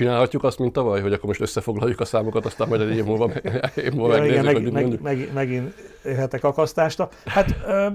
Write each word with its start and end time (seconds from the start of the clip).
Csinálhatjuk 0.00 0.44
azt, 0.44 0.58
mint 0.58 0.72
tavaly, 0.72 1.00
hogy 1.00 1.12
akkor 1.12 1.26
most 1.26 1.40
összefoglaljuk 1.40 2.00
a 2.00 2.04
számokat, 2.04 2.46
aztán 2.46 2.68
majd 2.68 2.80
egy 2.80 2.96
év 2.96 3.04
múlva, 3.04 3.30
év 3.84 3.92
múlva 3.92 4.16
Ja, 4.16 4.24
igen, 4.24 4.44
meg, 4.44 4.54
hogy 4.54 4.72
meg, 4.72 5.00
meg, 5.02 5.30
megint 5.34 5.74
érhetek 6.04 6.44
akasztást. 6.44 7.08
Hát 7.24 7.56
ö, 7.66 7.86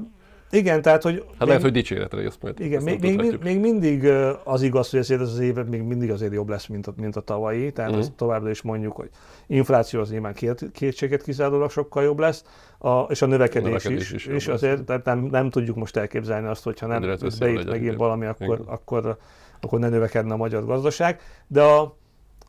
igen, 0.52 0.82
tehát 0.82 1.04
hogy... 1.04 1.26
Hát 1.40 1.48
lehet, 1.48 1.62
hogy 1.62 1.72
dicséretre 1.72 2.22
jössz 2.22 2.38
majd. 2.42 2.60
Igen, 2.60 2.84
még, 2.84 3.02
még, 3.02 3.18
még, 3.18 3.40
még 3.44 3.60
mindig 3.60 4.08
az 4.44 4.62
igaz, 4.62 4.90
hogy 4.90 5.00
ezért 5.00 5.22
ez 5.22 5.30
az 5.30 5.40
év 5.40 5.56
még 5.56 5.82
mindig 5.82 6.12
azért 6.12 6.34
jobb 6.34 6.50
lesz, 6.50 6.68
mint 6.68 6.88
a, 6.88 6.94
mint 6.98 7.16
a 7.16 7.22
tavalyi, 7.22 7.72
tehát 7.72 7.92
Mhm. 7.92 8.00
ezt 8.00 8.12
továbbra 8.12 8.50
is 8.50 8.62
mondjuk, 8.62 8.96
hogy 8.96 9.10
infláció 9.48 10.00
az 10.00 10.10
nyilván 10.10 10.34
két, 10.34 10.66
kétséget 10.74 11.24
kizárólag 11.24 11.70
sokkal 11.72 12.04
jobb 12.04 12.20
lesz, 12.20 12.44
a, 12.78 13.00
és 13.00 13.22
a 13.22 13.26
növekedés, 13.26 13.68
növekedés 13.68 14.12
is, 14.12 14.26
is 14.26 14.34
is, 14.34 14.48
azért 14.48 14.84
tehát 14.84 15.06
nem, 15.06 15.20
nem 15.20 15.50
tudjuk 15.50 15.76
most 15.76 15.98
elképzelni 15.98 16.48
azt, 16.48 16.64
hogyha 16.64 16.88
nem 16.88 17.02
beít 17.40 17.70
megint 17.70 17.96
valami, 17.96 18.26
akkor, 18.26 18.60
Igen. 18.60 18.74
akkor, 18.74 19.18
akkor 19.62 19.80
ne 19.80 19.90
növekedne 19.90 20.34
a 20.34 20.38
magyar 20.38 20.66
gazdaság, 20.66 21.22
de 21.48 21.62
a, 21.62 21.98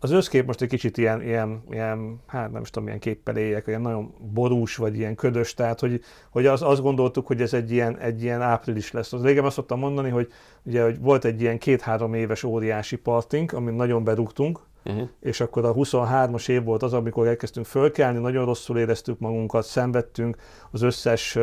az 0.00 0.10
összkép 0.10 0.46
most 0.46 0.60
egy 0.60 0.68
kicsit 0.68 0.96
ilyen, 0.96 1.22
ilyen, 1.22 1.62
ilyen, 1.70 2.20
hát 2.26 2.52
nem 2.52 2.62
is 2.62 2.70
tudom, 2.70 2.88
ilyen 2.88 3.00
képpel 3.00 3.36
éljek, 3.36 3.66
ilyen 3.66 3.80
nagyon 3.80 4.14
borús, 4.34 4.76
vagy 4.76 4.96
ilyen 4.96 5.14
ködös, 5.14 5.54
tehát 5.54 5.80
hogy, 5.80 6.00
hogy 6.30 6.46
az, 6.46 6.62
azt 6.62 6.82
gondoltuk, 6.82 7.26
hogy 7.26 7.40
ez 7.40 7.52
egy 7.54 7.72
ilyen, 7.72 7.98
egy 7.98 8.22
ilyen 8.22 8.42
április 8.42 8.92
lesz. 8.92 9.12
Az 9.12 9.22
régen 9.22 9.44
azt 9.44 9.54
szoktam 9.54 9.78
mondani, 9.78 10.10
hogy, 10.10 10.32
ugye, 10.62 10.82
hogy 10.82 11.00
volt 11.00 11.24
egy 11.24 11.40
ilyen 11.40 11.58
két-három 11.58 12.14
éves 12.14 12.42
óriási 12.42 12.96
partink, 12.96 13.52
amin 13.52 13.74
nagyon 13.74 14.04
berúgtunk, 14.04 14.60
Uh-huh. 14.86 15.08
és 15.20 15.40
akkor 15.40 15.64
a 15.64 15.74
23-as 15.74 16.48
év 16.48 16.64
volt 16.64 16.82
az, 16.82 16.92
amikor 16.92 17.26
elkezdtünk 17.26 17.66
fölkelni, 17.66 18.18
nagyon 18.18 18.44
rosszul 18.44 18.78
éreztük 18.78 19.18
magunkat, 19.18 19.64
szenvedtünk 19.64 20.36
az 20.70 20.82
összes 20.82 21.38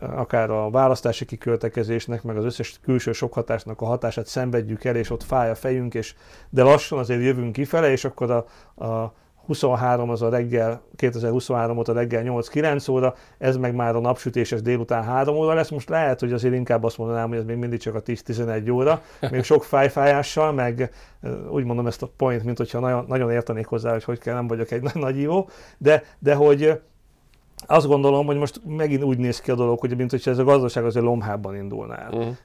akár 0.00 0.50
a 0.50 0.70
választási 0.70 1.24
kiköltekezésnek, 1.24 2.22
meg 2.22 2.36
az 2.36 2.44
összes 2.44 2.80
külső 2.82 3.12
sok 3.12 3.32
hatásnak 3.32 3.80
a 3.80 3.84
hatását 3.84 4.26
szenvedjük 4.26 4.84
el, 4.84 4.96
és 4.96 5.10
ott 5.10 5.22
fáj 5.22 5.50
a 5.50 5.54
fejünk, 5.54 5.94
és 5.94 6.14
de 6.50 6.62
lassan 6.62 6.98
azért 6.98 7.22
jövünk 7.22 7.52
kifele, 7.52 7.90
és 7.90 8.04
akkor 8.04 8.30
a, 8.30 8.46
a 8.84 9.12
23 9.46 10.10
az 10.10 10.22
a 10.22 10.28
reggel, 10.28 10.82
2023 10.96 11.78
óta 11.78 11.92
reggel 11.92 12.22
8-9 12.26 12.90
óra, 12.90 13.14
ez 13.38 13.56
meg 13.56 13.74
már 13.74 13.96
a 13.96 14.00
napsütéses 14.00 14.62
délután 14.62 15.04
3 15.04 15.36
óra 15.36 15.54
lesz. 15.54 15.70
Most 15.70 15.88
lehet, 15.88 16.20
hogy 16.20 16.32
azért 16.32 16.54
inkább 16.54 16.84
azt 16.84 16.98
mondanám, 16.98 17.28
hogy 17.28 17.38
ez 17.38 17.44
még 17.44 17.56
mindig 17.56 17.78
csak 17.78 17.94
a 17.94 18.02
10-11 18.02 18.72
óra, 18.72 19.02
még 19.30 19.42
sok 19.42 19.64
fájfájással, 19.64 20.52
meg 20.52 20.90
úgy 21.50 21.64
mondom 21.64 21.86
ezt 21.86 22.02
a 22.02 22.10
point, 22.16 22.44
mint 22.44 22.56
hogyha 22.56 22.78
nagyon, 22.78 23.04
nagyon 23.08 23.30
értenék 23.30 23.66
hozzá, 23.66 23.92
hogy 23.92 24.04
hogy 24.04 24.18
kell, 24.18 24.34
nem 24.34 24.46
vagyok 24.46 24.70
egy 24.70 24.82
nagy, 24.94 25.18
ívó, 25.18 25.48
de, 25.78 26.02
de 26.18 26.34
hogy 26.34 26.80
azt 27.66 27.86
gondolom, 27.86 28.26
hogy 28.26 28.36
most 28.36 28.60
megint 28.64 29.02
úgy 29.02 29.18
néz 29.18 29.40
ki 29.40 29.50
a 29.50 29.54
dolog, 29.54 29.78
hogy 29.78 29.96
mint 29.96 30.10
hogyha 30.10 30.30
ez 30.30 30.38
a 30.38 30.44
gazdaság 30.44 30.84
azért 30.84 31.04
lomhában 31.04 31.56
indulna 31.56 31.96
el. 31.96 32.12
Uh-huh. 32.12 32.36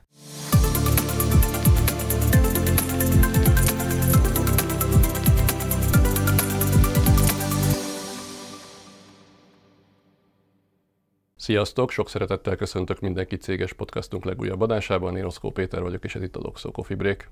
Sziasztok! 11.36 11.92
Sok 11.92 12.10
szeretettel 12.10 12.56
köszöntök 12.56 13.00
mindenki 13.00 13.36
céges 13.36 13.74
podcastunk 13.74 14.26
legújabb 14.26 14.62
adásában. 14.62 15.18
Én 15.18 15.24
Oszkó 15.26 15.52
Péter 15.52 15.82
vagyok, 15.82 16.04
és 16.04 16.16
ez 16.16 16.22
itt 16.22 16.36
a 16.36 16.42
Doxo 16.42 16.72
Coffee 16.72 16.98
Break. 16.98 17.30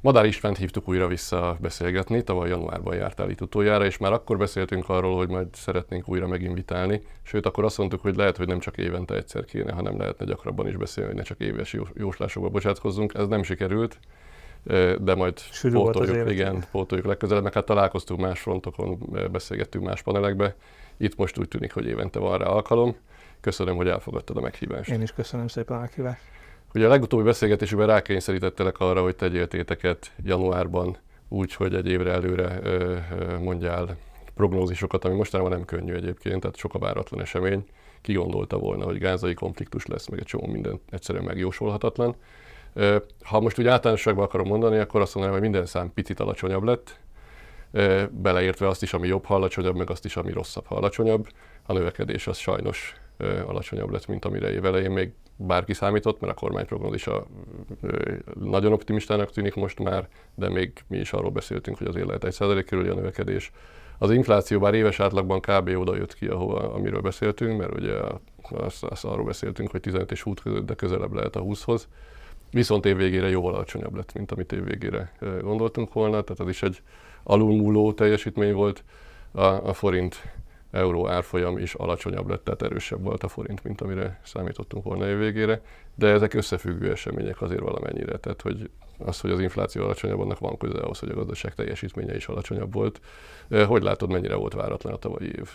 Madár 0.00 0.24
Istvánt 0.26 0.56
hívtuk 0.56 0.88
újra 0.88 1.06
vissza 1.06 1.56
beszélgetni, 1.60 2.22
tavaly 2.22 2.48
januárban 2.48 2.94
jártál 2.94 3.30
itt 3.30 3.40
utoljára, 3.40 3.84
és 3.84 3.98
már 3.98 4.12
akkor 4.12 4.38
beszéltünk 4.38 4.88
arról, 4.88 5.16
hogy 5.16 5.28
majd 5.28 5.46
szeretnénk 5.52 6.08
újra 6.08 6.26
meginvitálni. 6.26 7.02
Sőt, 7.22 7.46
akkor 7.46 7.64
azt 7.64 7.78
mondtuk, 7.78 8.00
hogy 8.00 8.16
lehet, 8.16 8.36
hogy 8.36 8.46
nem 8.46 8.58
csak 8.58 8.76
évente 8.76 9.14
egyszer 9.14 9.44
kéne, 9.44 9.72
hanem 9.72 9.98
lehetne 9.98 10.24
gyakrabban 10.24 10.68
is 10.68 10.76
beszélni, 10.76 11.08
hogy 11.08 11.18
ne 11.18 11.24
csak 11.24 11.40
éves 11.40 11.72
jó- 11.72 11.88
jóslásokba 11.94 12.48
bocsátkozzunk. 12.48 13.14
Ez 13.14 13.26
nem 13.26 13.42
sikerült, 13.42 13.98
de 14.98 15.14
majd 15.14 15.38
Sűrű 15.38 15.74
pótoljuk, 15.74 16.30
igen, 16.30 16.64
pótoljuk 16.70 17.06
legközelebb, 17.06 17.42
meg 17.42 17.52
hát 17.52 17.64
találkoztunk 17.64 18.20
más 18.20 18.40
frontokon, 18.40 18.98
beszélgettünk 19.32 19.84
más 19.84 20.02
panelekbe. 20.02 20.54
Itt 20.96 21.16
most 21.16 21.38
úgy 21.38 21.48
tűnik, 21.48 21.72
hogy 21.72 21.86
évente 21.86 22.18
van 22.18 22.38
rá 22.38 22.46
alkalom. 22.46 22.96
Köszönöm, 23.40 23.76
hogy 23.76 23.88
elfogadtad 23.88 24.36
a 24.36 24.40
meghívást. 24.40 24.90
Én 24.90 25.02
is 25.02 25.12
köszönöm 25.12 25.48
szépen 25.48 25.76
a 25.76 25.80
meghívást. 25.80 26.20
Ugye 26.78 26.86
a 26.86 26.90
legutóbbi 26.90 27.24
beszélgetésünkben 27.24 27.88
rákényszerítettelek 27.88 28.78
arra, 28.78 29.02
hogy 29.02 29.16
tegyél 29.16 29.48
téteket 29.48 30.12
januárban 30.24 30.96
úgy, 31.28 31.54
hogy 31.54 31.74
egy 31.74 31.88
évre 31.88 32.12
előre 32.12 32.60
mondjál 33.40 33.96
prognózisokat, 34.34 35.04
ami 35.04 35.14
mostanában 35.14 35.52
nem 35.52 35.64
könnyű 35.64 35.94
egyébként, 35.94 36.40
tehát 36.40 36.56
sok 36.56 36.74
a 36.74 36.78
váratlan 36.78 37.20
esemény. 37.20 37.64
Ki 38.00 38.12
gondolta 38.12 38.58
volna, 38.58 38.84
hogy 38.84 38.98
gázai 38.98 39.34
konfliktus 39.34 39.86
lesz, 39.86 40.08
meg 40.08 40.18
egy 40.18 40.24
csomó 40.24 40.46
minden 40.46 40.80
egyszerűen 40.90 41.24
megjósolhatatlan. 41.24 42.16
Ha 43.22 43.40
most 43.40 43.58
úgy 43.58 43.66
általánosságban 43.66 44.24
akarom 44.24 44.46
mondani, 44.46 44.78
akkor 44.78 45.00
azt 45.00 45.14
mondanám, 45.14 45.40
hogy 45.40 45.48
minden 45.48 45.66
szám 45.66 45.92
picit 45.94 46.20
alacsonyabb 46.20 46.62
lett, 46.62 47.00
beleértve 48.10 48.68
azt 48.68 48.82
is, 48.82 48.92
ami 48.92 49.06
jobb, 49.06 49.24
ha 49.24 49.34
alacsonyabb, 49.34 49.76
meg 49.76 49.90
azt 49.90 50.04
is, 50.04 50.16
ami 50.16 50.32
rosszabb, 50.32 50.66
ha 50.66 50.74
alacsonyabb. 50.74 51.28
A 51.66 51.72
növekedés 51.72 52.26
az 52.26 52.36
sajnos 52.36 52.94
alacsonyabb 53.46 53.90
lett, 53.90 54.06
mint 54.06 54.24
amire 54.24 54.52
év 54.52 54.64
elején 54.64 54.90
még 54.90 55.12
bárki 55.38 55.72
számított, 55.72 56.20
mert 56.20 56.32
a 56.32 56.36
kormányprognózisa 56.36 57.26
nagyon 58.40 58.72
optimistának 58.72 59.30
tűnik 59.30 59.54
most 59.54 59.78
már, 59.78 60.08
de 60.34 60.48
még 60.48 60.72
mi 60.86 60.98
is 60.98 61.12
arról 61.12 61.30
beszéltünk, 61.30 61.78
hogy 61.78 61.86
azért 61.86 62.06
lehet 62.06 62.24
1% 62.24 62.64
körüli 62.66 62.88
a 62.88 62.94
növekedés. 62.94 63.52
Az 63.98 64.10
infláció 64.10 64.58
bár 64.58 64.74
éves 64.74 65.00
átlagban 65.00 65.40
kb. 65.40 65.68
oda 65.68 65.96
jött 65.96 66.14
ki, 66.14 66.26
ahova, 66.26 66.72
amiről 66.72 67.00
beszéltünk, 67.00 67.58
mert 67.58 67.74
ugye 67.74 67.94
azt, 68.50 68.84
azt 68.84 69.04
arról 69.04 69.24
beszéltünk, 69.24 69.70
hogy 69.70 69.80
15 69.80 70.10
és 70.10 70.22
20 70.22 70.34
között, 70.42 70.66
de 70.66 70.74
közelebb 70.74 71.12
lehet 71.12 71.36
a 71.36 71.42
20-hoz. 71.42 71.88
Viszont 72.50 72.86
évvégére 72.86 73.28
jóval 73.28 73.54
alacsonyabb 73.54 73.94
lett, 73.94 74.12
mint 74.12 74.32
amit 74.32 74.52
évvégére 74.52 75.12
gondoltunk 75.40 75.92
volna, 75.92 76.22
tehát 76.22 76.40
az 76.40 76.48
is 76.48 76.62
egy 76.62 76.82
alulmúló 77.22 77.92
teljesítmény 77.92 78.52
volt. 78.52 78.84
A, 79.32 79.42
a 79.42 79.72
forint 79.72 80.22
euró 80.70 81.08
árfolyam 81.08 81.58
is 81.58 81.74
alacsonyabb 81.74 82.28
lett, 82.28 82.44
tehát 82.44 82.62
erősebb 82.62 83.02
volt 83.02 83.22
a 83.22 83.28
forint, 83.28 83.64
mint 83.64 83.80
amire 83.80 84.20
számítottunk 84.24 84.84
volna 84.84 85.08
évvégére, 85.08 85.60
de 85.94 86.06
ezek 86.06 86.34
összefüggő 86.34 86.90
események 86.90 87.42
azért 87.42 87.60
valamennyire, 87.60 88.16
tehát 88.16 88.42
hogy 88.42 88.70
az, 88.98 89.20
hogy 89.20 89.30
az 89.30 89.40
infláció 89.40 89.82
alacsonyabb, 89.82 90.20
annak 90.20 90.38
van 90.38 90.56
köze 90.56 90.78
ahhoz, 90.78 90.98
hogy 90.98 91.10
a 91.10 91.14
gazdaság 91.14 91.54
teljesítménye 91.54 92.16
is 92.16 92.26
alacsonyabb 92.26 92.72
volt. 92.72 93.00
Ö, 93.48 93.64
Hogy 93.64 93.82
látod, 93.82 94.10
mennyire 94.10 94.34
volt 94.34 94.54
váratlan 94.54 94.92
a 94.92 94.96
tavalyi 94.96 95.26
év? 95.26 95.48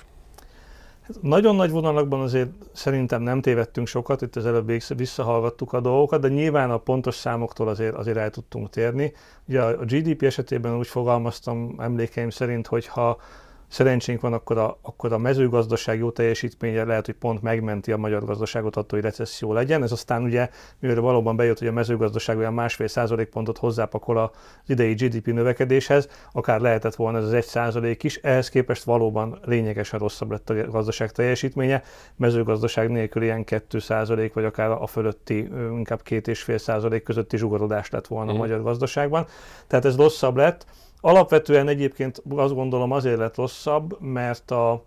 Hát 1.02 1.22
Nagyon 1.22 1.56
nagy 1.56 1.72
vonalakban 1.72 2.22
azért 2.22 2.50
szerintem 2.72 3.22
nem 3.22 3.42
tévedtünk 3.42 3.88
sokat, 3.88 4.22
itt 4.22 4.36
az 4.36 4.46
előbb 4.46 4.72
visszahallgattuk 4.96 5.74
a 5.74 5.80
dolgokat, 5.80 6.22
de 6.22 6.28
nyilván 6.28 6.72
a 6.72 6.78
pontos 6.78 7.16
számoktól 7.16 7.68
azért, 7.68 7.96
azért 7.96 8.18
el 8.18 8.30
tudtunk 8.30 8.70
térni. 8.70 9.14
Ugye 9.48 9.62
a 9.62 9.86
GDP 9.86 10.22
esetében 10.22 10.78
úgy 10.78 10.88
fogalmaztam 10.88 11.76
emlékeim 11.80 12.30
szerint, 12.30 12.68
hogy 12.68 12.88
ha 12.88 13.18
szerencsénk 13.74 14.22
van, 14.22 14.34
akkor 14.34 14.58
a, 14.58 14.78
akkor 14.82 15.14
a 15.14 15.18
mezőgazdaság 15.18 15.98
jó 15.98 16.12
teljesítménye 16.12 16.84
lehet, 16.84 17.06
hogy 17.06 17.16
pont 17.16 17.42
megmenti 17.42 17.92
a 17.92 17.98
magyar 17.98 18.26
gazdaságot 18.26 18.76
attól, 18.76 19.00
hogy 19.00 19.10
recesszió 19.10 19.54
legyen. 19.54 19.84
Ez 19.84 19.92
aztán 19.92 20.24
ugye, 20.24 20.50
mivel 20.80 21.02
valóban 21.02 21.36
bejött, 21.36 21.60
hogy 21.60 21.68
a 21.68 21.72
mezőgazdaság 21.72 22.38
olyan 22.38 22.54
másfél 22.54 22.88
százalékpontot 22.88 23.58
hozzápakol 23.58 24.18
az 24.18 24.30
idei 24.68 24.94
GDP 24.94 25.26
növekedéshez, 25.26 26.08
akár 26.32 26.60
lehetett 26.60 26.96
volna 26.96 27.18
ez 27.18 27.24
az 27.24 27.34
egy 27.34 27.46
százalék 27.46 28.04
is, 28.04 28.16
ehhez 28.16 28.50
képest 28.50 28.84
valóban 28.84 29.40
lényegesen 29.46 30.00
rosszabb 30.00 30.32
lett 30.32 30.50
a 30.50 30.70
gazdaság 30.70 31.12
teljesítménye, 31.12 31.84
mezőgazdaság 32.16 32.90
nélkül 32.90 33.24
ilyen 33.24 33.44
2 33.44 33.80
százalék, 33.80 34.34
vagy 34.34 34.46
akár 34.46 34.70
a 34.72 34.88
fölötti, 34.88 35.50
inkább 35.72 36.02
két 36.02 36.28
és 36.28 36.42
fél 36.42 36.58
százalék 36.58 37.04
közötti 37.04 37.38
zsugorodás 37.38 37.90
lett 37.90 38.08
volna 38.08 38.30
a 38.30 38.34
Mhm. 38.34 38.42
magyar 38.42 38.62
gazdaságban. 38.62 39.26
Tehát 39.68 39.86
ez 39.86 39.96
rosszabb 39.96 40.36
lett. 40.36 40.66
Alapvetően 41.06 41.68
egyébként 41.68 42.22
azt 42.36 42.54
gondolom 42.54 42.92
azért 42.92 43.18
lett 43.18 43.36
rosszabb, 43.36 44.02
mert 44.02 44.52
a, 44.52 44.84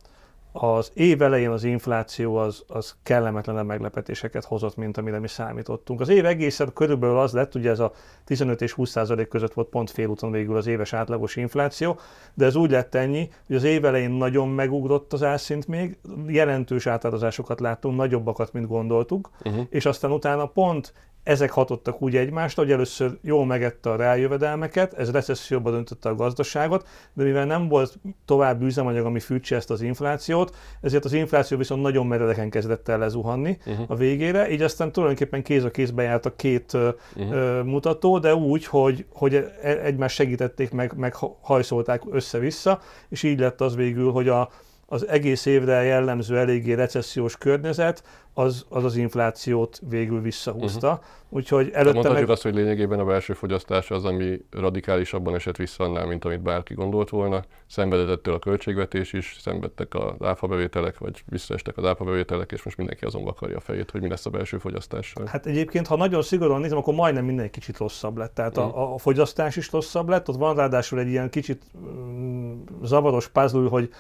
az 0.53 0.91
év 0.95 1.23
elején 1.23 1.51
az 1.51 1.65
infláció 1.65 2.37
az, 2.37 2.65
az 2.67 2.97
kellemetlenebb 3.03 3.67
meglepetéseket 3.67 4.45
hozott, 4.45 4.77
mint 4.77 4.97
amire 4.97 5.19
mi 5.19 5.29
számítottunk. 5.29 6.01
Az 6.01 6.09
év 6.09 6.25
egészen 6.25 6.73
körülbelül 6.73 7.19
az 7.19 7.33
lett, 7.33 7.55
ugye 7.55 7.71
ez 7.71 7.79
a 7.79 7.93
15 8.25 8.63
és 8.63 8.73
20 8.73 8.91
százalék 8.91 9.29
között 9.29 9.53
volt 9.53 9.69
pont 9.69 9.91
félúton 9.91 10.31
végül 10.31 10.57
az 10.57 10.67
éves 10.67 10.93
átlagos 10.93 11.37
infláció, 11.37 11.99
de 12.35 12.45
ez 12.45 12.57
úgy 12.57 12.71
lett 12.71 12.95
ennyi, 12.95 13.29
hogy 13.47 13.57
az 13.57 13.65
év 13.65 13.85
elején 13.85 14.11
nagyon 14.11 14.49
megugrott 14.49 15.13
az 15.13 15.23
árszint 15.23 15.67
még, 15.67 15.99
jelentős 16.27 16.87
átárazásokat 16.87 17.61
láttunk, 17.61 17.97
nagyobbakat, 17.97 18.53
mint 18.53 18.67
gondoltuk, 18.67 19.31
Uh-huh. 19.45 19.67
és 19.71 19.87
aztán 19.87 20.13
utána 20.13 20.47
pont 20.47 20.93
ezek 21.27 21.51
hatottak 21.51 22.03
úgy 22.03 22.17
egymásra, 22.17 22.63
hogy 22.63 22.73
először 22.73 23.19
jól 23.23 23.47
megette 23.47 23.91
a 23.91 23.97
rájövedelmeket, 23.97 24.93
ez 24.95 25.11
recesszióba 25.11 25.71
döntötte 25.71 26.09
a 26.09 26.15
gazdaságot, 26.15 26.89
de 27.13 27.25
mivel 27.25 27.45
nem 27.47 27.69
volt 27.69 27.99
további 28.25 28.65
üzemanyag, 28.65 29.05
ami 29.05 29.21
fűtse 29.21 29.57
ezt 29.57 29.71
az 29.71 29.81
inflációt, 29.83 30.57
ezért 30.81 31.05
az 31.05 31.13
infláció 31.13 31.57
viszont 31.59 31.83
nagyon 31.83 32.07
meredeken 32.07 32.51
kezdett 32.51 32.89
el 32.89 32.99
lezuhanni 32.99 33.59
Uh-huh. 33.67 33.85
a 33.89 33.95
végére, 33.95 34.51
így 34.51 34.63
aztán 34.63 34.93
tulajdonképpen 34.93 35.43
kéz 35.43 35.65
a 35.65 35.71
kézbe 35.71 36.03
járt 36.03 36.27
a 36.27 36.35
két 36.37 36.73
Uh-huh. 36.75 37.33
ö, 37.33 37.63
mutató, 37.63 38.19
de 38.19 38.35
úgy, 38.35 38.67
hogy, 38.67 39.07
hogy 39.13 39.35
e- 39.35 39.81
egymást 39.83 40.15
segítették, 40.15 40.71
meg, 40.71 40.93
meg 40.97 41.15
ha- 41.15 41.39
hajszolták 41.43 42.03
össze-vissza, 42.11 42.81
és 43.09 43.23
így 43.23 43.39
lett 43.39 43.61
az 43.61 43.77
végül, 43.77 44.11
hogy 44.11 44.29
a, 44.29 44.49
az 44.87 45.09
egész 45.09 45.47
évre 45.47 45.83
jellemző 45.83 46.39
eléggé 46.39 46.73
recessziós 46.73 47.37
környezet, 47.37 48.03
az 48.35 48.67
az, 48.69 48.85
az 48.85 48.97
inflációt 48.97 49.81
végül 49.89 50.21
visszahúzta. 50.21 50.91
Uh-huh. 50.91 51.05
Úgyhogy 51.29 51.71
előtte 51.73 51.93
Mondhatjuk 51.93 52.27
meg... 52.27 52.31
azt, 52.31 52.43
hogy 52.43 52.55
lényegében 52.55 52.99
a 52.99 53.05
belső 53.05 53.33
fogyasztás 53.33 53.91
az, 53.91 54.05
ami 54.05 54.41
radikálisabban 54.51 55.35
esett 55.35 55.57
vissza 55.57 55.85
annál, 55.85 56.07
mint 56.07 56.25
amit 56.25 56.43
bárki 56.43 56.75
gondolt 56.75 57.11
volna. 57.11 57.43
Szenvedett 57.67 58.09
ettől 58.09 58.35
a 58.35 58.39
költségvetés 58.39 59.13
is, 59.13 59.37
szenvedtek 59.41 59.95
az 59.95 60.27
áfabevételek, 60.27 60.99
vagy 60.99 61.23
visszaestek 61.27 61.77
az 61.77 61.85
áfabevételek, 61.85 62.53
és 62.53 62.63
most 62.63 62.77
mindenki 62.77 63.05
azon 63.05 63.25
vakarja 63.25 63.57
a 63.57 63.61
fejét, 63.61 63.91
hogy 63.91 64.01
mi 64.01 64.09
lesz 64.09 64.27
a 64.27 64.31
belső 64.31 64.59
fogyasztással. 64.59 65.27
Hát 65.27 65.47
egyébként, 65.47 65.87
ha 65.87 65.97
nagyon 65.97 66.23
szigorúan 66.23 66.61
nézem, 66.61 66.79
akkor 66.79 66.95
majdnem 66.95 67.25
minden 67.25 67.51
kicsit 67.51 67.79
rosszabb 67.79 68.17
lett. 68.17 68.35
Tehát 68.35 68.57
uh-huh. 68.57 68.79
a, 68.79 68.95
a 68.95 68.99
fogyasztás 68.99 69.57
is 69.57 69.73
rosszabb 69.73 70.09
lett, 70.09 70.29
ott 70.29 70.37
van 70.37 70.55
ráadásul 70.55 70.99
egy 70.99 71.09
ilyen 71.09 71.31
kicsit 71.31 71.63
mm, 71.79 72.53
zavaros 72.83 73.29
puzzle, 73.29 73.69
hogy 73.69 73.91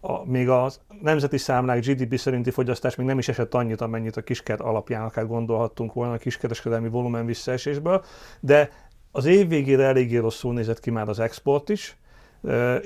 a, 0.00 0.24
még 0.24 0.48
a 0.48 0.70
nemzeti 1.02 1.38
számlák 1.38 1.86
GDP 1.86 2.18
szerinti 2.18 2.50
fogyasztás 2.50 2.94
még 2.94 3.06
nem 3.06 3.18
is 3.18 3.28
esett 3.28 3.54
annyit, 3.54 3.80
amennyit 3.80 4.16
a 4.16 4.22
kisker 4.22 4.60
alapján 4.60 5.02
akár 5.02 5.26
gondolhattunk 5.26 5.92
volna 5.92 6.12
a 6.12 6.16
kiskereskedelmi 6.18 6.88
volumen 6.88 7.26
visszaesésből, 7.26 8.04
de 8.40 8.70
az 9.12 9.24
év 9.24 9.48
végére 9.48 9.84
eléggé 9.84 10.16
rosszul 10.16 10.52
nézett 10.52 10.80
ki 10.80 10.90
már 10.90 11.08
az 11.08 11.18
export 11.18 11.68
is, 11.68 11.96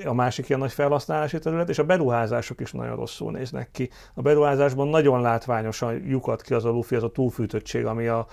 a 0.05 0.13
másik 0.13 0.47
ilyen 0.49 0.59
nagy 0.59 0.71
felhasználási 0.71 1.39
terület, 1.39 1.69
és 1.69 1.79
a 1.79 1.83
beruházások 1.83 2.59
is 2.59 2.71
nagyon 2.71 2.95
rosszul 2.95 3.31
néznek 3.31 3.69
ki. 3.71 3.89
A 4.13 4.21
beruházásban 4.21 4.87
nagyon 4.87 5.21
látványosan 5.21 5.93
lyukat 6.07 6.41
ki 6.41 6.53
az 6.53 6.65
a 6.65 6.69
lufi, 6.69 6.95
az 6.95 7.03
a 7.03 7.11
túlfűtöttség, 7.11 7.85
ami 7.85 8.07
a 8.07 8.27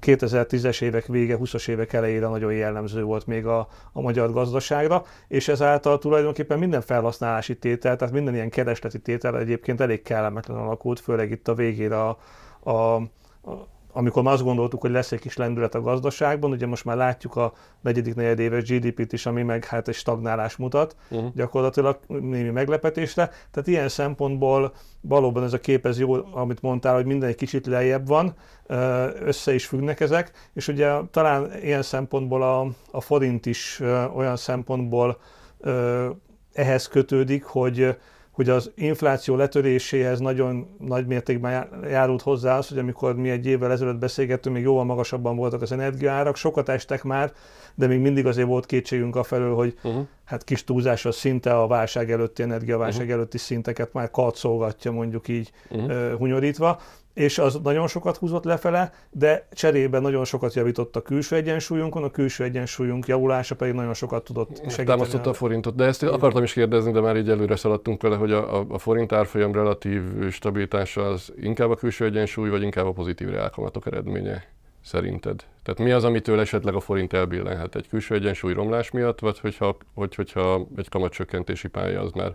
2010-es 0.00 0.82
évek 0.82 1.06
vége, 1.06 1.36
20-as 1.40 1.68
évek 1.68 1.92
elejére 1.92 2.28
nagyon 2.28 2.52
jellemző 2.52 3.02
volt 3.02 3.26
még 3.26 3.46
a, 3.46 3.68
a 3.92 4.00
magyar 4.00 4.32
gazdaságra, 4.32 5.04
és 5.28 5.48
ezáltal 5.48 5.98
tulajdonképpen 5.98 6.58
minden 6.58 6.80
felhasználási 6.80 7.56
tétel, 7.58 7.96
tehát 7.96 8.14
minden 8.14 8.34
ilyen 8.34 8.50
keresleti 8.50 9.00
tétel 9.00 9.38
egyébként 9.38 9.80
elég 9.80 10.02
kellemetlen 10.02 10.56
alakult, 10.56 11.00
főleg 11.00 11.30
itt 11.30 11.48
a 11.48 11.54
végére 11.54 12.00
a, 12.02 12.18
a, 12.70 12.94
a 13.50 13.68
amikor 13.96 14.22
már 14.22 14.32
azt 14.32 14.42
gondoltuk, 14.42 14.80
hogy 14.80 14.90
lesz 14.90 15.12
egy 15.12 15.20
kis 15.20 15.36
lendület 15.36 15.74
a 15.74 15.80
gazdaságban, 15.80 16.50
ugye 16.50 16.66
most 16.66 16.84
már 16.84 16.96
látjuk 16.96 17.36
a 17.36 17.52
negyedik 17.80 18.14
negyedéves 18.14 18.62
GDP-t 18.62 19.12
is, 19.12 19.26
ami 19.26 19.42
meg 19.42 19.64
hát 19.64 19.88
egy 19.88 19.94
stagnálás 19.94 20.56
mutat, 20.56 20.96
uh-huh. 21.10 21.32
gyakorlatilag 21.34 21.98
némi 22.06 22.50
meglepetésre. 22.50 23.30
Tehát 23.50 23.68
ilyen 23.68 23.88
szempontból 23.88 24.72
valóban 25.00 25.42
ez 25.42 25.52
a 25.52 25.60
kép 25.60 25.86
ez 25.86 25.98
jó, 25.98 26.14
amit 26.32 26.62
mondtál, 26.62 26.94
hogy 26.94 27.04
minden 27.04 27.28
egy 27.28 27.34
kicsit 27.34 27.66
lejjebb 27.66 28.06
van, 28.06 28.34
össze 29.20 29.54
is 29.54 29.66
függnek 29.66 30.00
ezek, 30.00 30.30
és 30.52 30.68
ugye 30.68 30.92
talán 31.10 31.50
ilyen 31.62 31.82
szempontból 31.82 32.42
a, 32.42 32.66
a 32.90 33.00
forint 33.00 33.46
is 33.46 33.80
olyan 34.14 34.36
szempontból 34.36 35.18
ehhez 36.52 36.88
kötődik, 36.88 37.44
hogy 37.44 37.96
hogy 38.36 38.48
az 38.48 38.70
infláció 38.74 39.36
letöréséhez 39.36 40.20
nagyon 40.20 40.66
nagy 40.78 41.06
mértékben 41.06 41.68
járult 41.88 42.22
hozzá 42.22 42.58
az, 42.58 42.68
hogy 42.68 42.78
amikor 42.78 43.16
mi 43.16 43.30
egy 43.30 43.46
évvel 43.46 43.72
ezelőtt 43.72 43.98
beszélgettünk, 43.98 44.54
még 44.54 44.64
jóval 44.64 44.84
magasabban 44.84 45.36
voltak 45.36 45.62
az 45.62 45.72
energiaárak, 45.72 46.36
sokat 46.36 46.68
estek 46.68 47.02
már, 47.02 47.32
de 47.74 47.86
még 47.86 48.00
mindig 48.00 48.26
azért 48.26 48.46
volt 48.46 48.66
kétségünk 48.66 49.16
a 49.16 49.22
felől, 49.22 49.54
hogy 49.54 49.74
uh-huh. 49.82 50.06
hát 50.24 50.44
kis 50.44 50.64
túlzásra 50.64 51.12
szinte 51.12 51.58
a 51.58 51.66
válság 51.66 52.10
előtti, 52.10 52.42
energiaválság 52.42 53.00
uh-huh. 53.00 53.14
előtti 53.14 53.38
szinteket 53.38 53.92
már 53.92 54.10
karcolgatja 54.10 54.92
mondjuk 54.92 55.28
így 55.28 55.52
uh-huh. 55.70 55.90
uh, 55.90 56.12
hunyorítva 56.12 56.80
és 57.16 57.38
az 57.38 57.58
nagyon 57.62 57.86
sokat 57.86 58.16
húzott 58.16 58.44
lefele, 58.44 58.92
de 59.10 59.48
cserébe 59.52 59.98
nagyon 59.98 60.24
sokat 60.24 60.54
javított 60.54 60.96
a 60.96 61.02
külső 61.02 61.36
egyensúlyunkon, 61.36 62.02
a 62.02 62.10
külső 62.10 62.44
egyensúlyunk 62.44 63.06
javulása 63.06 63.54
pedig 63.54 63.74
nagyon 63.74 63.94
sokat 63.94 64.24
tudott 64.24 64.56
segíteni. 64.56 64.86
Támasztotta 64.86 65.30
a 65.30 65.32
forintot, 65.32 65.74
de 65.74 65.84
ezt 65.84 66.02
akartam 66.02 66.42
is 66.42 66.52
kérdezni, 66.52 66.92
de 66.92 67.00
már 67.00 67.16
így 67.16 67.28
előre 67.28 67.56
szaladtunk 67.56 68.02
vele, 68.02 68.16
hogy 68.16 68.32
a, 68.32 68.58
a, 68.58 68.64
a 68.68 68.78
forint 68.78 69.12
árfolyam 69.12 69.52
relatív 69.52 70.02
stabilitása 70.30 71.08
az 71.08 71.32
inkább 71.40 71.70
a 71.70 71.74
külső 71.74 72.04
egyensúly, 72.04 72.48
vagy 72.48 72.62
inkább 72.62 72.86
a 72.86 72.92
pozitív 72.92 73.28
reálkamatok 73.28 73.86
eredménye 73.86 74.44
szerinted? 74.84 75.44
Tehát 75.62 75.80
mi 75.80 75.90
az, 75.90 76.04
amitől 76.04 76.40
esetleg 76.40 76.74
a 76.74 76.80
forint 76.80 77.12
elbillenhet? 77.12 77.74
Egy 77.74 77.88
külső 77.88 78.14
egyensúly 78.14 78.52
romlás 78.52 78.90
miatt, 78.90 79.18
vagy 79.18 79.40
hogyha, 79.40 79.76
hogy, 79.94 80.14
hogyha 80.14 80.66
egy 80.76 80.88
kamatcsökkentési 80.88 81.68
pálya 81.68 82.00
az 82.00 82.12
már 82.12 82.34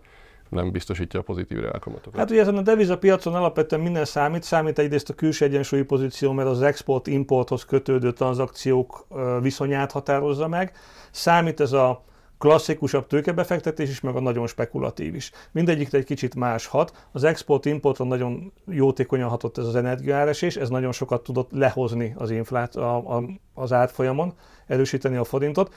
nem 0.52 0.72
biztosítja 0.72 1.20
a 1.20 1.24
pozitív 1.24 1.60
reálkamatokat. 1.60 2.20
Hát 2.20 2.32
ugye 2.32 2.42
ezen 2.42 2.58
a 2.58 2.62
devizapiacon 2.62 3.36
alapvetően 3.36 3.82
minden 3.82 4.06
számít. 4.06 4.44
Számít 4.44 4.80
egyrészt 4.80 5.10
a 5.10 5.14
külső 5.14 5.46
egyensúlyi 5.46 5.84
pozíció, 5.84 6.32
mert 6.32 6.50
az 6.50 6.62
export-importhoz 6.62 7.66
kötődő 7.66 8.12
tranzakciók 8.12 9.08
viszonyát 9.42 9.92
határozza 9.92 10.48
meg. 10.48 10.72
Számít 11.12 11.60
ez 11.60 11.72
a 11.72 12.04
klasszikusabb 12.42 13.08
tőkebefektetés 13.08 13.90
is, 13.90 14.00
meg 14.00 14.16
a 14.16 14.20
nagyon 14.20 14.48
spekulatív 14.48 15.16
is. 15.16 15.32
Mindegyik 15.52 15.94
egy 15.94 16.06
kicsit 16.06 16.36
más 16.36 16.66
hat. 16.66 17.08
Az 17.12 17.24
export-importra 17.24 18.06
nagyon 18.06 18.54
jótékonyan 18.68 19.30
hatott 19.30 19.58
ez 19.58 19.66
az 19.66 19.76
energiaáresés, 19.76 20.56
ez 20.56 20.70
nagyon 20.70 20.92
sokat 20.92 21.24
tudott 21.24 21.52
lehozni 21.52 22.14
az 22.18 22.32
inflát, 22.32 22.76
a, 22.76 22.96
a, 22.96 23.24
az 23.54 23.74
árfolyamon 23.74 24.34
erősíteni 24.68 25.16
a 25.16 25.24
forintot. 25.24 25.74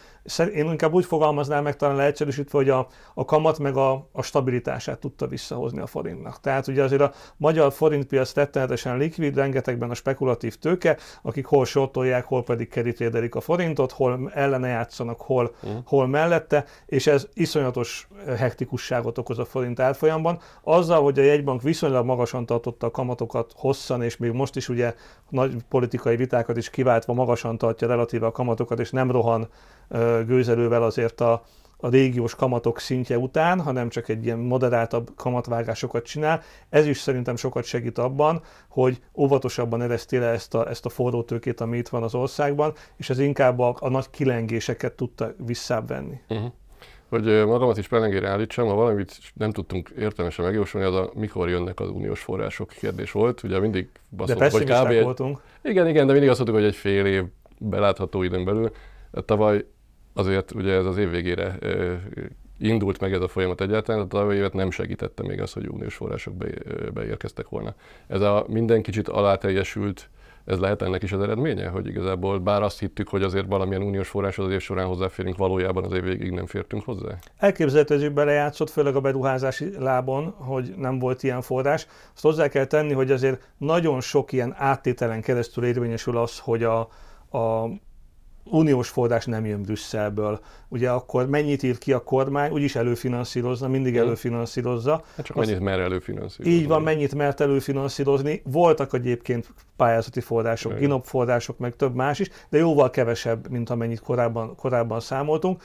Én 0.54 0.64
inkább 0.64 0.92
úgy 0.92 1.04
fogalmaznám 1.04 1.62
meg 1.62 1.76
talán 1.76 1.96
leegyszerűsítve, 1.96 2.58
hogy 2.58 2.68
a, 2.68 2.86
a 3.14 3.24
kamat 3.24 3.58
meg 3.58 3.76
a, 3.76 4.08
a 4.12 4.22
stabilitását 4.22 4.98
tudta 4.98 5.26
visszahozni 5.26 5.80
a 5.80 5.86
forintnak. 5.86 6.40
Tehát 6.40 6.66
ugye 6.66 6.82
azért 6.82 7.00
a 7.02 7.12
magyar 7.36 7.72
forintpiac 7.72 8.34
rettenetesen 8.34 8.96
likvid, 8.96 9.34
rengetegben 9.34 9.90
a 9.90 9.94
spekulatív 9.94 10.56
tőke, 10.56 10.96
akik 11.22 11.46
hol 11.46 11.64
sortolják, 11.64 12.24
hol 12.24 12.42
pedig 12.42 12.68
kerítédelik 12.68 13.34
a 13.34 13.40
forintot, 13.40 13.92
hol 13.92 14.30
ellene 14.34 14.68
játszanak, 14.68 15.20
hol, 15.20 15.54
uh. 15.62 15.70
hol 15.84 16.06
mellette, 16.06 16.53
és 16.86 17.06
ez 17.06 17.28
iszonyatos 17.34 18.08
hektikusságot 18.36 19.18
okoz 19.18 19.38
a 19.38 19.44
forint 19.44 19.80
árfolyamban. 19.80 20.38
Azzal, 20.62 21.02
hogy 21.02 21.18
a 21.18 21.22
jegybank 21.22 21.62
viszonylag 21.62 22.04
magasan 22.04 22.46
tartotta 22.46 22.86
a 22.86 22.90
kamatokat 22.90 23.52
hosszan, 23.56 24.02
és 24.02 24.16
még 24.16 24.30
most 24.30 24.56
is 24.56 24.68
ugye 24.68 24.94
nagy 25.28 25.56
politikai 25.68 26.16
vitákat 26.16 26.56
is 26.56 26.70
kiváltva 26.70 27.12
magasan 27.12 27.58
tartja 27.58 27.88
relatíve 27.88 28.26
a 28.26 28.32
kamatokat, 28.32 28.80
és 28.80 28.90
nem 28.90 29.10
rohan 29.10 29.48
gőzelővel 30.26 30.82
azért 30.82 31.20
a, 31.20 31.42
a 31.84 31.88
régiós 31.88 32.34
kamatok 32.34 32.78
szintje 32.78 33.18
után, 33.18 33.60
hanem 33.60 33.88
csak 33.88 34.08
egy 34.08 34.24
ilyen 34.24 34.38
moderáltabb 34.38 35.10
kamatvágásokat 35.16 36.04
csinál. 36.04 36.42
Ez 36.68 36.86
is 36.86 36.98
szerintem 36.98 37.36
sokat 37.36 37.64
segít 37.64 37.98
abban, 37.98 38.42
hogy 38.68 39.00
óvatosabban 39.16 39.82
ereszti 39.82 40.18
le 40.18 40.26
ezt 40.26 40.54
a, 40.54 40.68
ezt 40.68 40.86
a 40.86 40.88
forró 40.88 41.22
tőkét, 41.22 41.60
ami 41.60 41.76
itt 41.76 41.88
van 41.88 42.02
az 42.02 42.14
országban, 42.14 42.72
és 42.96 43.10
ez 43.10 43.18
inkább 43.18 43.58
a, 43.58 43.76
a 43.80 43.88
nagy 43.88 44.10
kilengéseket 44.10 44.92
tudta 44.92 45.34
visszavenni. 45.46 46.20
Uh-huh. 46.28 46.52
Hogy 47.08 47.24
magamat 47.24 47.78
is 47.78 47.88
pelengére 47.88 48.28
állítsam, 48.28 48.66
ha 48.66 48.74
valamit 48.74 49.18
nem 49.34 49.50
tudtunk 49.50 49.90
értelmesen 49.98 50.44
megjósolni, 50.44 50.86
az 50.86 50.94
a 50.94 51.10
mikor 51.14 51.48
jönnek 51.48 51.80
az 51.80 51.88
uniós 51.88 52.20
források 52.20 52.68
kérdés 52.68 53.12
volt. 53.12 53.42
Ugye 53.42 53.58
mindig 53.58 53.88
baszott, 54.16 54.50
hogy 54.50 54.64
kb. 54.64 54.86
Egy... 54.86 55.02
voltunk. 55.02 55.40
Igen, 55.62 55.88
igen, 55.88 56.06
de 56.06 56.12
mindig 56.12 56.30
azt 56.30 56.38
mondtuk, 56.38 56.60
hogy 56.60 56.68
egy 56.68 56.76
fél 56.76 57.06
év 57.06 57.24
belátható 57.58 58.22
időn 58.22 58.44
belül. 58.44 58.70
Tavaly 59.24 59.64
azért 60.14 60.54
ugye 60.54 60.72
ez 60.72 60.86
az 60.86 60.96
év 60.96 61.10
végére 61.10 61.58
indult 62.58 63.00
meg 63.00 63.12
ez 63.12 63.20
a 63.20 63.28
folyamat 63.28 63.60
egyáltalán, 63.60 64.00
a 64.00 64.06
tavalyi 64.06 64.36
évet 64.36 64.52
nem 64.52 64.70
segítette 64.70 65.22
még 65.22 65.40
az, 65.40 65.52
hogy 65.52 65.68
uniós 65.68 65.94
források 65.94 66.34
be, 66.34 66.46
beérkeztek 66.94 67.48
volna. 67.48 67.74
Ez 68.06 68.20
a 68.20 68.44
minden 68.48 68.82
kicsit 68.82 69.08
aláteljesült, 69.08 70.08
ez 70.44 70.58
lehet 70.58 70.82
ennek 70.82 71.02
is 71.02 71.12
az 71.12 71.20
eredménye, 71.20 71.68
hogy 71.68 71.86
igazából 71.86 72.38
bár 72.38 72.62
azt 72.62 72.78
hittük, 72.78 73.08
hogy 73.08 73.22
azért 73.22 73.46
valamilyen 73.46 73.82
uniós 73.82 74.08
forráshoz 74.08 74.46
az 74.46 74.52
év 74.52 74.60
során 74.60 74.86
hozzáférünk, 74.86 75.36
valójában 75.36 75.84
az 75.84 75.92
év 75.92 76.02
végig 76.02 76.30
nem 76.30 76.46
fértünk 76.46 76.84
hozzá? 76.84 77.18
Elképzelhető, 77.36 78.00
hogy 78.00 78.12
belejátszott, 78.12 78.70
főleg 78.70 78.96
a 78.96 79.00
beruházási 79.00 79.72
lábon, 79.78 80.30
hogy 80.30 80.74
nem 80.76 80.98
volt 80.98 81.22
ilyen 81.22 81.42
forrás. 81.42 81.86
Azt 82.14 82.22
hozzá 82.22 82.48
kell 82.48 82.64
tenni, 82.64 82.92
hogy 82.92 83.10
azért 83.10 83.48
nagyon 83.58 84.00
sok 84.00 84.32
ilyen 84.32 84.54
áttételen 84.56 85.20
keresztül 85.20 85.64
érvényesül 85.64 86.16
az, 86.16 86.38
hogy 86.38 86.62
a, 86.62 86.78
a 87.38 87.68
uniós 88.44 88.88
forrás 88.88 89.24
nem 89.24 89.46
jön 89.46 89.62
Brüsszelből. 89.62 90.40
Ugye 90.68 90.90
akkor 90.90 91.28
mennyit 91.28 91.62
ír 91.62 91.78
ki 91.78 91.92
a 91.92 92.02
kormány, 92.02 92.50
úgyis 92.50 92.76
előfinanszírozza, 92.76 93.68
mindig 93.68 93.96
előfinanszírozza. 93.96 95.02
Hát 95.16 95.26
csak 95.26 95.36
Azt, 95.36 95.46
mennyit 95.46 95.62
mer 95.62 95.78
előfinanszírozni. 95.78 96.58
Így 96.58 96.66
van, 96.66 96.82
mennyit 96.82 97.14
mert 97.14 97.40
előfinanszírozni. 97.40 98.42
Voltak 98.44 98.94
egyébként 98.94 99.48
pályázati 99.76 100.20
források, 100.20 100.78
GINOP 100.78 101.04
források, 101.04 101.58
meg 101.58 101.76
több 101.76 101.94
más 101.94 102.18
is, 102.18 102.30
de 102.48 102.58
jóval 102.58 102.90
kevesebb, 102.90 103.50
mint 103.50 103.70
amennyit 103.70 104.00
korábban, 104.00 104.56
korábban 104.56 105.00
számoltunk. 105.00 105.62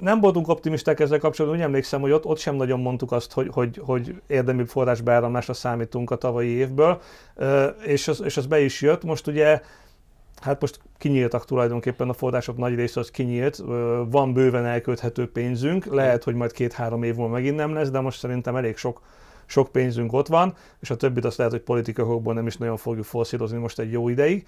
Nem 0.00 0.20
voltunk 0.20 0.48
optimisták 0.48 1.00
ezzel 1.00 1.18
kapcsolatban, 1.18 1.60
úgy 1.60 1.66
emlékszem, 1.66 2.00
hogy 2.00 2.10
ott, 2.10 2.24
ott 2.24 2.38
sem 2.38 2.54
nagyon 2.54 2.80
mondtuk 2.80 3.12
azt, 3.12 3.32
hogy, 3.32 3.48
hogy, 3.52 3.80
hogy 3.84 4.22
érdemi 4.26 4.64
forrásbeáramlásra 4.64 5.52
számítunk 5.52 6.10
a 6.10 6.16
tavalyi 6.16 6.48
évből, 6.48 7.00
és 7.84 8.08
az, 8.08 8.22
és 8.24 8.36
az 8.36 8.46
be 8.46 8.60
is 8.60 8.82
jött. 8.82 9.04
Most 9.04 9.26
ugye 9.26 9.60
Hát 10.40 10.60
most 10.60 10.80
kinyíltak 10.98 11.44
tulajdonképpen 11.44 12.08
a 12.08 12.12
források 12.12 12.56
nagy 12.56 12.74
része 12.74 13.00
az 13.00 13.10
kinyílt, 13.10 13.56
van 14.10 14.32
bőven 14.32 14.64
elkölthető 14.64 15.30
pénzünk, 15.30 15.84
lehet, 15.84 16.24
hogy 16.24 16.34
majd 16.34 16.52
két-három 16.52 17.02
év 17.02 17.14
múlva 17.14 17.32
megint 17.32 17.56
nem 17.56 17.74
lesz, 17.74 17.90
de 17.90 18.00
most 18.00 18.18
szerintem 18.18 18.56
elég 18.56 18.76
sok, 18.76 19.00
sok 19.46 19.72
pénzünk 19.72 20.12
ott 20.12 20.26
van, 20.26 20.54
és 20.80 20.90
a 20.90 20.96
többit 20.96 21.24
azt 21.24 21.36
lehet, 21.36 21.52
hogy 21.52 21.62
politikaiokból 21.62 22.34
nem 22.34 22.46
is 22.46 22.56
nagyon 22.56 22.76
fogjuk 22.76 23.04
forszírozni 23.04 23.58
most 23.58 23.78
egy 23.78 23.92
jó 23.92 24.08
ideig, 24.08 24.46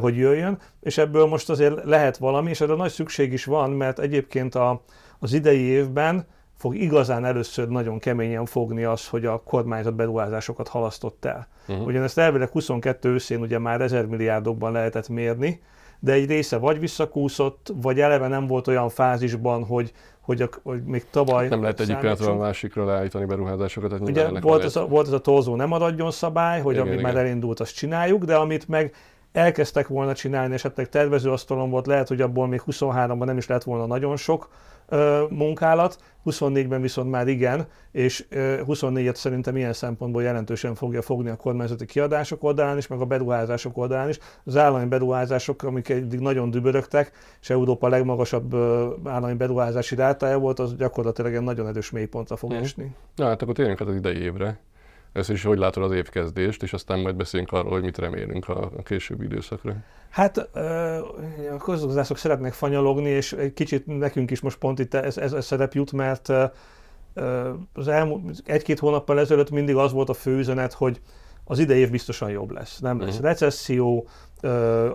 hogy 0.00 0.16
jöjjön, 0.16 0.58
és 0.80 0.98
ebből 0.98 1.26
most 1.26 1.50
azért 1.50 1.84
lehet 1.84 2.16
valami, 2.16 2.50
és 2.50 2.60
erre 2.60 2.74
nagy 2.74 2.90
szükség 2.90 3.32
is 3.32 3.44
van, 3.44 3.70
mert 3.70 3.98
egyébként 3.98 4.54
a, 4.54 4.82
az 5.18 5.32
idei 5.32 5.60
évben 5.60 6.26
fog 6.60 6.76
igazán 6.76 7.24
először 7.24 7.68
nagyon 7.68 7.98
keményen 7.98 8.46
fogni 8.46 8.84
az, 8.84 9.08
hogy 9.08 9.24
a 9.24 9.42
kormányzat 9.44 9.94
beruházásokat 9.94 10.68
halasztott 10.68 11.24
el. 11.24 11.48
Uh-huh. 11.68 11.86
Ugyanezt 11.86 12.18
elvileg 12.18 12.48
22 12.48 13.08
őszén 13.08 13.40
ugye 13.40 13.58
már 13.58 13.80
ezer 13.80 14.06
milliárdokban 14.06 14.72
lehetett 14.72 15.08
mérni, 15.08 15.60
de 16.00 16.12
egy 16.12 16.26
része 16.26 16.56
vagy 16.56 16.80
visszakúszott, 16.80 17.72
vagy 17.82 18.00
eleve 18.00 18.28
nem 18.28 18.46
volt 18.46 18.68
olyan 18.68 18.88
fázisban, 18.88 19.64
hogy, 19.64 19.92
hogy, 20.20 20.42
a, 20.42 20.48
hogy 20.62 20.82
még 20.82 21.04
tavaly... 21.10 21.48
Nem 21.48 21.60
lehet 21.60 21.80
egyik 21.80 21.96
pillanatról 21.96 22.32
a 22.32 22.36
másikra 22.36 22.84
leállítani 22.84 23.24
beruházásokat. 23.24 23.90
Tehát 23.90 24.08
Ugye 24.08 24.40
volt 24.40 24.64
ez, 24.64 24.76
a, 24.76 24.86
volt 24.86 25.06
ez 25.06 25.12
a 25.12 25.20
torzó 25.20 25.56
nem 25.56 25.68
maradjon 25.68 26.10
szabály, 26.10 26.60
hogy 26.60 26.74
igen, 26.74 26.86
ami 26.86 26.96
igen. 26.96 27.04
már 27.04 27.16
elindult, 27.16 27.60
azt 27.60 27.74
csináljuk, 27.74 28.24
de 28.24 28.36
amit 28.36 28.68
meg 28.68 28.94
elkezdtek 29.32 29.88
volna 29.88 30.14
csinálni, 30.14 30.54
esetleg 30.54 30.88
tervezőasztalon 30.88 31.70
volt, 31.70 31.86
lehet, 31.86 32.08
hogy 32.08 32.20
abból 32.20 32.46
még 32.46 32.62
23-ban 32.66 33.24
nem 33.24 33.36
is 33.36 33.46
lett 33.46 33.62
volna 33.62 33.86
nagyon 33.86 34.16
sok, 34.16 34.48
munkálat, 35.30 35.98
24-ben 36.24 36.80
viszont 36.80 37.10
már 37.10 37.28
igen, 37.28 37.66
és 37.92 38.26
24-et 38.30 39.14
szerintem 39.14 39.56
ilyen 39.56 39.72
szempontból 39.72 40.22
jelentősen 40.22 40.74
fogja 40.74 41.02
fogni 41.02 41.30
a 41.30 41.36
kormányzati 41.36 41.86
kiadások 41.86 42.42
oldalán 42.44 42.76
is, 42.76 42.86
meg 42.86 43.00
a 43.00 43.04
beruházások 43.04 43.76
oldalán 43.76 44.08
is. 44.08 44.18
Az 44.44 44.56
állami 44.56 44.86
beruházások, 44.86 45.62
amik 45.62 45.88
eddig 45.88 46.20
nagyon 46.20 46.50
dübörögtek, 46.50 47.12
és 47.40 47.50
Európa 47.50 47.88
legmagasabb 47.88 48.54
állami 49.04 49.34
beruházási 49.34 49.94
rátája 49.94 50.38
volt, 50.38 50.58
az 50.58 50.76
gyakorlatilag 50.76 51.34
egy 51.34 51.42
nagyon 51.42 51.66
erős 51.66 51.90
mélypontra 51.90 52.36
fog 52.36 52.50
hmm. 52.50 52.62
esni. 52.62 52.94
Na 53.16 53.26
hát 53.26 53.42
akkor 53.42 53.54
térjünk 53.54 53.80
az 53.80 53.94
idei 53.94 54.16
évre. 54.16 54.58
Ezt 55.12 55.30
is 55.30 55.42
hogy 55.42 55.58
látod 55.58 55.82
az 55.82 55.92
évkezdést, 55.92 56.62
és 56.62 56.72
aztán 56.72 56.98
majd 57.00 57.16
beszélünk 57.16 57.52
arról, 57.52 57.70
hogy 57.70 57.82
mit 57.82 57.98
remélünk 57.98 58.48
a, 58.48 58.70
a 58.76 58.82
későbbi 58.82 59.24
időszakra. 59.24 59.76
Hát 60.10 60.36
a 61.52 61.56
közgazdászok 61.64 62.16
szeretnek 62.16 62.52
fanyalogni, 62.52 63.08
és 63.08 63.32
egy 63.32 63.52
kicsit 63.52 63.86
nekünk 63.86 64.30
is 64.30 64.40
most 64.40 64.58
pont 64.58 64.78
itt 64.78 64.94
ez, 64.94 65.16
ez, 65.16 65.32
ez 65.32 65.44
szerep 65.44 65.74
jut, 65.74 65.92
mert 65.92 66.28
az 67.72 67.88
elmúlt 67.88 68.42
egy-két 68.44 68.78
hónappal 68.78 69.18
ezelőtt 69.18 69.50
mindig 69.50 69.76
az 69.76 69.92
volt 69.92 70.08
a 70.08 70.14
fő 70.14 70.38
üzenet, 70.38 70.72
hogy 70.72 71.00
az 71.44 71.58
idei 71.58 71.78
év 71.78 71.90
biztosan 71.90 72.30
jobb 72.30 72.50
lesz. 72.50 72.78
Nem 72.78 73.00
lesz 73.00 73.08
uh-huh. 73.08 73.24
recesszió, 73.24 74.08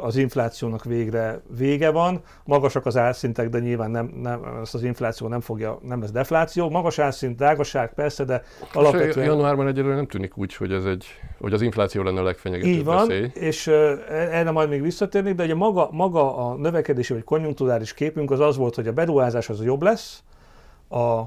az 0.02 0.16
inflációnak 0.16 0.84
végre 0.84 1.42
vége 1.58 1.90
van, 1.92 2.22
magasak 2.44 2.86
az 2.86 2.98
árszintek, 2.98 3.50
de 3.50 3.60
nyilván 3.60 3.92
nem, 3.92 4.14
nem, 4.22 4.44
ezt 4.62 4.74
az 4.74 4.84
infláció 4.84 5.28
nem 5.28 5.42
fogja, 5.42 5.80
nem 5.82 6.02
lesz 6.02 6.12
defláció. 6.12 6.70
Magas 6.70 7.00
árszint, 7.00 7.36
drágaság 7.36 7.94
persze, 7.94 8.24
de 8.24 8.44
alapvetően... 8.74 9.26
Januárban 9.26 9.68
egyelőre 9.68 9.96
nem 9.96 10.08
tűnik 10.08 10.38
úgy, 10.38 10.56
hogy, 10.56 10.72
ez 10.72 10.86
egy, 10.86 11.06
hogy 11.40 11.54
az 11.54 11.62
infláció 11.62 12.04
lenne 12.04 12.20
a 12.20 12.24
legfenyegetőbb 12.24 12.74
Így 12.74 12.84
van, 12.84 13.08
veszély. 13.08 13.32
és 13.34 13.68
erre 14.10 14.52
majd 14.52 14.70
még 14.70 14.82
visszatérnék, 14.82 15.36
de 15.36 15.44
ugye 15.44 15.56
maga, 15.56 15.90
maga 15.92 16.38
a 16.38 16.56
növekedési 16.56 17.14
vagy 17.14 17.24
konjunkturális 17.24 17.94
képünk 17.94 18.32
az 18.32 18.40
az 18.40 18.58
volt, 18.58 18.76
hogy 18.76 18.88
a 18.88 18.94
beruházás 18.94 19.50
az 19.50 19.64
jobb 19.64 19.82
lesz, 19.82 20.24
a 20.90 21.22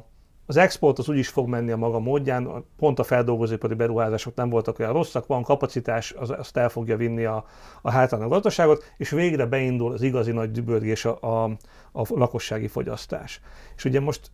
az 0.49 0.57
export 0.57 0.99
az 0.99 1.09
úgyis 1.09 1.29
fog 1.29 1.49
menni 1.49 1.71
a 1.71 1.77
maga 1.77 1.99
módján, 1.99 2.65
pont 2.77 2.99
a 2.99 3.05
feldolgozóipari 3.05 3.75
beruházások 3.75 4.35
nem 4.35 4.49
voltak 4.49 4.79
olyan 4.79 4.93
rosszak, 4.93 5.27
van 5.27 5.43
kapacitás, 5.43 6.13
az, 6.13 6.31
azt 6.31 6.57
el 6.57 6.69
fogja 6.69 6.97
vinni 6.97 7.25
a, 7.25 7.45
a 7.83 7.91
hátán 7.91 8.23
a 8.23 8.29
gazdaságot, 8.29 8.93
és 8.97 9.11
végre 9.11 9.47
beindul 9.47 9.93
az 9.93 10.03
igazi 10.03 10.33
nagy 10.33 10.51
dübörgés 10.51 11.05
a, 11.05 11.19
a, 11.21 11.45
a 11.93 12.03
lakossági 12.09 12.67
fogyasztás. 12.67 13.41
És 13.77 13.85
ugye 13.85 14.01
most 14.01 14.31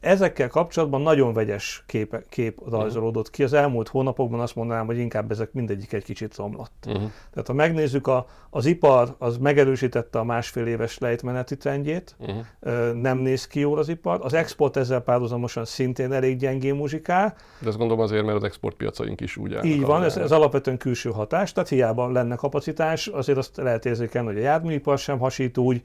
ezekkel 0.00 0.48
kapcsolatban 0.48 1.00
nagyon 1.00 1.32
vegyes 1.32 1.84
kép, 1.86 2.24
kép 2.28 2.60
rajzolódott 2.70 3.30
ki. 3.30 3.42
Az 3.42 3.52
elmúlt 3.52 3.88
hónapokban 3.88 4.40
azt 4.40 4.54
mondanám, 4.54 4.86
hogy 4.86 4.98
inkább 4.98 5.30
ezek 5.30 5.52
mindegyik 5.52 5.92
egy 5.92 6.04
kicsit 6.04 6.36
romlott. 6.36 6.84
Uh-huh. 6.86 7.10
Tehát 7.30 7.46
ha 7.46 7.52
megnézzük, 7.52 8.06
a, 8.06 8.26
az 8.50 8.66
ipar 8.66 9.14
az 9.18 9.36
megerősítette 9.38 10.18
a 10.18 10.24
másfél 10.24 10.66
éves 10.66 10.98
lejtmeneti 10.98 11.56
trendjét, 11.56 12.16
uh-huh. 12.18 12.92
nem 12.92 13.18
néz 13.18 13.46
ki 13.46 13.60
jól 13.60 13.78
az 13.78 13.88
ipar. 13.88 14.20
Az 14.22 14.34
export 14.34 14.76
ezzel 14.76 15.00
párhuzamosan 15.00 15.64
szintén 15.64 16.12
elég 16.12 16.36
gyengén 16.36 16.74
muzsikál. 16.74 17.36
De 17.60 17.68
ezt 17.68 17.78
gondolom 17.78 18.02
azért, 18.02 18.24
mert 18.24 18.36
az 18.36 18.44
exportpiacaink 18.44 19.20
is 19.20 19.36
úgy 19.36 19.52
állnak. 19.52 19.66
Így 19.66 19.82
van, 19.82 20.04
ez, 20.04 20.16
ez 20.16 20.32
alapvetően 20.32 20.76
külső 20.76 21.10
hatás, 21.10 21.52
tehát 21.52 21.68
hiába 21.68 22.10
lenne 22.10 22.34
kapacitás, 22.34 23.06
azért 23.06 23.38
azt 23.38 23.56
lehet 23.56 23.86
érzékelni, 23.86 24.28
hogy 24.28 24.38
a 24.38 24.42
járműipar 24.42 24.98
sem 24.98 25.18
hasít 25.18 25.58
úgy, 25.58 25.82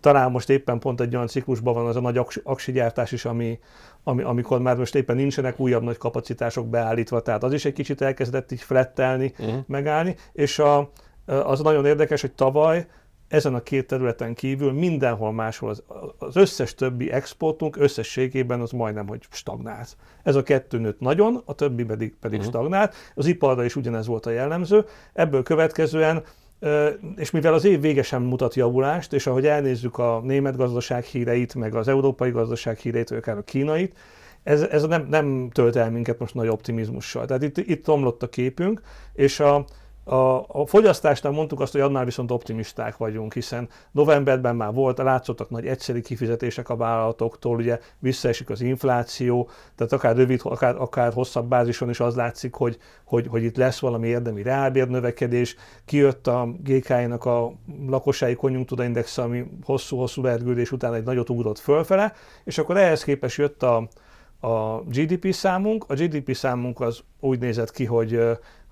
talán 0.00 0.30
most 0.30 0.50
éppen 0.50 0.78
pont 0.78 1.00
egy 1.00 1.14
olyan 1.14 1.26
ciklusban 1.26 1.74
van 1.74 1.86
az 1.86 1.96
a 1.96 2.00
nagy 2.00 2.20
aksigyártás 2.42 3.12
is, 3.12 3.24
ami, 3.24 3.55
ami, 4.02 4.22
amikor 4.22 4.60
már 4.60 4.76
most 4.76 4.94
éppen 4.94 5.16
nincsenek 5.16 5.60
újabb 5.60 5.82
nagy 5.82 5.96
kapacitások 5.96 6.68
beállítva, 6.68 7.20
tehát 7.20 7.42
az 7.42 7.52
is 7.52 7.64
egy 7.64 7.72
kicsit 7.72 8.00
elkezdett 8.00 8.52
így 8.52 8.60
flettelni, 8.60 9.32
uh-huh. 9.38 9.58
megállni, 9.66 10.16
és 10.32 10.58
a, 10.58 10.90
az 11.26 11.60
nagyon 11.60 11.86
érdekes, 11.86 12.20
hogy 12.20 12.32
tavaly 12.32 12.86
ezen 13.28 13.54
a 13.54 13.62
két 13.62 13.86
területen 13.86 14.34
kívül 14.34 14.72
mindenhol 14.72 15.32
máshol 15.32 15.70
az, 15.70 15.82
az 16.18 16.36
összes 16.36 16.74
többi 16.74 17.10
exportunk 17.10 17.76
összességében 17.76 18.60
az 18.60 18.70
majdnem, 18.70 19.06
hogy 19.06 19.26
stagnált. 19.30 19.96
Ez 20.22 20.34
a 20.34 20.42
kettő 20.42 20.78
nőtt 20.78 21.00
nagyon, 21.00 21.42
a 21.44 21.54
többi 21.54 21.84
pedig, 21.84 22.14
pedig 22.20 22.38
uh-huh. 22.38 22.54
stagnált. 22.54 22.94
Az 23.14 23.26
iparra 23.26 23.64
is 23.64 23.76
ugyanez 23.76 24.06
volt 24.06 24.26
a 24.26 24.30
jellemző. 24.30 24.84
Ebből 25.12 25.42
következően 25.42 26.22
és 27.16 27.30
mivel 27.30 27.54
az 27.54 27.64
év 27.64 27.80
vége 27.80 28.02
sem 28.02 28.22
mutat 28.22 28.54
javulást, 28.54 29.12
és 29.12 29.26
ahogy 29.26 29.46
elnézzük 29.46 29.98
a 29.98 30.20
német 30.24 30.56
gazdaság 30.56 31.04
híreit, 31.04 31.54
meg 31.54 31.74
az 31.74 31.88
európai 31.88 32.30
gazdaság 32.30 32.78
híreit, 32.78 33.08
vagy 33.08 33.18
akár 33.18 33.36
a 33.36 33.42
kínait, 33.42 33.96
ez, 34.42 34.62
ez 34.62 34.82
nem, 34.82 35.06
nem 35.10 35.50
tölt 35.52 35.76
el 35.76 35.90
minket 35.90 36.18
most 36.18 36.34
nagy 36.34 36.48
optimizmussal. 36.48 37.26
Tehát 37.26 37.42
itt, 37.42 37.58
itt 37.58 37.86
romlott 37.86 38.22
a 38.22 38.28
képünk, 38.28 38.80
és 39.12 39.40
a, 39.40 39.64
a, 40.08 40.44
a 40.48 40.66
fogyasztásnál 40.66 41.32
mondtuk 41.32 41.60
azt, 41.60 41.72
hogy 41.72 41.80
annál 41.80 42.04
viszont 42.04 42.30
optimisták 42.30 42.96
vagyunk, 42.96 43.32
hiszen 43.32 43.68
novemberben 43.90 44.56
már 44.56 44.72
volt, 44.72 44.98
látszottak 44.98 45.50
nagy 45.50 45.66
egyszeri 45.66 46.00
kifizetések 46.00 46.68
a 46.68 46.76
vállalatoktól, 46.76 47.56
ugye 47.56 47.78
visszaesik 47.98 48.50
az 48.50 48.60
infláció, 48.60 49.48
tehát 49.74 49.92
akár 49.92 50.16
rövid, 50.16 50.40
akár, 50.42 50.76
akár 50.76 51.12
hosszabb 51.12 51.48
bázison 51.48 51.88
is 51.88 52.00
az 52.00 52.14
látszik, 52.14 52.54
hogy, 52.54 52.78
hogy, 53.04 53.26
hogy 53.26 53.42
itt 53.42 53.56
lesz 53.56 53.78
valami 53.78 54.08
érdemi 54.08 54.42
reálbérnövekedés. 54.42 55.56
Kijött 55.84 56.26
a 56.26 56.48
GK-nak 56.62 57.24
a 57.24 57.52
lakossági 57.86 58.34
konjunktúraindex, 58.34 59.18
ami 59.18 59.44
hosszú-hosszú 59.62 60.22
vergődés 60.22 60.72
után 60.72 60.94
egy 60.94 61.04
nagyot 61.04 61.30
ugrott 61.30 61.58
fölfele, 61.58 62.12
és 62.44 62.58
akkor 62.58 62.76
ehhez 62.76 63.04
képest 63.04 63.38
jött 63.38 63.62
a, 63.62 63.88
a 64.40 64.80
GDP 64.80 65.32
számunk. 65.32 65.84
A 65.88 65.94
GDP 65.94 66.34
számunk 66.34 66.80
az 66.80 67.00
úgy 67.20 67.38
nézett 67.38 67.70
ki, 67.70 67.84
hogy 67.84 68.20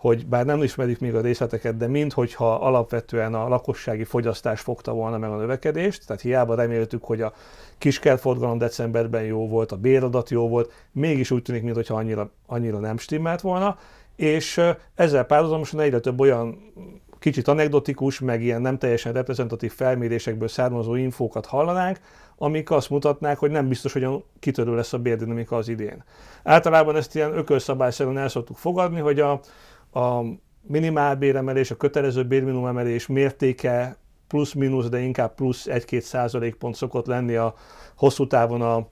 hogy 0.05 0.27
bár 0.27 0.45
nem 0.45 0.63
ismerik 0.63 0.99
még 0.99 1.15
a 1.15 1.21
részleteket, 1.21 1.77
de 1.77 1.87
minthogyha 1.87 2.55
alapvetően 2.55 3.35
a 3.35 3.49
lakossági 3.49 4.05
fogyasztás 4.05 4.61
fogta 4.61 4.93
volna 4.93 5.19
meg 5.19 5.31
a 5.31 5.37
növekedést, 5.37 6.07
tehát 6.07 6.23
hiába 6.23 6.55
reméltük, 6.55 7.05
hogy 7.05 7.21
a 7.21 7.33
kiskertforgalom 7.79 8.59
decemberben 8.59 9.23
jó 9.23 9.49
volt, 9.49 9.73
a 9.73 9.77
béradat 9.77 10.31
jó 10.31 10.49
volt, 10.49 10.73
mégis 10.93 11.31
úgy 11.31 11.43
tűnik, 11.43 11.63
mintha 11.63 11.95
annyira, 11.95 12.31
annyira 12.47 12.79
nem 12.79 12.99
stimmelt 12.99 13.41
volna, 13.41 13.79
és 14.17 14.61
ezzel 14.95 15.25
párhuzamosan 15.25 15.81
egyre 15.81 16.01
több 16.01 16.21
olyan 16.21 16.73
kicsit 17.19 17.49
anekdotikus, 17.49 18.21
meg 18.21 18.43
ilyen 18.43 18.61
nem 18.61 18.79
teljesen 18.79 19.13
reprezentatív 19.13 19.73
felmérésekből 19.73 20.49
származó 20.49 20.95
infókat 20.95 21.47
hallanánk, 21.47 21.99
amik 22.37 22.71
azt 22.71 22.91
mutatnák, 22.91 23.39
hogy 23.39 23.51
nem 23.51 23.69
biztos, 23.69 23.93
hogy 23.93 24.09
kitörő 24.39 24.75
lesz 24.75 24.93
a 24.93 24.99
bérdinamika 24.99 25.57
az 25.57 25.69
idén. 25.69 26.05
Általában 26.43 26.97
ezt 26.97 27.15
ilyen 27.15 27.37
ökölszabályszerűen 27.37 28.19
el 28.19 28.29
szoktuk 28.29 28.57
fogadni, 28.57 29.01
hogy 29.01 29.21
a, 29.21 29.41
a 29.95 30.25
minimálbéremelés, 30.63 31.71
a 31.71 31.77
kötelező 31.77 32.25
bérminimumemelés 32.25 33.07
mértéke 33.07 33.97
plusz-minusz, 34.29 34.89
de 34.89 34.99
inkább 34.99 35.35
plusz 35.35 35.67
1-2 35.71 36.01
százalékpont 36.01 36.75
szokott 36.75 37.07
lenni 37.07 37.35
a 37.35 37.55
hosszú 37.97 38.27
távon 38.27 38.63
a, 38.63 38.89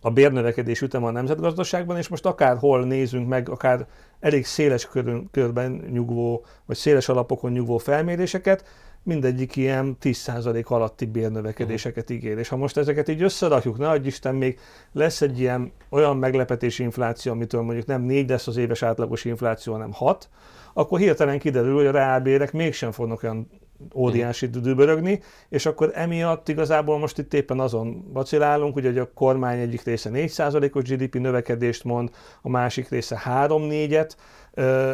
a 0.00 0.10
bérnövekedés 0.10 0.80
üteme 0.80 1.06
a 1.06 1.10
nemzetgazdaságban, 1.10 1.96
és 1.96 2.08
most 2.08 2.26
akárhol 2.26 2.84
nézünk 2.84 3.28
meg, 3.28 3.48
akár 3.48 3.86
elég 4.20 4.46
széles 4.46 4.88
körben 5.30 5.72
nyugvó, 5.92 6.44
vagy 6.66 6.76
széles 6.76 7.08
alapokon 7.08 7.52
nyugvó 7.52 7.78
felméréseket, 7.78 8.64
mindegyik 9.02 9.56
ilyen 9.56 9.96
10% 10.02 10.64
alatti 10.64 11.06
bérnövekedéseket 11.06 12.02
uh-huh. 12.02 12.16
ígér. 12.16 12.38
És 12.38 12.48
ha 12.48 12.56
most 12.56 12.76
ezeket 12.76 13.08
így 13.08 13.22
összerakjuk, 13.22 13.78
ne 13.78 13.88
adj 13.88 14.06
Isten, 14.06 14.34
még 14.34 14.58
lesz 14.92 15.20
egy 15.20 15.40
ilyen 15.40 15.72
olyan 15.88 16.16
meglepetési 16.16 16.82
infláció, 16.82 17.32
amitől 17.32 17.62
mondjuk 17.62 17.86
nem 17.86 18.02
4 18.02 18.28
lesz 18.28 18.46
az 18.46 18.56
éves 18.56 18.82
átlagos 18.82 19.24
infláció, 19.24 19.72
hanem 19.72 19.92
6, 19.92 20.28
akkor 20.72 20.98
hirtelen 20.98 21.38
kiderül, 21.38 21.74
hogy 21.74 21.86
a 21.86 21.90
reálbérek 21.90 22.52
mégsem 22.52 22.92
fognak 22.92 23.22
olyan 23.22 23.48
óriási 23.94 24.46
uh-huh. 24.46 24.62
dübörögni, 24.62 25.20
és 25.48 25.66
akkor 25.66 25.90
emiatt 25.94 26.48
igazából 26.48 26.98
most 26.98 27.18
itt 27.18 27.34
éppen 27.34 27.60
azon 27.60 28.12
vacilálunk, 28.12 28.72
hogy 28.72 28.98
a 28.98 29.12
kormány 29.12 29.58
egyik 29.58 29.82
része 29.82 30.10
4%-os 30.12 30.82
GDP 30.82 31.14
növekedést 31.14 31.84
mond, 31.84 32.10
a 32.42 32.48
másik 32.48 32.88
része 32.88 33.22
3-4-et, 33.24 34.10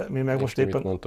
mi 0.08 0.20
meg 0.20 0.40
most 0.40 0.58
éppen... 0.58 1.00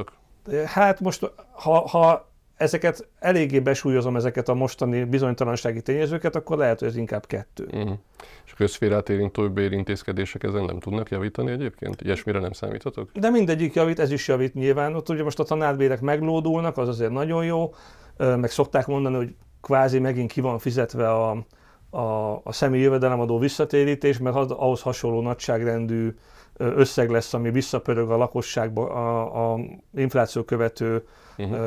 Hát 0.65 1.00
most, 1.00 1.32
ha, 1.51 1.88
ha 1.88 2.29
ezeket 2.60 3.08
eléggé 3.20 3.60
besúlyozom, 3.60 4.16
ezeket 4.16 4.50
a 4.50 4.54
mostani 4.54 5.04
bizonytalansági 5.04 5.82
tényezőket, 5.82 6.36
akkor 6.36 6.58
lehet, 6.58 6.80
hogy 6.80 6.88
ez 6.88 6.96
inkább 6.96 7.25
kettő. 7.25 7.63
Uh-huh. 7.72 7.98
És 8.46 8.51
a 8.51 8.56
közférát 8.56 9.10
érintő 9.10 9.50
bérintézkedések 9.50 10.44
ezen 10.44 10.63
nem 10.63 10.80
tudnak 10.80 11.10
javítani 11.10 11.51
egyébként? 11.51 12.01
Ilyesmire 12.01 12.39
nem 12.39 12.51
számíthatok? 12.51 13.10
De 13.13 13.30
mindegyik 13.30 13.74
javít, 13.74 14.00
ez 14.00 14.12
is 14.12 14.28
javít 14.28 14.54
nyilván. 14.54 14.96
Ott 14.96 15.10
ugye 15.10 15.24
most 15.24 15.39
a 15.39 15.44
tanárbérek 15.44 16.01
meglódulnak, 16.01 16.78
az 16.78 16.88
azért 16.88 17.12
nagyon 17.12 17.46
jó, 17.46 17.74
meg 18.18 18.50
szokták 18.50 18.88
mondani, 18.88 19.16
hogy 19.16 19.36
kvázi 19.62 20.00
megint 20.00 20.32
ki 20.32 20.42
van 20.42 20.60
fizetve 20.60 21.10
a, 21.10 21.46
a, 21.89 22.42
a 22.44 22.51
személyi 22.51 22.84
jövedelemadó 22.84 23.38
visszatérítés, 23.38 24.18
mert 24.18 24.36
az, 24.36 24.51
ahhoz 24.51 24.82
hasonló 24.82 25.22
nagyságrendű 25.22 26.16
összeg 26.58 27.10
lesz, 27.10 27.34
ami 27.34 27.51
visszapörög 27.51 28.12
a 28.12 28.18
lakosságba 28.18 28.89
a, 28.89 29.54
a 29.54 29.60
infláció 29.96 30.44
követő 30.44 31.04
uh-huh. 31.39 31.60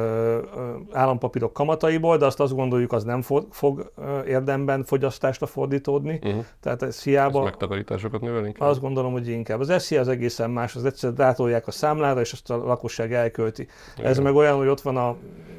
állampapírok 0.93 1.53
kamataiból, 1.53 2.17
de 2.17 2.27
azt 2.27 2.41
azt 2.41 2.55
gondoljuk, 2.55 2.93
az 2.93 3.05
nem 3.05 3.23
fog, 3.23 3.47
fog 3.51 3.93
érdemben 4.27 4.85
fogyasztásra 4.85 5.47
fordítódni. 5.47 6.19
Uh-huh. 6.23 6.45
Tehát 6.61 6.83
ez 6.83 7.03
hiába... 7.03 7.39
Ez 7.39 7.45
megtakarításokat 7.45 8.21
növelünk? 8.21 8.57
Azt 8.59 8.81
gondolom, 8.81 9.13
hogy 9.13 9.29
inkább. 9.29 9.61
Az 9.61 9.83
SZIA 9.83 10.01
az 10.01 10.09
egészen 10.09 10.51
más, 10.51 10.77
az 10.77 10.85
egyszerűen 10.85 11.19
dátolják 11.19 11.67
a 11.67 11.71
számlára, 11.71 12.21
és 12.21 12.33
azt 12.33 12.51
a 12.51 12.57
lakosság 12.57 13.13
elkölti. 13.13 13.67
Igen. 13.97 14.11
Ez 14.11 14.19
meg 14.19 14.35
olyan, 14.35 14.57
hogy 14.57 14.69
ott 14.69 14.81
van 14.81 14.97
a 14.97 15.17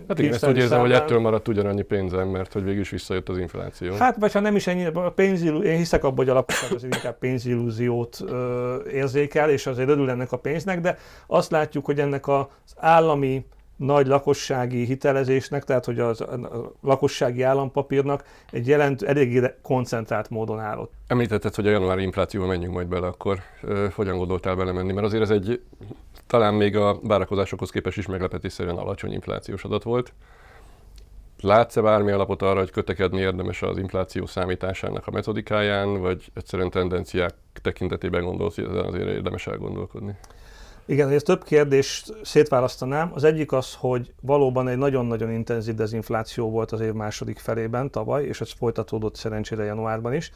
Hát 0.07 0.19
igen, 0.19 0.33
ezt 0.33 0.47
úgy 0.47 0.57
érzem, 0.57 0.79
hogy 0.79 0.91
ettől 0.91 1.19
maradt 1.19 1.47
ugyanannyi 1.47 1.81
pénzem, 1.81 2.27
mert 2.27 2.53
hogy 2.53 2.63
végül 2.63 2.81
is 2.81 2.89
visszajött 2.89 3.29
az 3.29 3.37
infláció. 3.37 3.93
Hát, 3.93 4.15
vagy 4.15 4.31
ha 4.31 4.39
nem 4.39 4.55
is 4.55 4.67
ennyi, 4.67 4.85
a 4.85 5.11
pénzillú, 5.15 5.61
én 5.61 5.77
hiszek 5.77 6.03
abban, 6.03 6.15
hogy 6.15 6.29
a 6.29 6.33
lakosság 6.33 6.73
azért 6.73 6.95
inkább 6.95 7.17
pénzillúziót 7.17 8.17
ö, 8.27 8.75
érzékel, 8.91 9.49
és 9.49 9.67
azért 9.67 9.89
örül 9.89 10.09
ennek 10.09 10.31
a 10.31 10.37
pénznek, 10.37 10.79
de 10.79 10.97
azt 11.27 11.51
látjuk, 11.51 11.85
hogy 11.85 11.99
ennek 11.99 12.27
az 12.27 12.45
állami 12.75 13.45
nagy 13.75 14.07
lakossági 14.07 14.85
hitelezésnek, 14.85 15.63
tehát 15.63 15.85
hogy 15.85 15.99
az, 15.99 16.21
a 16.21 16.71
lakossági 16.81 17.41
állampapírnak 17.41 18.23
egy 18.51 18.67
jelent, 18.67 19.01
eléggé 19.01 19.53
koncentrált 19.61 20.29
módon 20.29 20.59
állott. 20.59 20.91
Említetted, 21.07 21.55
hogy 21.55 21.67
a 21.67 21.71
januári 21.71 22.03
inflációval 22.03 22.49
menjünk 22.49 22.73
majd 22.73 22.87
bele, 22.87 23.07
akkor 23.07 23.39
ö, 23.61 23.87
hogyan 23.95 24.17
gondoltál 24.17 24.55
belemenni? 24.55 24.93
Mert 24.93 25.05
azért 25.05 25.23
ez 25.23 25.29
egy 25.29 25.61
talán 26.27 26.53
még 26.53 26.75
a 26.75 26.99
várakozásokhoz 27.03 27.69
képest 27.69 27.97
is 27.97 28.05
meglepetésszerűen 28.05 28.77
alacsony 28.77 29.11
inflációs 29.11 29.63
adat 29.63 29.83
volt. 29.83 30.13
Látsz-e 31.41 31.81
bármi 31.81 32.11
alapot 32.11 32.41
arra, 32.41 32.59
hogy 32.59 32.71
kötekedni 32.71 33.19
érdemes 33.19 33.61
az 33.61 33.77
infláció 33.77 34.25
számításának 34.25 35.07
a 35.07 35.11
metodikáján, 35.11 36.01
vagy 36.01 36.31
egyszerűen 36.33 36.69
tendenciák 36.69 37.33
tekintetében 37.61 38.23
gondolsz, 38.23 38.55
hogy 38.55 38.63
ezen 38.63 38.85
azért 38.85 39.07
érdemes 39.07 39.47
elgondolkodni? 39.47 40.15
Igen, 40.85 41.09
ezt 41.09 41.25
több 41.25 41.43
kérdést 41.43 42.13
szétválasztanám. 42.21 43.11
Az 43.13 43.23
egyik 43.23 43.51
az, 43.51 43.75
hogy 43.75 44.13
valóban 44.21 44.67
egy 44.67 44.77
nagyon-nagyon 44.77 45.31
intenzív 45.31 45.75
dezinfláció 45.75 46.49
volt 46.49 46.71
az 46.71 46.79
év 46.79 46.93
második 46.93 47.39
felében 47.39 47.91
tavaly, 47.91 48.23
és 48.23 48.41
ez 48.41 48.51
folytatódott 48.51 49.15
szerencsére 49.15 49.63
januárban 49.63 50.13
is. 50.13 50.31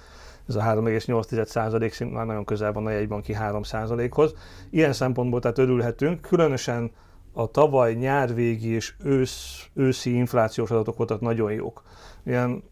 Ez 0.47 0.55
a 0.55 0.61
3,8% 0.61 1.91
szint 1.91 2.13
már 2.13 2.25
nagyon 2.25 2.45
közel 2.45 2.71
van 2.71 2.85
a 2.85 2.89
jegybanki 2.89 3.35
3%-hoz. 3.39 4.33
Ilyen 4.69 4.93
szempontból 4.93 5.39
tehát 5.39 5.57
örülhetünk, 5.57 6.21
különösen 6.21 6.91
a 7.33 7.51
tavaly 7.51 7.93
nyárvégi 7.93 8.69
és 8.69 8.93
ősz, 9.03 9.67
őszi 9.73 10.15
inflációs 10.15 10.71
adatok 10.71 10.97
voltak 10.97 11.21
nagyon 11.21 11.51
jók. 11.51 11.83
Ilyen 12.25 12.63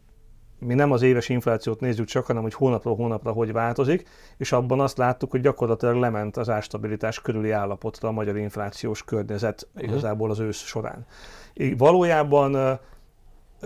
mi 0.59 0.74
nem 0.74 0.91
az 0.91 1.01
éves 1.01 1.29
inflációt 1.29 1.79
nézzük 1.79 2.05
csak, 2.05 2.25
hanem 2.25 2.41
hogy 2.41 2.53
hónapról 2.53 2.95
hónapra 2.95 3.31
hogy 3.31 3.51
változik, 3.51 4.07
és 4.38 4.51
abban 4.51 4.79
azt 4.79 4.97
láttuk, 4.97 5.31
hogy 5.31 5.41
gyakorlatilag 5.41 5.95
lement 5.95 6.38
az 6.38 6.50
árstabilitás 6.50 7.21
körüli 7.21 7.51
állapotra 7.51 8.07
a 8.07 8.12
magyar 8.12 8.38
inflációs 8.38 9.03
környezet 9.03 9.67
uh-huh. 9.75 9.91
igazából 9.91 10.29
az 10.29 10.39
ősz 10.39 10.63
során. 10.63 11.05
Valójában 11.77 12.79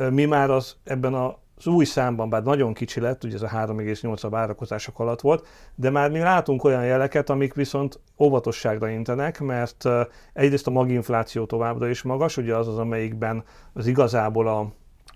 mi 0.09 0.25
már 0.25 0.49
az 0.49 0.75
ebben 0.83 1.13
a 1.13 1.37
az 1.59 1.67
új 1.67 1.85
számban, 1.85 2.29
bár 2.29 2.43
nagyon 2.43 2.73
kicsi 2.73 2.99
lett, 2.99 3.23
ugye 3.23 3.35
ez 3.35 3.41
a 3.41 3.47
3,8 3.47 4.23
a 4.23 4.29
várakozások 4.29 4.99
alatt 4.99 5.21
volt, 5.21 5.47
de 5.75 5.89
már 5.89 6.11
mi 6.11 6.19
látunk 6.19 6.63
olyan 6.63 6.85
jeleket, 6.85 7.29
amik 7.29 7.53
viszont 7.53 7.99
óvatosságra 8.19 8.89
intenek, 8.89 9.39
mert 9.39 9.85
egyrészt 10.33 10.67
a 10.67 10.71
maginfláció 10.71 11.45
továbbra 11.45 11.87
is 11.87 12.01
magas, 12.01 12.37
ugye 12.37 12.55
az 12.55 12.67
az, 12.67 12.77
amelyikben 12.77 13.43
az 13.73 13.87
igazából 13.87 14.47
a 14.47 14.71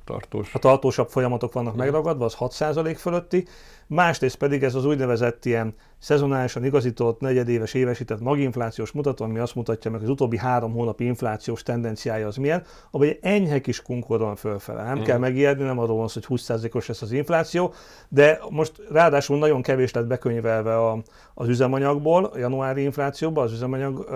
Tartós. 0.06 0.54
A 0.54 0.60
tartósabb 0.60 1.10
folyamatok 1.10 1.54
vannak 1.54 1.76
megragadva, 1.76 2.26
az 2.26 2.36
6% 2.40 2.96
fölötti, 2.98 3.46
másrészt 3.88 4.36
pedig 4.36 4.64
ez 4.64 4.76
az 4.76 4.86
úgynevezett 4.86 5.46
ilyen 5.46 5.76
szezonálisan 6.00 6.66
igazított, 6.66 7.20
negyedéves, 7.20 7.74
évesített 7.74 8.20
maginflációs 8.20 8.92
mutató, 8.92 9.26
ami 9.26 9.40
azt 9.40 9.56
mutatja 9.56 9.92
meg, 9.92 10.02
az 10.02 10.10
utóbbi 10.10 10.38
három 10.38 10.74
hónapi 10.74 11.06
inflációs 11.06 11.64
tendenciája 11.64 12.28
az 12.28 12.36
milyen, 12.36 12.64
abban 12.92 13.08
egy 13.08 13.20
enyhe 13.22 13.62
kis 13.62 13.82
kunkor 13.82 14.20
van 14.20 14.36
fölfele. 14.36 14.84
Nem 14.84 15.00
mm. 15.00 15.04
kell 15.04 15.18
megijedni, 15.18 15.64
nem 15.64 15.80
arról 15.80 15.98
van 15.98 16.10
hogy 16.14 16.26
20%-os 16.30 16.88
lesz 16.88 17.02
az 17.02 17.12
infláció, 17.12 17.74
de 18.10 18.40
most 18.50 18.72
ráadásul 18.90 19.38
nagyon 19.38 19.62
kevés 19.62 19.92
lett 19.92 20.08
bekönyvelve 20.08 20.78
a, 20.78 21.02
az 21.34 21.48
üzemanyagból, 21.48 22.24
a 22.24 22.38
januári 22.38 22.82
inflációban, 22.82 23.44
az 23.44 23.52
üzemanyag 23.52 24.08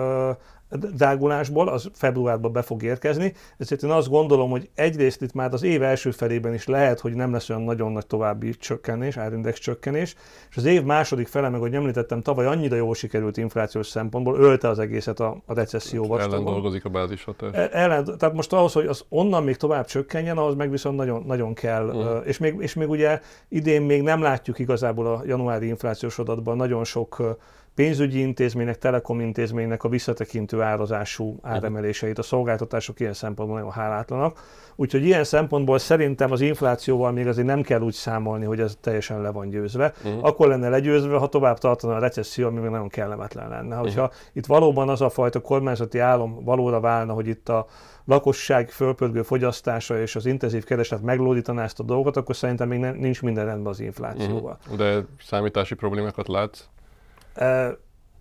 drágulásból, 0.70 1.68
az 1.68 1.90
februárban 1.92 2.52
be 2.52 2.62
fog 2.62 2.82
érkezni, 2.82 3.32
ezért 3.56 3.82
én 3.82 3.90
azt 3.90 4.08
gondolom, 4.08 4.50
hogy 4.50 4.70
egyrészt 4.74 5.22
itt 5.22 5.32
már 5.32 5.52
az 5.52 5.62
év 5.62 5.82
első 5.82 6.10
felében 6.10 6.54
is 6.54 6.66
lehet, 6.66 7.00
hogy 7.00 7.14
nem 7.14 7.32
lesz 7.32 7.50
olyan 7.50 7.62
nagyon 7.62 7.92
nagy 7.92 8.06
további 8.06 8.50
csökkenés, 8.50 9.16
árindex 9.16 9.58
csökkenés, 9.58 10.14
és 10.50 10.56
az 10.56 10.64
év 10.64 10.82
második 10.82 11.26
fele, 11.26 11.48
meg 11.48 11.60
ahogy 11.60 11.74
említettem, 11.74 12.20
tavaly 12.20 12.46
annyira 12.46 12.76
jól 12.76 12.94
sikerült 12.94 13.36
inflációs 13.36 13.86
szempontból, 13.86 14.38
ölte 14.38 14.68
az 14.68 14.78
egészet 14.78 15.20
a, 15.20 15.42
a 15.46 15.54
recesszió 15.54 16.16
hát 16.16 16.26
Ellen 16.26 16.44
dolgozik 16.44 16.84
a 16.84 16.88
bázishatás. 16.88 17.50
E, 17.52 17.68
ellen, 17.72 18.04
tehát 18.18 18.34
most 18.34 18.52
ahhoz, 18.52 18.72
hogy 18.72 18.86
az 18.86 19.04
onnan 19.08 19.44
még 19.44 19.56
tovább 19.56 19.86
csökkenjen, 19.86 20.38
ahhoz 20.38 20.54
meg 20.54 20.70
viszont 20.70 20.96
nagyon, 20.96 21.22
nagyon 21.26 21.54
kell, 21.54 21.86
uh-huh. 21.88 22.26
és, 22.26 22.38
még, 22.38 22.54
és 22.58 22.74
még 22.74 22.88
ugye 22.88 23.20
idén 23.48 23.82
még 23.82 24.02
nem 24.02 24.22
látjuk 24.22 24.58
igazából 24.58 25.06
a 25.06 25.22
januári 25.26 25.66
inflációs 25.66 26.18
adatban 26.18 26.56
nagyon 26.56 26.84
sok 26.84 27.38
pénzügyi 27.78 28.20
intézménynek, 28.20 28.78
telekom 28.78 29.20
intézménynek 29.20 29.84
a 29.84 29.88
visszatekintő 29.88 30.62
árazású 30.62 31.38
áremeléseit. 31.42 32.18
A 32.18 32.22
szolgáltatások 32.22 33.00
ilyen 33.00 33.12
szempontból 33.12 33.58
nagyon 33.58 33.72
hálátlanak. 33.72 34.38
Úgyhogy 34.76 35.04
ilyen 35.04 35.24
szempontból 35.24 35.78
szerintem 35.78 36.32
az 36.32 36.40
inflációval 36.40 37.12
még 37.12 37.26
azért 37.26 37.46
nem 37.46 37.62
kell 37.62 37.80
úgy 37.80 37.92
számolni, 37.92 38.44
hogy 38.44 38.60
ez 38.60 38.76
teljesen 38.80 39.20
le 39.20 39.30
van 39.30 39.48
győzve. 39.48 39.92
Uh-huh. 40.04 40.24
Akkor 40.24 40.48
lenne 40.48 40.68
legyőzve, 40.68 41.16
ha 41.16 41.26
tovább 41.26 41.58
tartana 41.58 41.94
a 41.94 41.98
recesszió, 41.98 42.46
ami 42.46 42.60
még 42.60 42.70
nagyon 42.70 42.88
kellemetlen 42.88 43.48
lenne. 43.48 43.76
Hogyha 43.76 44.02
uh-huh. 44.02 44.16
itt 44.32 44.46
valóban 44.46 44.88
az 44.88 45.00
a 45.00 45.08
fajta 45.08 45.40
kormányzati 45.40 45.98
állam 45.98 46.44
valóra 46.44 46.80
válna, 46.80 47.12
hogy 47.12 47.26
itt 47.26 47.48
a 47.48 47.66
lakosság 48.04 48.70
fölpörgő 48.70 49.22
fogyasztása 49.22 50.00
és 50.00 50.16
az 50.16 50.26
intenzív 50.26 50.64
kereslet 50.64 51.02
meglódítaná 51.02 51.62
ezt 51.62 51.80
a 51.80 51.82
dolgot, 51.82 52.16
akkor 52.16 52.36
szerintem 52.36 52.68
még 52.68 52.80
nincs 52.80 53.22
minden 53.22 53.44
rendben 53.44 53.72
az 53.72 53.80
inflációval. 53.80 54.58
Uh-huh. 54.60 54.76
De 54.76 55.04
számítási 55.20 55.74
problémákat 55.74 56.28
látsz? 56.28 56.64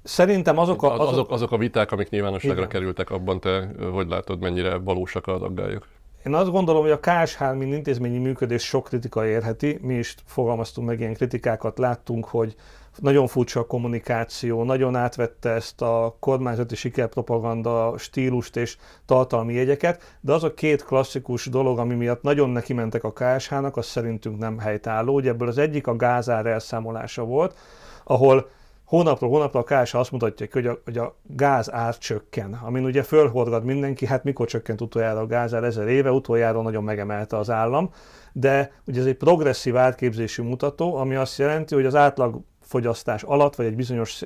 Szerintem 0.04 0.58
azok 0.58 0.84
a, 0.84 0.94
azok, 0.94 1.12
azok, 1.12 1.32
azok 1.32 1.52
a 1.52 1.58
viták, 1.58 1.92
amik 1.92 2.10
nyilvánosságra 2.10 2.58
igen. 2.58 2.70
kerültek, 2.70 3.10
abban 3.10 3.40
te 3.40 3.70
hogy 3.92 4.08
látod, 4.08 4.40
mennyire 4.40 4.78
valósak 4.78 5.28
az 5.28 5.42
aggályok? 5.42 5.88
Én 6.26 6.34
azt 6.34 6.52
gondolom, 6.52 6.82
hogy 6.82 6.92
a 6.92 7.00
KSH, 7.00 7.54
mint 7.54 7.74
intézményi 7.74 8.18
működés 8.18 8.64
sok 8.64 8.84
kritika 8.84 9.26
érheti. 9.26 9.80
Mi 9.82 9.94
is 9.94 10.16
fogalmaztunk 10.26 10.88
meg 10.88 11.00
ilyen 11.00 11.14
kritikákat, 11.14 11.78
láttunk, 11.78 12.26
hogy 12.26 12.56
nagyon 12.96 13.28
furcsa 13.28 13.60
a 13.60 13.66
kommunikáció, 13.66 14.64
nagyon 14.64 14.96
átvette 14.96 15.50
ezt 15.50 15.82
a 15.82 16.16
kormányzati 16.20 16.76
sikerpropaganda 16.76 17.98
stílust 17.98 18.56
és 18.56 18.78
tartalmi 19.06 19.54
jegyeket, 19.54 20.18
de 20.22 20.34
az 20.34 20.44
a 20.44 20.54
két 20.54 20.84
klasszikus 20.86 21.46
dolog, 21.46 21.80
ami 21.80 21.96
miatt 21.96 22.22
nagyon 22.22 22.50
neki 22.50 22.74
mentek 22.74 23.04
a 23.04 23.14
KSH-nak, 23.14 23.78
az 23.78 23.86
szerintünk 23.86 24.38
nem 24.38 24.60
helytálló. 24.60 25.14
Ugye 25.14 25.30
ebből 25.30 25.48
az 25.48 25.58
egyik 25.58 25.88
a 25.88 25.96
gázár 25.96 26.46
elszámolása 26.46 27.24
volt, 27.24 27.58
ahol 28.04 28.50
hónapról 28.88 29.30
hónapra 29.30 29.60
a 29.60 29.64
KSH 29.64 29.96
azt 29.96 30.12
mutatja 30.12 30.48
hogy 30.52 30.68
a, 30.68 30.82
hogy 30.86 30.98
a 30.98 31.16
gáz 31.24 31.72
ár 31.72 31.98
csökken, 31.98 32.54
amin 32.54 32.84
ugye 32.84 33.04
fölhorgad 33.04 33.64
mindenki, 33.64 34.06
hát 34.06 34.24
mikor 34.24 34.48
csökkent 34.48 34.82
utoljára 34.82 35.20
a 35.20 35.26
gáz 35.26 35.54
ár 35.54 35.64
ezer 35.64 35.88
éve, 35.88 36.12
utoljára 36.12 36.62
nagyon 36.62 36.84
megemelte 36.84 37.38
az 37.38 37.50
állam, 37.50 37.90
de 38.34 38.72
ugye 38.86 39.00
ez 39.00 39.06
egy 39.06 39.18
progresszív 39.18 39.78
átképzésű 39.78 40.44
mutató, 40.44 40.96
ami 40.96 41.16
azt 41.16 41.38
jelenti, 41.38 41.76
hogy 41.76 41.86
az 41.86 41.96
átlag 41.96 42.42
fogyasztás 42.62 43.24
alatt, 43.24 43.56
vagy 43.56 43.66
egy 43.66 43.76
bizonyos 43.76 44.24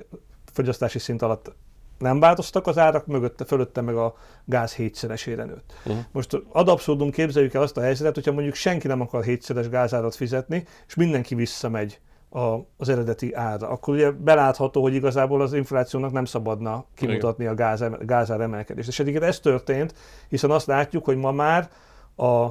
fogyasztási 0.54 1.00
szint 1.00 1.22
alatt 1.22 1.56
nem 1.98 2.20
változtak 2.20 2.68
az 2.68 2.78
árak, 2.78 3.06
mögötte, 3.06 3.46
fölötte 3.46 3.82
meg 3.82 3.96
a 3.96 4.16
gáz 4.46 4.74
hétszeresére 4.74 5.44
nőtt. 5.44 5.74
Uh-huh. 5.86 6.04
Most 6.12 6.42
ad 6.52 6.68
abszurdum 6.68 7.12
képzeljük 7.12 7.54
el 7.54 7.62
azt 7.62 7.78
a 7.78 7.82
helyzetet, 7.82 8.16
hogyha 8.16 8.32
mondjuk 8.32 8.56
senki 8.56 8.88
nem 8.88 9.02
akar 9.02 9.24
hétszeres 9.24 9.70
gázárat 9.70 10.16
fizetni, 10.16 10.66
és 10.88 10.96
mindenki 10.96 11.36
visszamegy 11.36 12.00
a, 12.34 12.68
az 12.78 12.90
eredeti 12.90 13.34
ára, 13.34 13.70
akkor 13.70 13.94
ugye 13.94 14.12
belátható, 14.12 14.82
hogy 14.82 14.94
igazából 14.94 15.42
az 15.42 15.54
inflációnak 15.54 16.12
nem 16.12 16.26
szabadna 16.26 16.86
kimutatni 16.96 17.46
a 17.46 17.54
gáz, 17.54 17.84
gázár 18.00 18.42
emelkedést. 18.42 18.88
És 18.88 19.00
egyébként 19.00 19.24
ez 19.24 19.40
történt, 19.40 19.94
hiszen 20.30 20.52
azt 20.52 20.68
látjuk, 20.68 21.06
hogy 21.06 21.18
ma 21.18 21.32
már 21.32 21.70
a 22.16 22.48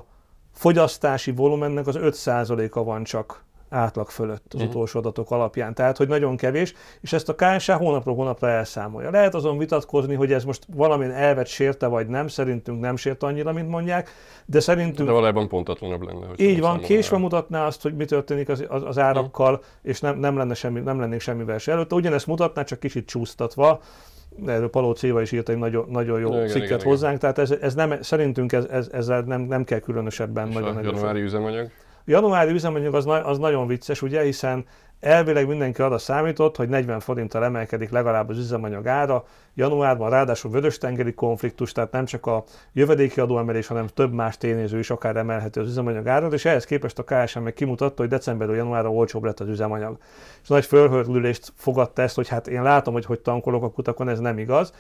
fogyasztási 0.53 1.31
volumennek 1.31 1.87
az 1.87 1.99
5%-a 1.99 2.83
van 2.83 3.05
csak 3.05 3.45
átlag 3.71 4.09
fölött 4.09 4.45
az 4.49 4.55
uh-huh. 4.55 4.71
utolsó 4.71 4.99
adatok 4.99 5.31
alapján. 5.31 5.75
Tehát, 5.75 5.97
hogy 5.97 6.09
nagyon 6.09 6.37
kevés, 6.37 6.75
és 7.01 7.13
ezt 7.13 7.29
a 7.29 7.35
KSH 7.35 7.73
hónapról 7.73 8.15
hónapra 8.15 8.49
elszámolja. 8.49 9.11
Lehet 9.11 9.35
azon 9.35 9.59
vitatkozni, 9.59 10.15
hogy 10.15 10.33
ez 10.33 10.45
most 10.45 10.67
valamilyen 10.75 11.13
elvet 11.13 11.47
sérte, 11.47 11.87
vagy 11.87 12.07
nem, 12.07 12.29
szerintünk 12.29 12.81
nem 12.81 12.97
sért 12.97 13.23
annyira, 13.23 13.53
mint 13.53 13.69
mondják, 13.69 14.11
de 14.47 14.61
szerintünk... 14.61 15.09
De 15.09 15.15
valójában 15.15 15.49
pontatlanabb 15.49 16.03
lenne. 16.03 16.27
Hogy 16.27 16.41
így 16.41 16.61
van, 16.61 16.81
késve 16.81 17.19
mutatná 17.19 17.67
azt, 17.67 17.83
hogy 17.83 17.95
mi 17.95 18.05
történik 18.05 18.49
az, 18.49 18.65
az, 18.69 18.83
az 18.83 18.99
árakkal, 18.99 19.53
uh-huh. 19.53 19.69
és 19.83 20.01
nem, 20.01 20.19
nem, 20.19 20.37
lenne 20.37 20.55
semmi, 20.55 20.81
nem 20.81 21.01
lennénk 21.01 21.21
semmivel 21.21 21.59
se 21.59 21.73
előtte. 21.73 21.95
Ugyanezt 21.95 22.27
mutatná, 22.27 22.63
csak 22.63 22.81
kicsit 22.81 23.07
csúsztatva, 23.07 23.81
erről 24.47 24.71
Paló 24.71 24.93
Céva 24.93 25.21
is 25.21 25.33
írt 25.33 25.49
egy 25.49 25.59
nagyon, 25.59 25.87
nagyon 25.91 26.21
jó 26.21 26.29
igen, 26.29 26.47
cikket 26.47 26.71
igen, 26.71 26.83
hozzánk, 26.83 27.17
igen. 27.17 27.35
tehát 27.35 27.51
ez, 27.51 27.59
ez 27.61 27.75
nem, 27.75 28.03
szerintünk 28.03 28.53
ez, 28.53 28.65
ez, 28.65 28.89
ezzel 28.93 29.21
nem, 29.21 29.41
nem 29.41 29.65
kell 29.65 29.79
különösebben 29.79 30.49
és 30.49 30.55
nagyon 30.55 30.77
a 30.77 30.81
januári 30.83 31.21
üzemanyag? 31.21 31.71
Januári 32.05 32.53
üzemanyag 32.53 32.95
az, 32.95 33.07
az 33.25 33.39
nagyon 33.39 33.67
vicces, 33.67 34.03
ugye, 34.03 34.23
hiszen 34.23 34.65
Elvileg 35.01 35.47
mindenki 35.47 35.83
arra 35.83 35.99
számított, 35.99 36.57
hogy 36.57 36.69
40 36.69 37.01
forinttal 37.01 37.45
emelkedik 37.45 37.91
legalább 37.91 38.29
az 38.29 38.39
üzemanyag 38.39 38.87
ára. 38.87 39.25
Januárban 39.55 40.11
ráadásul 40.11 40.51
vörös-tengeri 40.51 41.15
konfliktus, 41.15 41.73
tehát 41.73 41.93
nem 41.93 42.05
csak 42.05 42.27
a 42.27 42.45
jövedéki 42.73 43.21
adóemelés, 43.21 43.67
hanem 43.67 43.87
több 43.87 44.13
más 44.13 44.37
tényező 44.37 44.79
is 44.79 44.91
akár 44.91 45.17
emelheti 45.17 45.59
az 45.59 45.69
üzemanyag 45.69 46.07
árat, 46.07 46.33
és 46.33 46.45
ehhez 46.45 46.65
képest 46.65 46.99
a 46.99 47.05
KSM 47.05 47.41
meg 47.41 47.53
kimutatta, 47.53 48.03
hogy 48.03 48.11
decemberről 48.11 48.57
januárra 48.57 48.91
olcsóbb 48.91 49.25
lett 49.25 49.41
az 49.41 49.49
üzemanyag. 49.49 49.99
És 50.43 50.49
nagy 50.49 50.65
fölhörlülést 50.65 51.53
fogadta 51.57 52.03
ezt, 52.03 52.15
hogy 52.15 52.29
hát 52.29 52.49
én 52.49 52.63
látom, 52.63 52.93
hogy 52.93 53.05
hogy 53.05 53.21
tankolok 53.21 53.63
a 53.63 53.71
kutakon, 53.71 54.09
ez 54.09 54.19
nem 54.19 54.39
igaz. 54.39 54.73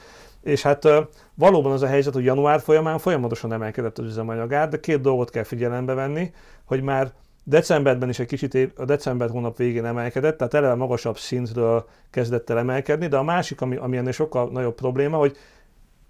És 0.42 0.62
hát 0.62 0.88
valóban 1.34 1.72
az 1.72 1.82
a 1.82 1.86
helyzet, 1.86 2.14
hogy 2.14 2.24
január 2.24 2.60
folyamán 2.60 2.98
folyamatosan 2.98 3.52
emelkedett 3.52 3.98
az 3.98 4.04
üzemanyagár, 4.04 4.68
de 4.68 4.80
két 4.80 5.00
dolgot 5.00 5.30
kell 5.30 5.42
figyelembe 5.42 5.94
venni, 5.94 6.32
hogy 6.70 6.82
már 6.82 7.12
Decemberben 7.44 8.08
is 8.08 8.18
egy 8.18 8.26
kicsit 8.26 8.72
a 8.76 8.84
december 8.84 9.30
hónap 9.30 9.56
végén 9.56 9.84
emelkedett, 9.84 10.36
tehát 10.36 10.54
eleve 10.54 10.74
magasabb 10.74 11.18
szintről 11.18 11.88
kezdett 12.10 12.50
el 12.50 12.58
emelkedni, 12.58 13.06
de 13.06 13.16
a 13.16 13.22
másik, 13.22 13.60
ami, 13.60 13.76
ami 13.76 13.96
ennél 13.96 14.12
sokkal 14.12 14.50
nagyobb 14.50 14.74
probléma, 14.74 15.16
hogy 15.16 15.36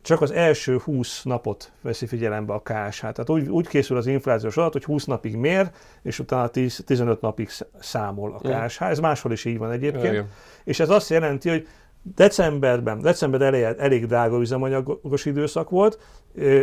csak 0.03 0.21
az 0.21 0.31
első 0.31 0.79
20 0.79 1.23
napot 1.23 1.73
veszi 1.83 2.07
figyelembe 2.07 2.53
a 2.53 2.63
KSH. 2.63 3.01
Tehát 3.01 3.31
úgy, 3.31 3.49
úgy 3.49 3.69
készül 3.69 3.97
az 3.97 4.07
inflációs 4.07 4.57
adat, 4.57 4.73
hogy 4.73 4.85
20 4.85 5.05
napig 5.05 5.37
mér, 5.37 5.71
és 6.03 6.19
utána 6.19 6.49
10, 6.49 6.83
15 6.87 7.21
napig 7.21 7.49
számol 7.79 8.41
a 8.43 8.49
KSH. 8.49 8.83
Ez 8.83 8.99
máshol 8.99 9.33
is 9.33 9.45
így 9.45 9.59
van 9.59 9.71
egyébként. 9.71 10.13
Igen. 10.13 10.29
És 10.65 10.81
ez 10.81 10.91
azt 10.91 11.11
jelenti, 11.11 11.49
hogy 11.49 11.67
Decemberben, 12.03 13.01
december 13.01 13.41
elején 13.41 13.75
elég 13.79 14.07
drága 14.07 14.41
üzemanyagos 14.41 15.25
időszak 15.25 15.71
volt, 15.71 15.99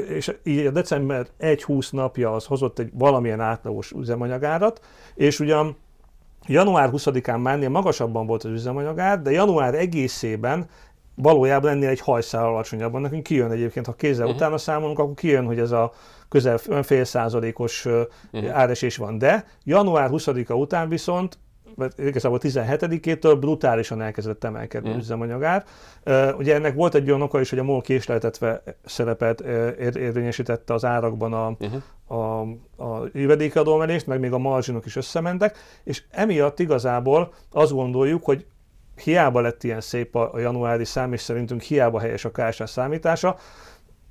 és 0.10 0.36
így 0.44 0.66
a 0.66 0.72
december 0.72 1.28
1-20 1.40 1.92
napja 1.92 2.34
az 2.34 2.46
hozott 2.46 2.80
egy 2.80 2.90
valamilyen 2.94 3.40
átlagos 3.40 3.92
üzemanyagárat, 3.92 4.82
és 5.16 5.40
ugyan 5.40 5.76
január 6.48 6.90
20-án 6.92 7.42
már 7.42 7.68
magasabban 7.68 8.28
volt 8.28 8.44
az 8.44 8.52
üzemanyagár, 8.52 9.22
de 9.22 9.32
január 9.32 9.76
egészében 9.76 10.70
valójában 11.16 11.72
ennél 11.72 11.90
egy 11.90 12.00
hajszál 12.00 12.46
alacsonyabban. 12.46 13.02
Nekünk 13.02 13.24
kijön 13.24 13.52
egyébként, 13.52 13.86
ha 13.86 13.94
kézzel 13.94 14.26
uh-huh. 14.26 14.40
utána 14.40 14.58
számolunk, 14.58 15.00
akkor 15.00 15.14
kijön, 15.14 15.46
hogy 15.46 15.60
ez 15.60 15.72
a 15.72 15.92
közel 16.30 16.58
fél 16.84 17.04
százalékos 17.04 17.86
uh-huh. 17.86 18.58
áresés 18.58 18.98
van. 18.98 19.18
De 19.18 19.46
január 19.64 20.10
20-a 20.12 20.54
után 20.54 20.90
viszont 20.90 21.38
igazából 21.98 22.40
17-től 22.42 23.38
brutálisan 23.40 24.02
elkezdett 24.02 24.44
emelkedni 24.44 24.94
mm. 24.94 24.98
üzemanyagár. 24.98 25.66
Ugye 26.38 26.56
ennek 26.56 26.76
volt 26.76 26.96
egy 26.96 27.10
olyan 27.10 27.22
oka 27.22 27.40
is, 27.40 27.50
hogy 27.50 27.60
a 27.60 27.64
MOL 27.64 27.82
késleltetve 27.82 28.64
szerepet 28.86 29.42
ér- 29.80 29.96
érvényesítette 29.96 30.74
az 30.74 30.86
árakban 30.86 31.34
a, 31.34 31.56
uh-huh. 31.60 32.22
a, 32.22 32.42
a 32.84 33.10
jövedékadóemelést, 33.14 34.08
meg 34.08 34.20
még 34.20 34.32
a 34.32 34.38
marzsinok 34.38 34.86
is 34.86 34.96
összementek, 34.96 35.58
és 35.84 36.04
emiatt 36.10 36.60
igazából 36.60 37.34
azt 37.52 37.72
gondoljuk, 37.72 38.24
hogy 38.24 38.46
hiába 39.04 39.42
lett 39.42 39.64
ilyen 39.64 39.82
szép 39.82 40.16
a, 40.16 40.34
a 40.34 40.40
januári 40.40 40.86
szám, 40.86 41.14
és 41.14 41.22
szerintünk 41.22 41.62
hiába 41.62 42.00
helyes 42.00 42.26
a 42.26 42.32
KSH 42.32 42.64
számítása, 42.66 43.36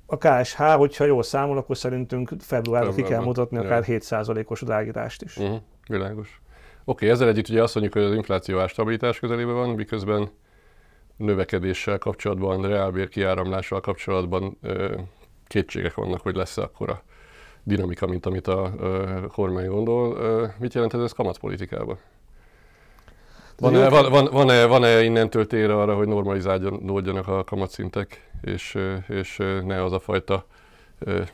a 0.09 0.17
KSH, 0.17 0.61
hogyha 0.61 1.05
jól 1.05 1.23
számol, 1.23 1.57
akkor 1.57 1.77
szerintünk 1.77 2.31
februárra 2.39 2.93
ki 2.93 3.01
kell 3.01 3.23
mutatni 3.23 3.57
akár 3.57 3.83
7%-os 3.87 4.61
drágítást 4.61 5.21
is. 5.21 5.37
Uh-huh. 5.37 5.57
Világos. 5.87 6.41
Oké, 6.89 7.09
ezzel 7.09 7.27
együtt 7.27 7.49
ugye 7.49 7.63
azt 7.63 7.73
mondjuk, 7.73 7.95
hogy 7.95 8.03
az 8.03 8.13
infláció 8.13 8.59
árstabilitás 8.59 9.19
közelében 9.19 9.55
van, 9.55 9.69
miközben 9.69 10.29
növekedéssel 11.17 11.97
kapcsolatban, 11.97 12.61
reálbér 12.61 13.09
kiáramlással 13.09 13.79
kapcsolatban 13.79 14.57
kétségek 15.47 15.93
vannak, 15.93 16.21
hogy 16.21 16.35
lesz-e 16.35 16.61
akkora 16.61 17.03
dinamika, 17.63 18.07
mint 18.07 18.25
amit 18.25 18.47
a 18.47 18.73
kormány 19.31 19.67
gondol. 19.67 20.17
Mit 20.59 20.73
jelent 20.73 20.93
ez, 20.93 20.99
ez 20.99 21.11
kamatpolitikában? 21.11 21.97
Van-e, 23.57 23.89
van, 23.89 24.11
van, 24.11 24.27
van-e, 24.31 24.65
van-e 24.65 25.03
innentől 25.03 25.47
tére 25.47 25.81
arra, 25.81 25.95
hogy 25.95 26.07
normalizálódjanak 26.07 27.27
a 27.27 27.43
kamatszintek, 27.43 28.31
és, 28.41 28.77
és 29.07 29.37
ne 29.63 29.83
az 29.83 29.91
a 29.91 29.99
fajta 29.99 30.45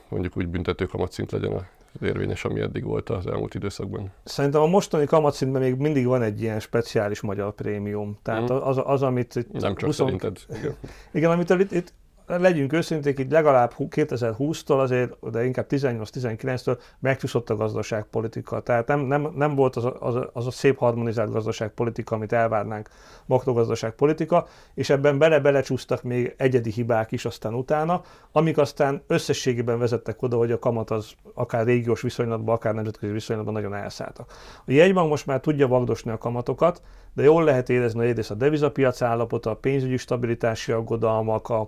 mondjuk 0.10 0.38
úgy 0.38 0.48
büntető 0.48 0.86
kamatszint 0.86 1.32
legyen 1.32 1.52
a 1.52 1.66
érvényes, 2.02 2.46
ami 2.46 2.60
eddig 2.60 2.84
volt 2.84 3.10
az 3.10 3.28
elmúlt 3.28 3.54
időszakban. 3.54 4.12
Szerintem 4.24 4.62
a 4.62 4.66
mostani 4.66 5.06
kamatszintben 5.06 5.62
még 5.62 5.76
mindig 5.76 6.06
van 6.06 6.22
egy 6.22 6.42
ilyen 6.42 6.60
speciális 6.60 7.22
magyar 7.22 7.56
prémium. 7.56 8.18
Tehát 8.22 8.52
mm. 8.52 8.56
az, 8.56 8.82
az, 8.84 9.02
amit... 9.02 9.36
Itt 9.36 9.52
Nem 9.52 9.76
csak 9.76 9.86
20... 9.86 9.96
szerinted. 9.96 10.38
Igen, 10.50 10.76
igen 11.14 11.32
amit 11.32 11.50
itt, 11.50 11.72
itt 11.72 11.94
legyünk 12.28 12.74
őszinték, 12.74 13.20
így 13.20 13.32
legalább 13.32 13.74
2020-tól 13.78 14.80
azért, 14.80 15.30
de 15.32 15.46
inkább 15.46 15.66
18-19-től 15.70 16.78
megcsúszott 17.00 17.50
a 17.50 17.56
gazdaságpolitika. 17.56 18.60
Tehát 18.60 18.88
nem, 18.88 19.00
nem, 19.00 19.32
nem 19.36 19.56
volt 19.56 19.76
az 19.76 19.86
a, 19.86 19.96
az, 20.00 20.16
a, 20.16 20.30
az 20.34 20.48
a 20.48 20.52
szép 20.52 20.78
harmonizált 20.78 21.32
gazdaságpolitika, 21.32 22.16
amit 22.16 22.34
elvárnánk 22.34 22.90
makrogazdaságpolitika, 23.26 24.48
és 24.74 24.90
ebben 24.90 25.18
bele-belecsúsztak 25.18 26.04
még 26.04 26.34
egyedi 26.38 26.72
hibák 26.72 27.12
is 27.12 27.26
aztán 27.26 27.54
utána, 27.54 28.02
amik 28.32 28.58
aztán 28.58 29.04
összességében 29.08 29.80
vezettek 29.80 30.22
oda, 30.22 30.38
hogy 30.38 30.52
a 30.52 30.60
kamat 30.60 30.92
az 30.92 31.12
akár 31.34 31.66
régiós 31.66 32.02
viszonylatban, 32.02 32.56
akár 32.56 32.74
nemzetközi 32.74 33.12
viszonylatban 33.12 33.54
nagyon 33.54 33.76
elszálltak. 33.76 34.32
A 34.66 34.72
jegybank 34.72 35.10
most 35.10 35.26
már 35.26 35.40
tudja 35.40 35.68
vagdosni 35.68 36.12
a 36.12 36.18
kamatokat, 36.18 36.82
de 37.14 37.24
jól 37.24 37.44
lehet 37.44 37.70
érezni 37.70 38.06
egyrészt 38.06 38.32
a 38.32 38.36
devizapiac 38.36 39.02
állapota, 39.02 39.50
a 39.50 39.56
pénzügyi 39.56 39.98
stabilitási 39.98 40.72
aggodalmak, 40.72 41.50
a 41.50 41.68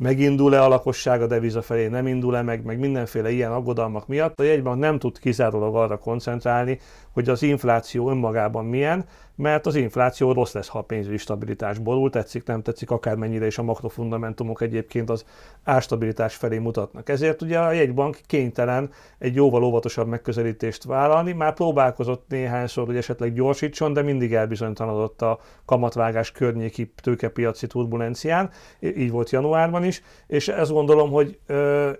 megindul-e 0.00 0.62
a 0.62 0.68
lakosság 0.68 1.22
a 1.22 1.26
deviza 1.26 1.62
felé, 1.62 1.86
nem 1.86 2.06
indul-e 2.06 2.42
meg, 2.42 2.64
meg 2.64 2.78
mindenféle 2.78 3.30
ilyen 3.30 3.52
aggodalmak 3.52 4.06
miatt. 4.06 4.40
A 4.40 4.42
jegybank 4.42 4.80
nem 4.80 4.98
tud 4.98 5.18
kizárólag 5.18 5.76
arra 5.76 5.98
koncentrálni, 5.98 6.78
hogy 7.12 7.28
az 7.28 7.42
infláció 7.42 8.10
önmagában 8.10 8.64
milyen, 8.64 9.04
mert 9.40 9.66
az 9.66 9.74
infláció 9.74 10.32
rossz 10.32 10.52
lesz, 10.52 10.68
ha 10.68 10.78
a 10.78 10.82
pénzügyi 10.82 11.16
stabilitás 11.16 11.78
borul, 11.78 12.10
tetszik, 12.10 12.44
nem 12.44 12.62
tetszik, 12.62 12.90
akármennyire 12.90 13.46
is 13.46 13.58
a 13.58 13.62
makrofundamentumok 13.62 14.60
egyébként 14.60 15.10
az 15.10 15.24
árstabilitás 15.64 16.34
felé 16.34 16.58
mutatnak. 16.58 17.08
Ezért 17.08 17.42
ugye 17.42 17.58
a 17.58 17.72
jegybank 17.72 18.18
kénytelen 18.26 18.90
egy 19.18 19.34
jóval 19.34 19.62
óvatosabb 19.62 20.08
megközelítést 20.08 20.84
vállalni, 20.84 21.32
már 21.32 21.54
próbálkozott 21.54 22.24
néhányszor, 22.28 22.86
hogy 22.86 22.96
esetleg 22.96 23.34
gyorsítson, 23.34 23.92
de 23.92 24.02
mindig 24.02 24.34
elbizonytalanodott 24.34 25.22
a 25.22 25.38
kamatvágás 25.64 26.32
környéki 26.32 26.92
tőkepiaci 27.02 27.66
turbulencián, 27.66 28.50
így 28.80 29.10
volt 29.10 29.30
januárban 29.30 29.84
is, 29.84 30.02
és 30.26 30.48
ezt 30.48 30.72
gondolom, 30.72 31.10
hogy 31.10 31.38
ö, 31.46 31.90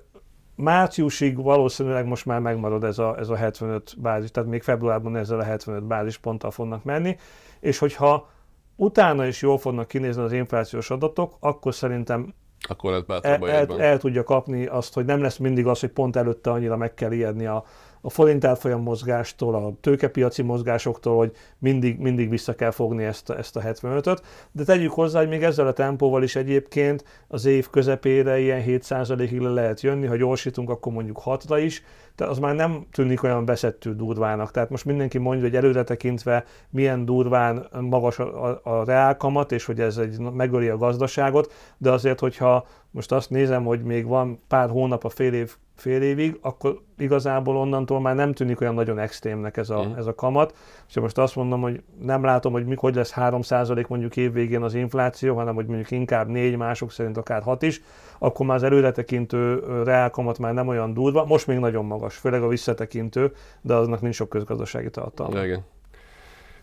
márciusig 0.61 1.43
valószínűleg 1.43 2.07
most 2.07 2.27
már 2.27 2.41
megmarad 2.41 2.85
ez 2.85 2.99
a, 2.99 3.19
ez 3.19 3.29
a 3.29 3.37
75 3.37 3.95
bázis, 3.99 4.31
tehát 4.31 4.49
még 4.49 4.63
februárban 4.63 5.17
ezzel 5.17 5.39
a 5.39 5.43
75 5.43 5.85
bázisponttal 5.85 6.51
fognak 6.51 6.85
menni, 6.85 7.17
és 7.61 7.79
hogyha 7.79 8.29
utána 8.77 9.27
is 9.27 9.43
jól 9.43 9.59
fognak 9.59 9.89
kinézni 9.89 10.23
az 10.23 10.33
inflációs 10.33 10.91
adatok, 10.91 11.37
akkor 11.41 11.75
szerintem 11.75 12.35
akkor 12.69 13.05
el, 13.23 13.49
el, 13.51 13.81
el 13.81 13.99
tudja 13.99 14.23
kapni 14.23 14.67
azt, 14.67 14.95
hogy 14.95 15.05
nem 15.05 15.23
lesz 15.23 15.37
mindig 15.37 15.67
az, 15.67 15.81
hogy 15.81 15.91
pont 15.91 16.17
előtte 16.17 16.51
annyira 16.51 16.77
meg 16.77 16.95
kell 16.95 17.13
ijedni 17.13 17.47
a, 17.47 17.65
a 18.01 18.11
forint 18.11 18.45
árfolyam 18.45 18.83
mozgástól, 18.83 19.55
a 19.55 19.73
tőkepiaci 19.81 20.43
mozgásoktól, 20.43 21.17
hogy 21.17 21.33
mindig, 21.59 21.99
mindig 21.99 22.29
vissza 22.29 22.55
kell 22.55 22.71
fogni 22.71 23.05
ezt, 23.05 23.31
ezt 23.31 23.57
a 23.57 23.61
75-öt. 23.61 24.23
De 24.53 24.65
tegyük 24.65 24.93
hozzá, 24.93 25.19
hogy 25.19 25.29
még 25.29 25.43
ezzel 25.43 25.67
a 25.67 25.73
tempóval 25.73 26.23
is 26.23 26.37
egyébként 26.37 27.05
az 27.29 27.45
év 27.45 27.71
közepére 27.71 28.39
ilyen 28.39 28.63
7%-ig 28.67 29.41
le 29.41 29.51
lehet 29.51 29.81
jönni, 29.81 30.07
ha 30.07 30.17
gyorsítunk, 30.17 30.71
akkor 30.71 30.93
mondjuk 30.93 31.21
6-ra 31.25 31.61
is, 31.65 31.83
de 32.17 32.27
az 32.27 32.39
már 32.39 32.55
nem 32.55 32.87
tűnik 32.93 33.23
olyan 33.23 33.45
veszettő 33.45 33.95
durvának. 33.95 34.51
Tehát 34.51 34.71
most 34.71 34.85
mindenki 34.85 35.19
mondja, 35.19 35.45
hogy 35.45 35.57
előre 35.57 35.85
tekintve 35.85 36.45
milyen 36.71 37.05
durván 37.05 37.67
magas 37.81 38.19
a, 38.19 38.45
a, 38.49 38.61
a 38.63 38.85
reálkamat, 38.85 39.53
és 39.53 39.65
hogy 39.65 39.81
ez 39.81 39.97
egy 39.97 40.19
megöli 40.19 40.69
a 40.69 40.77
gazdaságot, 40.77 41.53
de 41.79 41.91
azért, 41.91 42.21
hogyha 42.21 42.67
most 42.91 43.13
azt 43.13 43.31
nézem, 43.31 43.65
hogy 43.65 43.83
még 43.83 44.07
van 44.07 44.41
pár 44.49 44.69
hónap 44.69 45.05
a 45.05 45.09
fél 45.09 45.33
év 45.33 45.57
fél 45.81 46.03
évig, 46.03 46.39
akkor 46.41 46.81
igazából 46.99 47.57
onnantól 47.57 48.01
már 48.01 48.15
nem 48.15 48.33
tűnik 48.33 48.61
olyan 48.61 48.75
nagyon 48.75 48.99
extrémnek 48.99 49.57
ez 49.57 49.71
a, 49.71 49.87
mm. 49.89 49.93
ez 49.97 50.07
a 50.07 50.15
kamat. 50.15 50.55
És 50.89 50.95
most 50.95 51.19
azt 51.19 51.37
mondom, 51.37 51.61
hogy 51.61 51.83
nem 52.03 52.25
látom, 52.25 52.53
hogy 52.53 52.67
mikor 52.67 52.93
lesz 52.93 53.13
3% 53.17 53.87
mondjuk 53.89 54.17
évvégén 54.17 54.63
az 54.63 54.75
infláció, 54.75 55.35
hanem 55.35 55.55
hogy 55.55 55.67
mondjuk 55.67 55.91
inkább 55.91 56.29
4, 56.29 56.57
mások 56.57 56.93
szerint 56.93 57.17
akár 57.17 57.43
6 57.43 57.63
is, 57.63 57.83
akkor 58.19 58.47
már 58.47 58.57
az 58.57 58.63
előretekintő 58.63 59.63
reálkamat 59.85 60.39
már 60.39 60.55
nem 60.55 60.69
olyan 60.69 60.95
durva, 60.95 61.25
most 61.25 61.47
még 61.47 61.59
nagyon 61.59 61.85
magas, 61.85 62.17
főleg 62.17 62.43
a 62.43 62.49
visszatekintő, 62.49 63.33
de 63.61 63.75
aznak 63.75 64.01
nincs 64.01 64.15
sok 64.15 64.29
közgazdasági 64.29 64.91
tartalma. 64.91 65.45
Igen. 65.45 65.65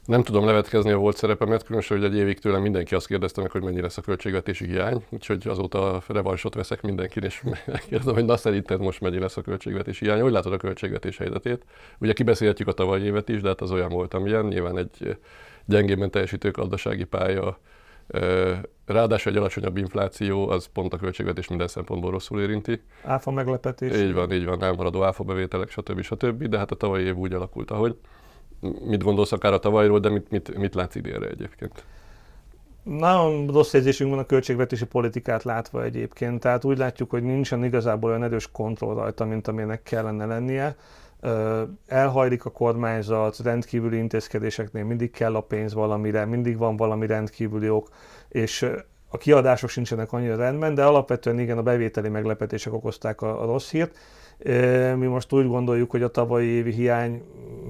Nem 0.07 0.23
tudom 0.23 0.45
levetkezni 0.45 0.91
a 0.91 0.97
volt 0.97 1.17
szerepemet, 1.17 1.63
különösen, 1.63 1.97
hogy 1.97 2.05
egy 2.05 2.15
évig 2.15 2.39
tőlem 2.39 2.61
mindenki 2.61 2.95
azt 2.95 3.07
kérdezte 3.07 3.41
meg, 3.41 3.51
hogy 3.51 3.63
mennyi 3.63 3.81
lesz 3.81 3.97
a 3.97 4.01
költségvetési 4.01 4.65
hiány, 4.65 5.03
úgyhogy 5.09 5.47
azóta 5.47 6.01
revansot 6.07 6.53
veszek 6.53 6.81
mindenkin, 6.81 7.23
és 7.23 7.43
megkérdezem, 7.65 8.13
hogy 8.13 8.25
na 8.25 8.37
szerinted 8.37 8.79
most 8.79 9.01
mennyi 9.01 9.19
lesz 9.19 9.37
a 9.37 9.41
költségvetési 9.41 10.05
hiány. 10.05 10.21
Hogy 10.21 10.31
látod 10.31 10.53
a 10.53 10.57
költségvetés 10.57 11.17
helyzetét? 11.17 11.65
Ugye 11.99 12.13
kibeszélhetjük 12.13 12.67
a 12.67 12.71
tavalyi 12.71 13.03
évet 13.03 13.29
is, 13.29 13.41
de 13.41 13.47
hát 13.47 13.61
az 13.61 13.71
olyan 13.71 13.89
volt, 13.89 14.13
amilyen. 14.13 14.45
Nyilván 14.45 14.77
egy 14.77 15.17
gyengében 15.65 16.11
teljesítő 16.11 16.51
gazdasági 16.51 17.03
pálya 17.03 17.59
Ráadásul 18.85 19.31
egy 19.31 19.37
alacsonyabb 19.37 19.77
infláció, 19.77 20.49
az 20.49 20.65
pont 20.65 20.93
a 20.93 20.97
költségvetés 20.97 21.47
minden 21.47 21.67
szempontból 21.67 22.11
rosszul 22.11 22.41
érinti. 22.41 22.81
Áfa 23.03 23.31
meglepetés. 23.31 23.97
Így 23.97 24.13
van, 24.13 24.31
így 24.31 24.45
van, 24.45 24.63
elmaradó 24.63 25.03
áfa 25.03 25.23
bevételek, 25.23 25.69
stb. 25.69 26.01
stb. 26.01 26.43
De 26.43 26.57
hát 26.57 26.71
a 26.71 26.75
tavalyi 26.75 27.05
év 27.05 27.15
úgy 27.15 27.33
alakult, 27.33 27.71
ahogy. 27.71 27.95
Mit 28.85 29.03
gondolsz 29.03 29.31
akár 29.31 29.53
a 29.53 29.59
tavalyról, 29.59 29.99
de 29.99 30.09
mit, 30.09 30.31
mit, 30.31 30.57
mit 30.57 30.75
látsz 30.75 30.95
idénre 30.95 31.27
egyébként? 31.27 31.83
Nagyon 32.83 33.47
rossz 33.47 33.73
érzésünk 33.73 34.09
van 34.09 34.19
a 34.19 34.25
költségvetési 34.25 34.85
politikát 34.85 35.43
látva 35.43 35.83
egyébként, 35.83 36.39
tehát 36.39 36.63
úgy 36.63 36.77
látjuk, 36.77 37.09
hogy 37.09 37.23
nincsen 37.23 37.63
igazából 37.63 38.09
olyan 38.09 38.23
erős 38.23 38.51
kontroll 38.51 38.95
rajta, 38.95 39.25
mint 39.25 39.47
amilyenek 39.47 39.83
kellene 39.83 40.25
lennie. 40.25 40.75
Elhajlik 41.87 42.45
a 42.45 42.49
kormányzat, 42.49 43.37
rendkívüli 43.43 43.97
intézkedéseknél 43.97 44.83
mindig 44.83 45.11
kell 45.11 45.35
a 45.35 45.41
pénz 45.41 45.73
valamire, 45.73 46.25
mindig 46.25 46.57
van 46.57 46.75
valami 46.75 47.07
rendkívüli 47.07 47.69
ok, 47.69 47.89
és 48.29 48.69
a 49.09 49.17
kiadások 49.17 49.69
sincsenek 49.69 50.11
annyira 50.11 50.35
rendben, 50.35 50.73
de 50.73 50.85
alapvetően 50.85 51.39
igen, 51.39 51.57
a 51.57 51.63
bevételi 51.63 52.09
meglepetések 52.09 52.73
okozták 52.73 53.21
a, 53.21 53.41
a 53.41 53.45
rossz 53.45 53.71
hírt. 53.71 53.97
Mi 54.95 55.05
most 55.05 55.33
úgy 55.33 55.47
gondoljuk, 55.47 55.91
hogy 55.91 56.03
a 56.03 56.07
tavalyi 56.07 56.47
évi 56.47 56.71
hiány 56.71 57.23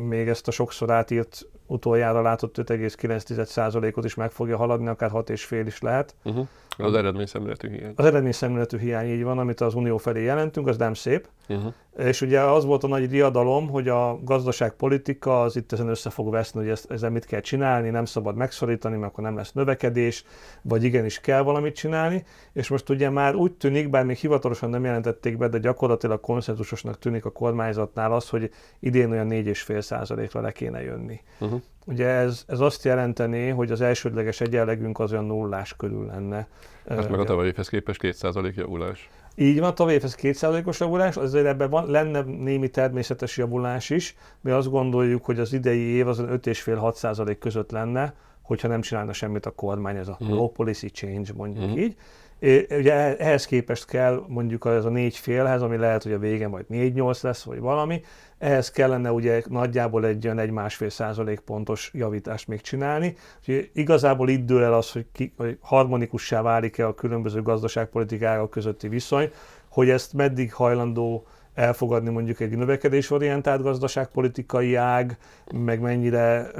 még 0.07 0.27
ezt 0.27 0.47
a 0.47 0.51
sokszor 0.51 0.91
átírt 0.91 1.47
utoljára 1.67 2.21
látott 2.21 2.57
5,9%-ot 2.57 4.05
is 4.05 4.15
meg 4.15 4.31
fogja 4.31 4.57
haladni, 4.57 4.87
akár 4.87 5.11
6,5 5.13 5.63
is 5.65 5.81
lehet. 5.81 6.15
Uh-huh. 6.23 6.47
Az 6.77 6.93
eredményszemléletű 6.93 7.69
hiány. 7.69 7.93
Az 7.95 8.05
eredményszemléletű 8.05 8.77
hiány 8.77 9.07
így 9.07 9.23
van, 9.23 9.39
amit 9.39 9.61
az 9.61 9.73
Unió 9.73 9.97
felé 9.97 10.23
jelentünk, 10.23 10.67
az 10.67 10.77
nem 10.77 10.93
szép. 10.93 11.27
Uh-huh. 11.49 11.73
És 11.97 12.21
ugye 12.21 12.41
az 12.41 12.65
volt 12.65 12.83
a 12.83 12.87
nagy 12.87 13.07
diadalom, 13.07 13.69
hogy 13.69 13.87
a 13.87 14.19
gazdaságpolitika 14.23 15.41
az 15.41 15.55
itt 15.55 15.71
ezen 15.71 15.87
össze 15.87 16.09
fog 16.09 16.31
veszni, 16.31 16.59
hogy 16.59 16.69
ezt, 16.69 16.91
ezzel 16.91 17.09
mit 17.09 17.25
kell 17.25 17.39
csinálni, 17.39 17.89
nem 17.89 18.05
szabad 18.05 18.35
megszorítani, 18.35 18.95
mert 18.95 19.11
akkor 19.11 19.23
nem 19.23 19.35
lesz 19.35 19.51
növekedés, 19.51 20.23
vagy 20.61 20.83
igenis 20.83 21.19
kell 21.19 21.41
valamit 21.41 21.75
csinálni. 21.75 22.25
És 22.53 22.67
most 22.67 22.89
ugye 22.89 23.09
már 23.09 23.35
úgy 23.35 23.51
tűnik, 23.51 23.89
bár 23.89 24.05
még 24.05 24.17
hivatalosan 24.17 24.69
nem 24.69 24.83
jelentették 24.83 25.37
be, 25.37 25.47
de 25.47 25.57
gyakorlatilag 25.57 26.19
konszenzusosnak 26.19 26.99
tűnik 26.99 27.25
a 27.25 27.31
kormányzatnál 27.31 28.13
az, 28.13 28.29
hogy 28.29 28.51
idén 28.79 29.11
olyan 29.11 29.27
4,5%-ra 29.29 30.41
le 30.41 30.51
kéne 30.51 30.81
jönni. 30.83 31.21
Uh-huh. 31.39 31.61
Ugye 31.87 32.07
ez, 32.07 32.43
ez 32.47 32.59
azt 32.59 32.83
jelenteni, 32.83 33.49
hogy 33.49 33.71
az 33.71 33.81
elsődleges 33.81 34.41
egyenlegünk 34.41 34.99
az 34.99 35.11
olyan 35.11 35.25
nullás 35.25 35.75
körül 35.75 36.05
lenne. 36.05 36.47
Ez 36.85 37.07
meg 37.07 37.19
a 37.19 37.23
tavalyi 37.23 37.47
évhez 37.47 37.69
képest 37.69 37.99
2% 38.03 38.55
javulás. 38.55 39.09
Így 39.35 39.59
van, 39.59 39.75
tavaly 39.75 39.93
évhez 39.93 40.17
2%-os 40.21 40.79
javulás, 40.79 41.17
azért 41.17 41.45
ebben 41.45 41.69
van, 41.69 41.89
lenne 41.89 42.21
némi 42.21 42.69
természetes 42.69 43.37
javulás 43.37 43.89
is, 43.89 44.15
mi 44.41 44.51
azt 44.51 44.69
gondoljuk, 44.69 45.25
hogy 45.25 45.39
az 45.39 45.53
idei 45.53 45.79
év 45.79 46.07
az 46.07 46.19
5,5-6% 46.19 47.35
között 47.39 47.71
lenne, 47.71 48.13
hogyha 48.41 48.67
nem 48.67 48.81
csinálna 48.81 49.13
semmit 49.13 49.45
a 49.45 49.51
kormány, 49.51 49.95
ez 49.95 50.07
a 50.07 50.17
mm. 50.23 50.29
low 50.29 50.47
policy 50.47 50.87
change 50.87 51.33
mondjuk 51.35 51.65
mm. 51.65 51.77
így. 51.77 51.95
Ugye 52.39 53.17
ehhez 53.17 53.45
képest 53.45 53.85
kell 53.85 54.23
mondjuk 54.27 54.65
ez 54.65 54.85
a 54.85 54.89
négy 54.89 55.15
félhez, 55.15 55.61
ami 55.61 55.77
lehet, 55.77 56.03
hogy 56.03 56.11
a 56.11 56.19
vége 56.19 56.47
majd 56.47 56.65
4-8 56.69 57.23
lesz, 57.23 57.43
vagy 57.43 57.59
valami, 57.59 58.01
ehhez 58.37 58.71
kellene 58.71 59.11
ugye 59.11 59.41
nagyjából 59.49 60.05
egy 60.05 60.25
olyan 60.25 60.39
egy 60.39 60.51
másfél 60.51 60.89
százalék 60.89 61.39
pontos 61.39 61.91
javítást 61.93 62.47
még 62.47 62.61
csinálni. 62.61 63.15
Úgyhogy 63.39 63.69
igazából 63.73 64.29
itt 64.29 64.45
dől 64.45 64.63
el 64.63 64.73
az, 64.73 64.91
hogy, 64.91 65.05
ki, 65.11 65.33
hogy 65.37 65.57
harmonikussá 65.61 66.41
válik-e 66.41 66.87
a 66.87 66.93
különböző 66.93 67.41
gazdaságpolitikák 67.41 68.49
közötti 68.49 68.87
viszony, 68.87 69.31
hogy 69.69 69.89
ezt 69.89 70.13
meddig 70.13 70.53
hajlandó 70.53 71.27
elfogadni 71.57 72.09
mondjuk 72.09 72.39
egy 72.39 72.57
növekedésorientált 72.57 73.61
gazdaságpolitikai 73.61 74.75
ág, 74.75 75.17
meg 75.53 75.79
mennyire 75.79 76.51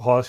ha 0.00 0.24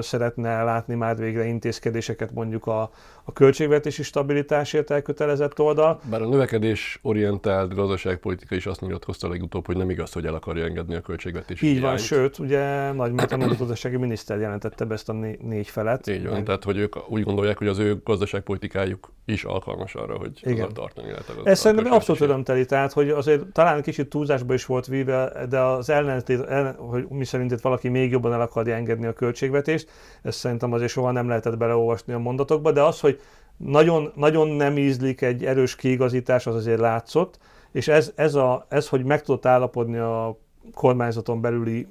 szeretne 0.00 0.62
látni 0.62 0.94
már 0.94 1.16
végre 1.16 1.44
intézkedéseket 1.44 2.32
mondjuk 2.32 2.66
a, 2.66 2.90
a 3.24 3.32
költségvetési 3.32 4.02
stabilitásért 4.02 4.90
elkötelezett 4.90 5.60
oldal. 5.60 6.00
Bár 6.10 6.22
a 6.22 6.28
növekedés 6.28 6.98
orientált 7.02 7.74
gazdaságpolitika 7.74 8.54
is 8.54 8.66
azt 8.66 8.80
nyilatkozta 8.80 9.28
legutóbb, 9.28 9.66
hogy 9.66 9.76
nem 9.76 9.90
igaz, 9.90 10.12
hogy 10.12 10.26
el 10.26 10.34
akarja 10.34 10.64
engedni 10.64 10.94
a 10.94 11.00
költségvetési 11.00 11.66
Így 11.66 11.80
van, 11.80 11.96
sőt, 11.96 12.38
ugye 12.38 12.92
Nagy 12.92 13.12
Márton 13.12 13.56
gazdasági 13.58 13.96
miniszter 13.96 14.38
jelentette 14.38 14.84
be 14.84 14.94
ezt 14.94 15.08
a 15.08 15.12
négy 15.40 15.68
felet. 15.68 16.06
Így 16.06 16.24
van, 16.24 16.32
meg... 16.32 16.44
tehát 16.44 16.64
hogy 16.64 16.78
ők 16.78 17.10
úgy 17.10 17.22
gondolják, 17.22 17.58
hogy 17.58 17.68
az 17.68 17.78
ő 17.78 18.00
gazdaságpolitikájuk 18.04 19.12
is 19.24 19.44
alkalmas 19.44 19.94
arra, 19.94 20.16
hogy 20.16 20.40
Igen. 20.42 20.72
tartani 20.72 21.10
lehet 21.10 21.28
a 21.28 21.48
Ez 21.48 21.58
szerintem 21.58 21.92
abszolút 21.92 22.20
örömteli, 22.20 22.64
tehát 22.64 22.92
hogy 22.92 23.10
azért 23.10 23.52
talán 23.52 23.69
kicsit 23.82 24.08
túlzásba 24.08 24.54
is 24.54 24.66
volt 24.66 24.86
víve, 24.86 25.46
de 25.48 25.60
az 25.60 25.90
ellentét, 25.90 26.40
ellen, 26.40 26.74
hogy 26.74 27.06
mi 27.08 27.24
szerint 27.24 27.52
itt 27.52 27.60
valaki 27.60 27.88
még 27.88 28.10
jobban 28.10 28.32
el 28.32 28.40
akarja 28.40 28.74
engedni 28.74 29.06
a 29.06 29.12
költségvetést, 29.12 29.90
ezt 30.22 30.38
szerintem 30.38 30.72
azért 30.72 30.90
soha 30.90 31.10
nem 31.10 31.28
lehetett 31.28 31.56
beleolvasni 31.56 32.12
a 32.12 32.18
mondatokba, 32.18 32.72
de 32.72 32.82
az, 32.82 33.00
hogy 33.00 33.20
nagyon, 33.56 34.12
nagyon 34.14 34.48
nem 34.48 34.78
ízlik 34.78 35.20
egy 35.20 35.44
erős 35.44 35.76
kiigazítás, 35.76 36.46
az 36.46 36.54
azért 36.54 36.80
látszott, 36.80 37.38
és 37.72 37.88
ez, 37.88 38.12
ez, 38.14 38.34
a, 38.34 38.66
ez 38.68 38.88
hogy 38.88 39.04
meg 39.04 39.22
tudott 39.22 39.46
állapodni 39.46 39.98
a 39.98 40.38
kormányzaton 40.74 41.40
belüli 41.40 41.86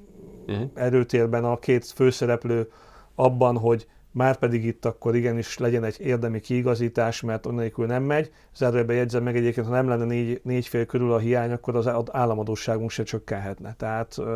uh-huh. 0.47 0.69
erőtérben 0.73 1.43
a 1.43 1.57
két 1.59 1.85
főszereplő 1.85 2.71
abban, 3.15 3.57
hogy 3.57 3.87
már 4.19 4.35
pedig 4.37 4.65
itt 4.65 4.85
akkor 4.85 5.15
igenis 5.15 5.57
legyen 5.57 5.83
egy 5.83 5.95
érdemi 5.99 6.39
kiigazítás, 6.39 7.21
mert 7.21 7.45
onnélkül 7.45 7.85
nem 7.85 8.03
megy. 8.03 8.31
Zárójelben 8.55 8.95
jegyzem 8.95 9.23
meg 9.23 9.35
egyébként, 9.35 9.67
ha 9.67 9.73
nem 9.73 9.87
lenne 9.87 10.05
négy, 10.05 10.41
négy 10.43 10.67
fél 10.67 10.85
körül 10.85 11.13
a 11.13 11.17
hiány, 11.17 11.51
akkor 11.51 11.75
az 11.75 11.89
államadóságunk 12.11 12.89
se 12.89 13.03
csökkenhetne. 13.03 13.73
Tehát 13.77 14.17
uh, 14.17 14.27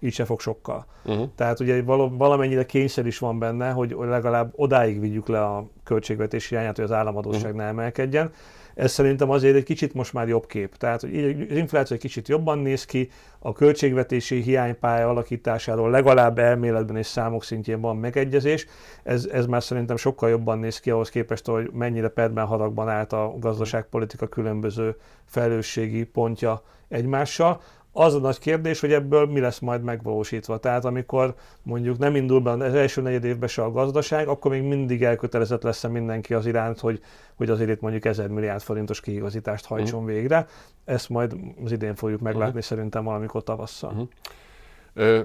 így 0.00 0.12
se 0.12 0.24
fog 0.24 0.40
sokkal. 0.40 0.86
Uh-huh. 1.04 1.28
Tehát 1.36 1.60
ugye 1.60 1.82
valamennyire 2.16 2.66
kényszer 2.66 3.06
is 3.06 3.18
van 3.18 3.38
benne, 3.38 3.70
hogy 3.70 3.96
legalább 4.00 4.52
odáig 4.56 5.00
vigyük 5.00 5.28
le 5.28 5.44
a 5.44 5.68
költségvetési 5.84 6.48
hiányát, 6.48 6.76
hogy 6.76 6.84
az 6.84 6.92
államadóság 6.92 7.42
uh-huh. 7.42 7.60
ne 7.60 7.64
emelkedjen. 7.64 8.30
Ez 8.74 8.92
szerintem 8.92 9.30
azért 9.30 9.56
egy 9.56 9.64
kicsit 9.64 9.94
most 9.94 10.12
már 10.12 10.28
jobb 10.28 10.46
kép. 10.46 10.76
Tehát 10.76 11.00
hogy 11.00 11.46
az 11.50 11.56
infláció 11.56 11.96
egy 11.96 12.02
kicsit 12.02 12.28
jobban 12.28 12.58
néz 12.58 12.84
ki, 12.84 13.10
a 13.38 13.52
költségvetési 13.52 14.40
hiánypálya 14.40 15.08
alakításáról 15.08 15.90
legalább 15.90 16.38
elméletben 16.38 16.96
és 16.96 17.06
számok 17.06 17.44
szintjén 17.44 17.80
van 17.80 17.96
megegyezés. 17.96 18.66
Ez, 19.02 19.28
ez 19.32 19.46
már 19.46 19.62
szerintem 19.62 19.96
sokkal 19.96 20.28
jobban 20.28 20.58
néz 20.58 20.80
ki 20.80 20.90
ahhoz 20.90 21.08
képest, 21.08 21.46
hogy 21.46 21.70
mennyire 21.72 22.08
perben 22.08 22.46
haragban 22.46 22.88
állt 22.88 23.12
a 23.12 23.34
gazdaságpolitika 23.38 24.26
különböző 24.26 24.96
felelősségi 25.24 26.04
pontja 26.04 26.62
egymással. 26.88 27.60
Az 27.92 28.14
a 28.14 28.18
nagy 28.18 28.38
kérdés, 28.38 28.80
hogy 28.80 28.92
ebből 28.92 29.26
mi 29.26 29.40
lesz 29.40 29.58
majd 29.58 29.82
megvalósítva. 29.82 30.58
Tehát 30.58 30.84
amikor 30.84 31.34
mondjuk 31.62 31.98
nem 31.98 32.16
indul 32.16 32.40
be 32.40 32.50
az 32.50 32.74
első 32.74 33.02
negyed 33.02 33.24
évben 33.24 33.48
se 33.48 33.62
a 33.62 33.70
gazdaság, 33.70 34.28
akkor 34.28 34.50
még 34.50 34.62
mindig 34.62 35.02
elkötelezett 35.02 35.62
lesz 35.62 35.82
mindenki 35.82 36.34
az 36.34 36.46
iránt, 36.46 36.80
hogy, 36.80 37.00
hogy 37.34 37.50
azért 37.50 37.70
itt 37.70 37.80
mondjuk 37.80 38.04
1000 38.04 38.28
milliárd 38.28 38.60
forintos 38.60 39.00
kiigazítást 39.00 39.64
hajtson 39.64 40.00
uh-huh. 40.00 40.14
végre. 40.14 40.46
Ezt 40.84 41.08
majd 41.08 41.36
az 41.64 41.72
idén 41.72 41.94
fogjuk 41.94 42.20
meglátni 42.20 42.46
uh-huh. 42.46 42.62
szerintem 42.62 43.04
valamikor 43.04 43.42
tavasszal. 43.42 43.90
Uh-huh. 43.90 44.08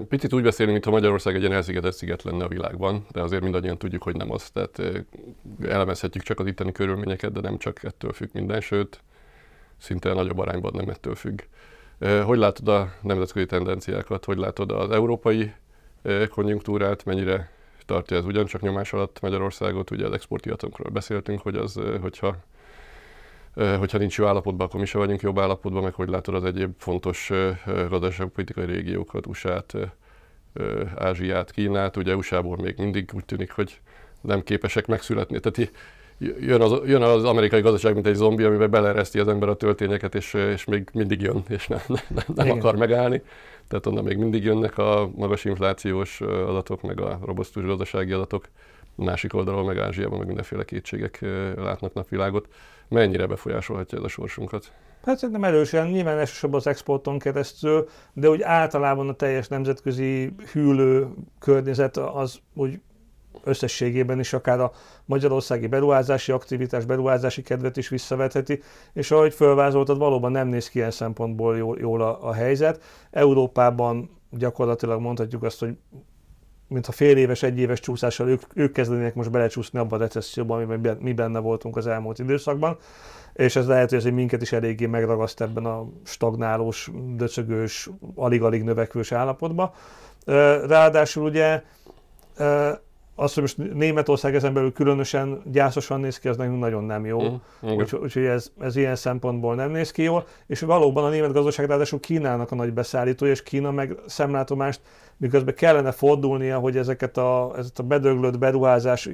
Picit 0.08 0.32
úgy 0.32 0.42
beszélünk, 0.42 0.72
mintha 0.72 0.90
Magyarország 0.90 1.34
egy 1.34 1.40
ilyen 1.40 1.52
elszigetett 1.52 1.92
sziget 1.92 2.22
lenne 2.22 2.44
a 2.44 2.48
világban, 2.48 3.06
de 3.12 3.22
azért 3.22 3.42
mindannyian 3.42 3.78
tudjuk, 3.78 4.02
hogy 4.02 4.16
nem 4.16 4.30
az. 4.30 4.50
Tehát 4.50 4.82
elemezhetjük 5.62 6.24
csak 6.24 6.40
az 6.40 6.46
itteni 6.46 6.72
körülményeket, 6.72 7.32
de 7.32 7.40
nem 7.40 7.58
csak 7.58 7.84
ettől 7.84 8.12
függ 8.12 8.28
minden, 8.32 8.60
sőt, 8.60 9.02
szinte 9.76 10.12
nagyobb 10.12 10.38
arányban 10.38 10.72
nem 10.74 10.88
ettől 10.88 11.14
függ. 11.14 11.40
Hogy 12.24 12.38
látod 12.38 12.68
a 12.68 12.92
nemzetközi 13.02 13.46
tendenciákat? 13.46 14.24
Hogy 14.24 14.38
látod 14.38 14.70
az 14.70 14.90
európai 14.90 15.52
konjunktúrát? 16.28 17.04
Mennyire 17.04 17.50
tartja 17.86 18.16
ez 18.16 18.24
ugyancsak 18.24 18.60
nyomás 18.60 18.92
alatt 18.92 19.20
Magyarországot? 19.20 19.90
Ugye 19.90 20.06
az 20.06 20.12
exportpiacunkról 20.12 20.90
beszéltünk, 20.90 21.40
hogy 21.40 21.56
az, 21.56 21.80
hogyha 22.00 22.36
hogyha 23.54 23.98
nincs 23.98 24.18
jó 24.18 24.26
állapotban, 24.26 24.66
akkor 24.66 24.80
mi 24.80 24.86
se 24.86 24.98
vagyunk 24.98 25.20
jobb 25.20 25.38
állapotban, 25.38 25.82
meg 25.82 25.94
hogy 25.94 26.08
látod 26.08 26.34
az 26.34 26.44
egyéb 26.44 26.72
fontos 26.78 27.30
gazdaságpolitikai 27.88 28.64
régiókat, 28.64 29.26
USA-t, 29.26 29.74
Ázsiát, 30.96 31.50
Kínát, 31.50 31.96
ugye 31.96 32.16
USA-ból 32.16 32.56
még 32.56 32.74
mindig 32.78 33.10
úgy 33.12 33.24
tűnik, 33.24 33.50
hogy 33.50 33.80
nem 34.20 34.42
képesek 34.42 34.86
megszületni. 34.86 35.40
Tehát 35.40 35.70
jön 36.40 36.60
az, 36.60 36.80
jön 36.86 37.02
az 37.02 37.24
amerikai 37.24 37.60
gazdaság, 37.60 37.94
mint 37.94 38.06
egy 38.06 38.14
zombi, 38.14 38.42
amiben 38.42 38.70
belereszti 38.70 39.18
az 39.18 39.28
ember 39.28 39.48
a 39.48 39.56
töltényeket, 39.56 40.14
és, 40.14 40.34
és 40.34 40.64
még 40.64 40.88
mindig 40.92 41.20
jön, 41.20 41.42
és 41.48 41.66
nem, 41.66 41.80
nem, 41.88 42.24
nem 42.34 42.50
akar 42.50 42.76
megállni. 42.76 43.22
Tehát 43.68 43.86
onnan 43.86 44.04
még 44.04 44.16
mindig 44.16 44.44
jönnek 44.44 44.78
a 44.78 45.10
magas 45.14 45.44
inflációs 45.44 46.20
adatok, 46.20 46.82
meg 46.82 47.00
a 47.00 47.18
robosztus 47.24 47.64
gazdasági 47.64 48.12
adatok. 48.12 48.48
Másik 49.04 49.34
oldalról 49.34 49.64
meg 49.64 49.78
Ázsiában 49.78 50.18
meg 50.18 50.26
mindenféle 50.26 50.64
kétségek 50.64 51.18
látnak 51.56 51.92
napvilágot. 51.92 52.48
Mennyire 52.88 53.26
befolyásolhatja 53.26 53.98
ez 53.98 54.04
a 54.04 54.08
sorsunkat? 54.08 54.72
Hát 55.04 55.18
szerintem 55.18 55.44
erősen, 55.44 55.86
nyilván 55.86 56.18
elsősorban 56.18 56.58
az 56.58 56.66
exporton 56.66 57.18
keresztül, 57.18 57.88
de 58.12 58.28
úgy 58.28 58.42
általában 58.42 59.08
a 59.08 59.12
teljes 59.12 59.48
nemzetközi 59.48 60.34
hűlő 60.52 61.08
környezet 61.38 61.96
az 61.96 62.38
úgy 62.54 62.80
összességében 63.44 64.18
is 64.18 64.32
akár 64.32 64.60
a 64.60 64.72
magyarországi 65.04 65.66
beruházási 65.66 66.32
aktivitás, 66.32 66.84
beruházási 66.84 67.42
kedvet 67.42 67.76
is 67.76 67.88
visszavetheti, 67.88 68.62
és 68.92 69.10
ahogy 69.10 69.34
fölvázoltad, 69.34 69.98
valóban 69.98 70.32
nem 70.32 70.48
néz 70.48 70.68
ki 70.68 70.78
ilyen 70.78 70.90
szempontból 70.90 71.56
jól, 71.56 71.78
jól 71.80 72.02
a, 72.02 72.28
a 72.28 72.32
helyzet. 72.32 72.82
Európában 73.10 74.10
gyakorlatilag 74.30 75.00
mondhatjuk 75.00 75.42
azt, 75.42 75.58
hogy 75.58 75.76
mintha 76.68 76.92
fél 76.92 77.16
éves, 77.16 77.42
egy 77.42 77.58
éves 77.58 77.80
csúszással 77.80 78.28
ők, 78.28 78.42
ők 78.54 78.72
kezdenének 78.72 79.14
most 79.14 79.30
belecsúszni 79.30 79.78
abba 79.78 79.96
a 79.96 79.98
recesszióba, 79.98 80.56
amiben 80.56 80.98
mi 81.00 81.12
benne 81.12 81.38
voltunk 81.38 81.76
az 81.76 81.86
elmúlt 81.86 82.18
időszakban, 82.18 82.76
és 83.32 83.56
ez 83.56 83.66
lehet, 83.66 83.88
hogy 83.88 83.98
azért 83.98 84.14
minket 84.14 84.42
is 84.42 84.52
eléggé 84.52 84.86
megragaszt 84.86 85.40
ebben 85.40 85.64
a 85.64 85.88
stagnálós, 86.04 86.90
döcögős, 87.16 87.90
alig-alig 88.14 88.62
növekvős 88.62 89.12
állapotba. 89.12 89.74
Ráadásul 90.66 91.24
ugye 91.24 91.62
az, 93.20 93.34
hogy 93.34 93.42
most 93.42 93.56
Németország 93.74 94.34
ezen 94.34 94.52
belül 94.52 94.72
különösen 94.72 95.42
gyászosan 95.44 96.00
néz 96.00 96.18
ki, 96.18 96.28
az 96.28 96.36
nekünk 96.36 96.58
nagyon 96.58 96.84
nem 96.84 97.06
jó. 97.06 97.22
Mm, 97.22 97.34
Úgyhogy 97.60 98.00
úgy, 98.16 98.24
ez, 98.24 98.52
ez 98.60 98.76
ilyen 98.76 98.96
szempontból 98.96 99.54
nem 99.54 99.70
néz 99.70 99.90
ki 99.90 100.02
jól. 100.02 100.26
És 100.46 100.60
valóban 100.60 101.04
a 101.04 101.08
német 101.08 101.32
gazdaság 101.32 101.66
ráadásul 101.66 102.00
Kínának 102.00 102.50
a 102.50 102.54
nagy 102.54 102.72
beszállítója, 102.72 103.32
és 103.32 103.42
Kína 103.42 103.70
meg 103.70 103.96
szemlátomást, 104.06 104.80
miközben 105.16 105.54
kellene 105.54 105.90
fordulnia, 105.90 106.58
hogy 106.58 106.76
ezeket 106.76 107.16
a, 107.16 107.52
ezeket 107.56 107.78
a 107.78 107.82
bedöglött 107.82 108.38
beruházás 108.38 109.08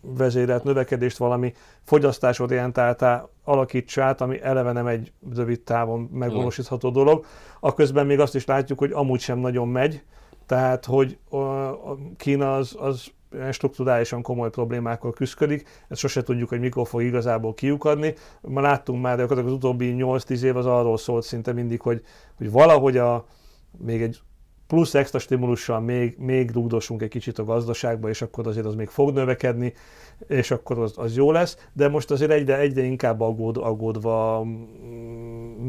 vezérelt 0.00 0.64
növekedést 0.64 1.16
valami 1.16 1.52
fogyasztásorientáltá 1.84 3.28
alakítsa 3.44 4.02
át, 4.02 4.20
ami 4.20 4.42
eleve 4.42 4.72
nem 4.72 4.86
egy 4.86 5.12
rövid 5.34 5.60
távon 5.60 6.08
megvalósítható 6.12 6.90
dolog. 6.90 7.24
A 7.60 7.74
közben 7.74 8.06
még 8.06 8.20
azt 8.20 8.34
is 8.34 8.44
látjuk, 8.44 8.78
hogy 8.78 8.90
amúgy 8.92 9.20
sem 9.20 9.38
nagyon 9.38 9.68
megy, 9.68 10.02
tehát, 10.46 10.84
hogy 10.84 11.18
a 11.30 11.94
Kína 12.16 12.54
az, 12.54 12.76
az 12.78 13.14
strukturálisan 13.50 14.22
komoly 14.22 14.50
problémákkal 14.50 15.12
küzdik, 15.12 15.68
ezt 15.88 16.00
sose 16.00 16.22
tudjuk, 16.22 16.48
hogy 16.48 16.60
mikor 16.60 16.86
fog 16.86 17.02
igazából 17.02 17.54
kiukadni. 17.54 18.14
Ma 18.40 18.60
láttunk 18.60 19.02
már, 19.02 19.16
de 19.16 19.22
az 19.22 19.52
utóbbi 19.52 19.94
8-10 19.98 20.42
év 20.42 20.56
az 20.56 20.66
arról 20.66 20.98
szólt 20.98 21.24
szinte 21.24 21.52
mindig, 21.52 21.80
hogy, 21.80 22.02
hogy 22.36 22.50
valahogy 22.50 22.96
a, 22.96 23.26
még 23.78 24.02
egy 24.02 24.20
plusz 24.66 24.94
extra 24.94 25.18
stimulussal 25.18 25.80
még, 25.80 26.16
még 26.18 26.50
rúgdosunk 26.50 27.02
egy 27.02 27.08
kicsit 27.08 27.38
a 27.38 27.44
gazdaságba, 27.44 28.08
és 28.08 28.22
akkor 28.22 28.46
azért 28.46 28.66
az 28.66 28.74
még 28.74 28.88
fog 28.88 29.14
növekedni, 29.14 29.72
és 30.26 30.50
akkor 30.50 30.78
az, 30.78 30.92
az 30.96 31.16
jó 31.16 31.30
lesz, 31.30 31.68
de 31.72 31.88
most 31.88 32.10
azért 32.10 32.30
egyre, 32.30 32.58
egyre 32.58 32.82
inkább 32.82 33.20
aggód, 33.20 33.56
aggódva 33.56 34.44
mm, 34.44 34.62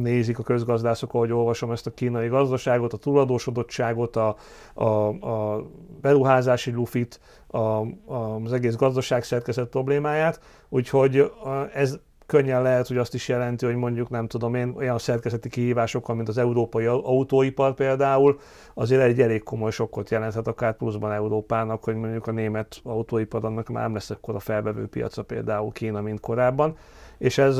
nézik 0.02 0.40
a 0.40 0.44
közgazdászok, 0.44 1.14
ahogy 1.14 1.32
olvasom 1.32 1.72
ezt 1.72 1.88
a 1.88 1.94
kínai 1.94 2.28
gazdaságot, 2.28 2.94
a 2.94 2.98
tuladósodottságot, 2.98 4.16
a, 4.16 4.36
a, 4.74 4.84
a 5.08 5.66
beruházási 6.02 6.72
lufit, 6.72 7.20
a, 7.48 7.58
a, 7.58 8.40
az 8.44 8.54
egész 8.54 8.76
gazdaság 8.76 9.24
szerkezet 9.24 9.68
problémáját, 9.68 10.40
úgyhogy 10.70 11.32
ez 11.74 12.00
könnyen 12.28 12.62
lehet, 12.62 12.88
hogy 12.88 12.98
azt 12.98 13.14
is 13.14 13.28
jelenti, 13.28 13.66
hogy 13.66 13.76
mondjuk 13.76 14.10
nem 14.10 14.28
tudom 14.28 14.56
én, 14.56 14.74
olyan 14.78 14.98
szerkezeti 14.98 15.50
kihívásokkal, 15.50 16.16
mint 16.16 16.28
az 16.28 16.38
európai 16.38 16.86
autóipar 16.86 17.74
például, 17.74 18.40
azért 18.74 19.02
egy 19.02 19.22
elég 19.22 19.44
komoly 19.44 19.72
sokkot 19.72 20.10
jelenthet 20.10 20.48
akár 20.48 20.78
pluszban 20.78 21.12
Európának, 21.12 21.84
hogy 21.84 21.96
mondjuk 21.96 22.28
a 22.28 22.32
német 22.32 22.80
autóipar 22.84 23.46
annak 23.46 23.68
már 23.68 23.84
nem 23.84 23.94
lesz 23.94 24.10
a 24.22 24.40
felvevő 24.40 24.88
piaca 24.88 25.24
például 25.24 25.72
Kína, 25.72 26.02
mint 26.02 26.20
korábban. 26.20 26.78
És 27.18 27.38
ez 27.38 27.60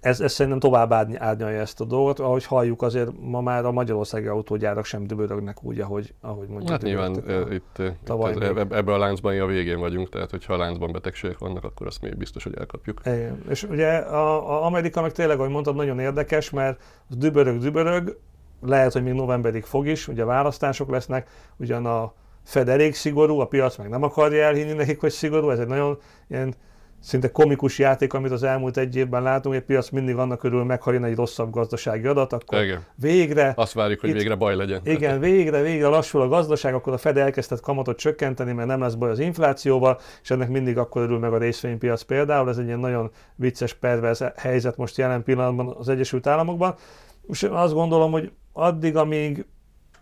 ez, 0.00 0.20
ez 0.20 0.32
szerintem 0.32 0.60
tovább 0.60 0.92
árnyalja 0.92 1.60
ezt 1.60 1.80
a 1.80 1.84
dolgot. 1.84 2.18
Ahogy 2.18 2.44
halljuk, 2.44 2.82
azért 2.82 3.10
ma 3.20 3.40
már 3.40 3.64
a 3.64 3.72
magyarországi 3.72 4.26
autógyárak 4.26 4.84
sem 4.84 5.06
dübörögnek 5.06 5.64
úgy, 5.64 5.80
ahogy, 5.80 6.14
ahogy 6.20 6.48
mondjuk. 6.48 6.70
Hát 6.70 6.82
nyilván 6.82 7.14
itt, 7.50 7.78
itt 7.78 8.10
ebbe 8.70 8.92
a 8.92 8.98
láncban 8.98 9.40
a 9.40 9.46
végén 9.46 9.78
vagyunk, 9.78 10.08
tehát 10.08 10.30
hogyha 10.30 10.54
a 10.54 10.56
láncban 10.56 10.92
betegségek 10.92 11.38
vannak, 11.38 11.64
akkor 11.64 11.86
azt 11.86 12.02
még 12.02 12.16
biztos, 12.16 12.44
hogy 12.44 12.54
elkapjuk. 12.58 13.00
Igen. 13.04 13.42
És 13.48 13.62
ugye 13.62 13.96
a, 13.96 14.50
a 14.50 14.64
Amerika 14.64 15.02
meg 15.02 15.12
tényleg, 15.12 15.38
ahogy 15.38 15.50
mondtad, 15.50 15.76
nagyon 15.76 15.98
érdekes, 15.98 16.50
mert 16.50 16.82
az 17.08 17.16
dübörög, 17.16 17.58
dübörög, 17.58 18.18
lehet, 18.62 18.92
hogy 18.92 19.02
még 19.02 19.12
novemberig 19.12 19.64
fog 19.64 19.86
is, 19.86 20.08
ugye 20.08 20.24
választások 20.24 20.90
lesznek, 20.90 21.28
ugyan 21.56 21.86
a 21.86 22.12
Fed 22.44 22.68
elég 22.68 22.94
szigorú, 22.94 23.38
a 23.38 23.46
piac 23.46 23.76
meg 23.76 23.88
nem 23.88 24.02
akarja 24.02 24.44
elhinni 24.44 24.72
nekik, 24.72 25.00
hogy 25.00 25.10
szigorú, 25.10 25.50
ez 25.50 25.58
egy 25.58 25.66
nagyon 25.66 25.98
ilyen 26.28 26.54
szinte 27.00 27.30
komikus 27.30 27.78
játék, 27.78 28.12
amit 28.12 28.30
az 28.30 28.42
elmúlt 28.42 28.76
egy 28.76 28.96
évben 28.96 29.22
látunk, 29.22 29.54
a 29.54 29.60
piac 29.66 29.90
mindig 29.90 30.16
annak 30.16 30.38
körül 30.38 30.64
meghajön 30.64 31.04
egy 31.04 31.14
rosszabb 31.14 31.50
gazdasági 31.50 32.06
adat, 32.06 32.32
akkor 32.32 32.62
igen. 32.62 32.84
végre... 32.94 33.52
Azt 33.56 33.72
várjuk, 33.72 34.00
hogy 34.00 34.08
itt, 34.08 34.16
végre 34.16 34.34
baj 34.34 34.56
legyen. 34.56 34.80
Igen, 34.84 35.20
végre, 35.20 35.62
végre 35.62 35.86
lassul 35.86 36.22
a 36.22 36.28
gazdaság, 36.28 36.74
akkor 36.74 36.92
a 36.92 36.98
Fed 36.98 37.16
elkezdett 37.16 37.60
kamatot 37.60 37.98
csökkenteni, 37.98 38.52
mert 38.52 38.68
nem 38.68 38.80
lesz 38.80 38.94
baj 38.94 39.10
az 39.10 39.18
inflációval, 39.18 40.00
és 40.22 40.30
ennek 40.30 40.48
mindig 40.48 40.78
akkor 40.78 41.02
örül 41.02 41.18
meg 41.18 41.32
a 41.32 41.38
részvénypiac 41.38 42.02
például. 42.02 42.48
Ez 42.48 42.58
egy 42.58 42.66
ilyen 42.66 42.78
nagyon 42.78 43.10
vicces, 43.36 43.74
pervers 43.74 44.20
helyzet 44.36 44.76
most 44.76 44.96
jelen 44.96 45.22
pillanatban 45.22 45.74
az 45.78 45.88
Egyesült 45.88 46.26
Államokban. 46.26 46.74
És 47.28 47.42
azt 47.42 47.72
gondolom, 47.72 48.10
hogy 48.10 48.32
addig, 48.52 48.96
amíg 48.96 49.44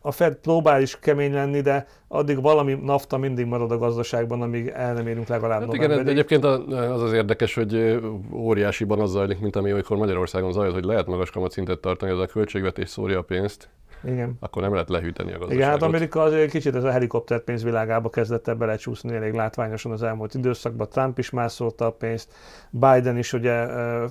a 0.09 0.11
Fed 0.11 0.35
próbál 0.35 0.83
is 0.83 0.99
kemény 0.99 1.33
lenni, 1.33 1.61
de 1.61 1.87
addig 2.09 2.43
valami 2.43 2.79
nafta 2.83 3.17
mindig 3.19 3.47
marad 3.47 3.71
a 3.71 3.79
gazdaságban, 3.79 4.43
amíg 4.43 4.69
el 4.69 4.95
nem 4.95 5.07
érünk 5.07 5.29
legalább 5.29 5.61
hát 5.61 5.75
igen, 5.75 6.09
egyébként 6.09 6.45
az 6.45 7.03
az 7.03 7.13
érdekes, 7.13 7.55
hogy 7.55 8.01
óriásiban 8.33 9.01
az 9.01 9.11
zajlik, 9.11 9.41
mint 9.41 9.57
ami 9.57 9.73
olykor 9.73 9.97
Magyarországon 9.97 10.53
zajlott, 10.53 10.75
hogy 10.75 10.85
lehet 10.85 11.07
magas 11.07 11.31
kamatszintet 11.31 11.79
tartani, 11.79 12.13
ez 12.13 12.19
a 12.19 12.27
költségvetés 12.27 12.89
szórja 12.89 13.19
a 13.19 13.23
pénzt, 13.23 13.69
igen. 14.05 14.37
akkor 14.41 14.63
nem 14.63 14.73
lehet 14.73 14.89
lehűteni 14.89 15.29
a 15.29 15.39
gazdaságot. 15.39 15.55
Igen, 15.55 15.71
hát 15.71 15.83
Amerika 15.83 16.23
azért 16.23 16.51
kicsit 16.51 16.75
ez 16.75 16.85
a 16.85 16.91
helikopter 16.91 17.41
pénzvilágába 17.41 18.11
kezdett 18.11 18.49
ebbe 18.49 18.67
lecsúszni 18.67 19.15
elég 19.15 19.33
látványosan 19.33 19.93
az 19.93 20.03
elmúlt 20.03 20.35
időszakban. 20.35 20.89
Trump 20.89 21.19
is 21.19 21.31
mászolta 21.31 21.87
a 21.87 21.91
pénzt, 21.91 22.33
Biden 22.71 23.19
is 23.19 23.33
ugye 23.33 23.67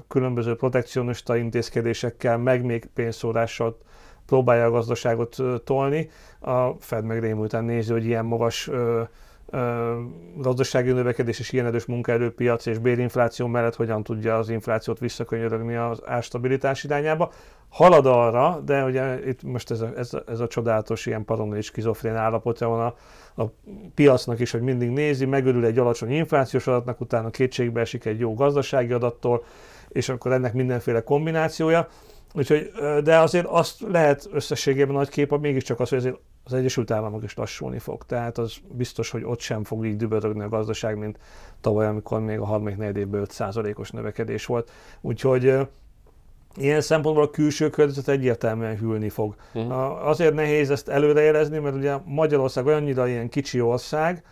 különböző 0.07 0.55
protekcionista 0.55 1.35
intézkedésekkel, 1.35 2.37
meg 2.37 2.65
még 2.65 2.85
pénzszórással 2.93 3.77
próbálja 4.27 4.65
a 4.65 4.71
gazdaságot 4.71 5.37
tolni. 5.63 6.09
A 6.39 6.69
Fed 6.79 7.03
meg 7.03 7.19
rémülten 7.19 7.63
nézi, 7.63 7.91
hogy 7.91 8.05
ilyen 8.05 8.25
magas 8.25 8.67
ö, 8.67 9.01
ö, 9.49 9.93
gazdasági 10.37 10.91
növekedés 10.91 11.39
és 11.39 11.51
ilyen 11.51 11.65
erős 11.65 11.85
munkaerőpiac 11.85 12.65
és 12.65 12.77
bérinfláció 12.77 13.47
mellett 13.47 13.75
hogyan 13.75 14.03
tudja 14.03 14.37
az 14.37 14.49
inflációt 14.49 14.99
visszakönyörögni 14.99 15.75
az 15.75 16.01
árstabilitás 16.05 16.83
irányába. 16.83 17.31
Halad 17.69 18.05
arra, 18.05 18.61
de 18.65 18.83
ugye 18.83 19.27
itt 19.27 19.43
most 19.43 19.71
ez 19.71 19.81
a, 19.81 19.91
ez 19.95 20.13
a, 20.13 20.23
ez 20.27 20.39
a 20.39 20.47
csodálatos 20.47 21.05
ilyen 21.05 21.25
paranoid 21.25 21.63
skizofrén 21.63 22.15
állapotja 22.15 22.67
van 22.67 22.79
a, 22.79 22.95
a 23.41 23.51
piacnak 23.95 24.39
is, 24.39 24.51
hogy 24.51 24.61
mindig 24.61 24.89
nézi, 24.89 25.25
megörül 25.25 25.65
egy 25.65 25.77
alacsony 25.77 26.11
inflációs 26.11 26.67
adatnak, 26.67 27.01
utána 27.01 27.29
kétségbe 27.29 27.81
esik 27.81 28.05
egy 28.05 28.19
jó 28.19 28.33
gazdasági 28.33 28.93
adattól, 28.93 29.43
és 29.89 30.09
akkor 30.09 30.31
ennek 30.31 30.53
mindenféle 30.53 31.01
kombinációja. 31.03 31.87
Úgyhogy, 32.33 32.71
de 33.03 33.17
azért 33.17 33.45
azt 33.45 33.81
lehet 33.81 34.29
összességében 34.31 34.95
nagy 34.95 35.09
kép, 35.09 35.37
mégiscsak 35.37 35.79
az, 35.79 35.89
hogy 35.89 35.97
azért 35.97 36.19
az 36.43 36.53
Egyesült 36.53 36.91
Államok 36.91 37.23
is 37.23 37.35
lassulni 37.35 37.79
fog. 37.79 38.03
Tehát 38.05 38.37
az 38.37 38.55
biztos, 38.71 39.09
hogy 39.09 39.23
ott 39.23 39.39
sem 39.39 39.63
fog 39.63 39.85
így 39.85 39.97
dübörögni 39.97 40.43
a 40.43 40.49
gazdaság, 40.49 40.97
mint 40.97 41.17
tavaly, 41.61 41.87
amikor 41.87 42.19
még 42.19 42.39
a 42.39 42.45
harmadik 42.45 42.77
negyedében 42.77 43.27
5%-os 43.29 43.91
növekedés 43.91 44.45
volt. 44.45 44.71
Úgyhogy 45.01 45.57
ilyen 46.55 46.81
szempontból 46.81 47.23
a 47.23 47.29
külső 47.29 47.69
környezet 47.69 48.07
egyértelműen 48.07 48.77
hűlni 48.77 49.09
fog. 49.09 49.35
Uh-huh. 49.53 50.07
Azért 50.07 50.33
nehéz 50.33 50.69
ezt 50.69 50.89
előrejelezni, 50.89 51.59
mert 51.59 51.75
ugye 51.75 51.95
Magyarország 52.05 52.65
olyannyira 52.65 53.07
ilyen 53.07 53.29
kicsi 53.29 53.61
ország, 53.61 54.23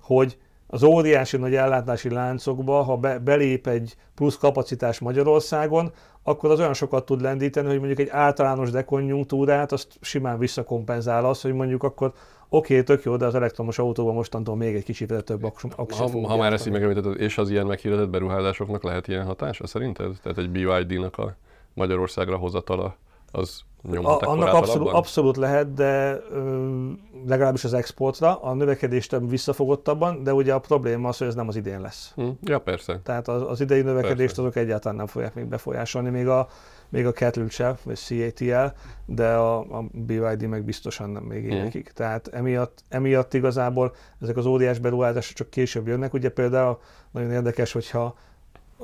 hogy 0.00 0.38
az 0.72 0.82
óriási 0.82 1.36
nagy 1.36 1.54
ellátási 1.54 2.10
láncokba, 2.10 2.82
ha 2.82 2.96
be, 2.96 3.18
belép 3.18 3.66
egy 3.66 3.96
plusz 4.14 4.36
kapacitás 4.36 4.98
Magyarországon, 4.98 5.92
akkor 6.22 6.50
az 6.50 6.58
olyan 6.58 6.74
sokat 6.74 7.04
tud 7.04 7.20
lendíteni, 7.20 7.66
hogy 7.66 7.78
mondjuk 7.78 7.98
egy 7.98 8.08
általános 8.08 8.70
dekonjunktúrát 8.70 9.72
azt 9.72 9.98
simán 10.00 10.38
visszakompenzál 10.38 11.24
az, 11.24 11.40
hogy 11.40 11.52
mondjuk 11.52 11.82
akkor 11.82 12.12
oké, 12.48 12.72
okay, 12.72 12.84
tök 12.84 13.04
jó, 13.04 13.16
de 13.16 13.26
az 13.26 13.34
elektromos 13.34 13.78
autóban 13.78 14.14
mostantól 14.14 14.56
még 14.56 14.74
egy 14.74 14.84
kicsit 14.84 15.24
több 15.24 15.44
aksit 15.44 15.74
Ha, 15.74 16.26
ha 16.28 16.36
már 16.36 16.52
ezt 16.52 16.66
így 16.66 16.72
megemlítetted, 16.72 17.20
és 17.20 17.38
az 17.38 17.50
ilyen 17.50 17.66
meghirdetett 17.66 18.10
beruházásoknak 18.10 18.82
lehet 18.82 19.08
ilyen 19.08 19.24
hatása 19.24 19.66
szerinted? 19.66 20.16
Tehát 20.22 20.38
egy 20.38 20.50
BYD-nak 20.50 21.18
a 21.18 21.36
Magyarországra 21.74 22.36
hozatala 22.36 22.96
az 23.32 23.64
a, 23.90 24.26
annak 24.26 24.52
abszolút, 24.52 24.88
abszolút 24.92 25.36
lehet, 25.36 25.74
de 25.74 26.20
ö, 26.30 26.90
legalábbis 27.26 27.64
az 27.64 27.74
exportra, 27.74 28.36
a 28.36 28.54
növekedést 28.54 29.16
visszafogottabban, 29.28 30.22
de 30.22 30.34
ugye 30.34 30.54
a 30.54 30.58
probléma 30.58 31.08
az, 31.08 31.18
hogy 31.18 31.26
ez 31.26 31.34
nem 31.34 31.48
az 31.48 31.56
idén 31.56 31.80
lesz. 31.80 32.12
Hm. 32.14 32.28
Ja, 32.42 32.58
persze. 32.58 33.00
Tehát 33.02 33.28
az, 33.28 33.42
az 33.42 33.60
idei 33.60 33.80
növekedést 33.80 34.18
persze. 34.18 34.40
azok 34.40 34.56
egyáltalán 34.56 34.96
nem 34.96 35.06
fogják 35.06 35.34
még 35.34 35.44
befolyásolni, 35.46 36.10
még 36.10 36.28
a, 36.28 36.48
még 36.88 37.06
a 37.06 37.12
Cattle 37.12 37.48
sem, 37.48 37.74
vagy 37.82 37.96
CATL, 37.96 38.76
de 39.06 39.34
a, 39.34 39.58
a 39.58 39.84
BYD 39.92 40.42
meg 40.46 40.64
biztosan 40.64 41.10
nem 41.10 41.22
még 41.22 41.44
hm. 41.44 41.50
évekig. 41.50 41.84
Hmm. 41.84 41.94
Tehát 41.94 42.28
emiatt, 42.28 42.84
emiatt 42.88 43.34
igazából 43.34 43.94
ezek 44.20 44.36
az 44.36 44.46
óriás 44.46 44.78
beruházások 44.78 45.36
csak 45.36 45.50
később 45.50 45.86
jönnek. 45.86 46.14
Ugye 46.14 46.28
például 46.28 46.78
nagyon 47.10 47.30
érdekes, 47.30 47.72
hogyha 47.72 48.14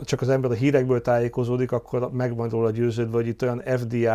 csak 0.04 0.20
az 0.20 0.28
ember 0.28 0.50
a 0.50 0.54
hírekből 0.54 1.00
tájékozódik, 1.00 1.72
akkor 1.72 2.10
meg 2.12 2.36
van 2.36 2.48
róla 2.48 2.70
győződve, 2.70 3.16
hogy 3.16 3.26
itt 3.26 3.42
olyan 3.42 3.62
FDI 3.76 4.08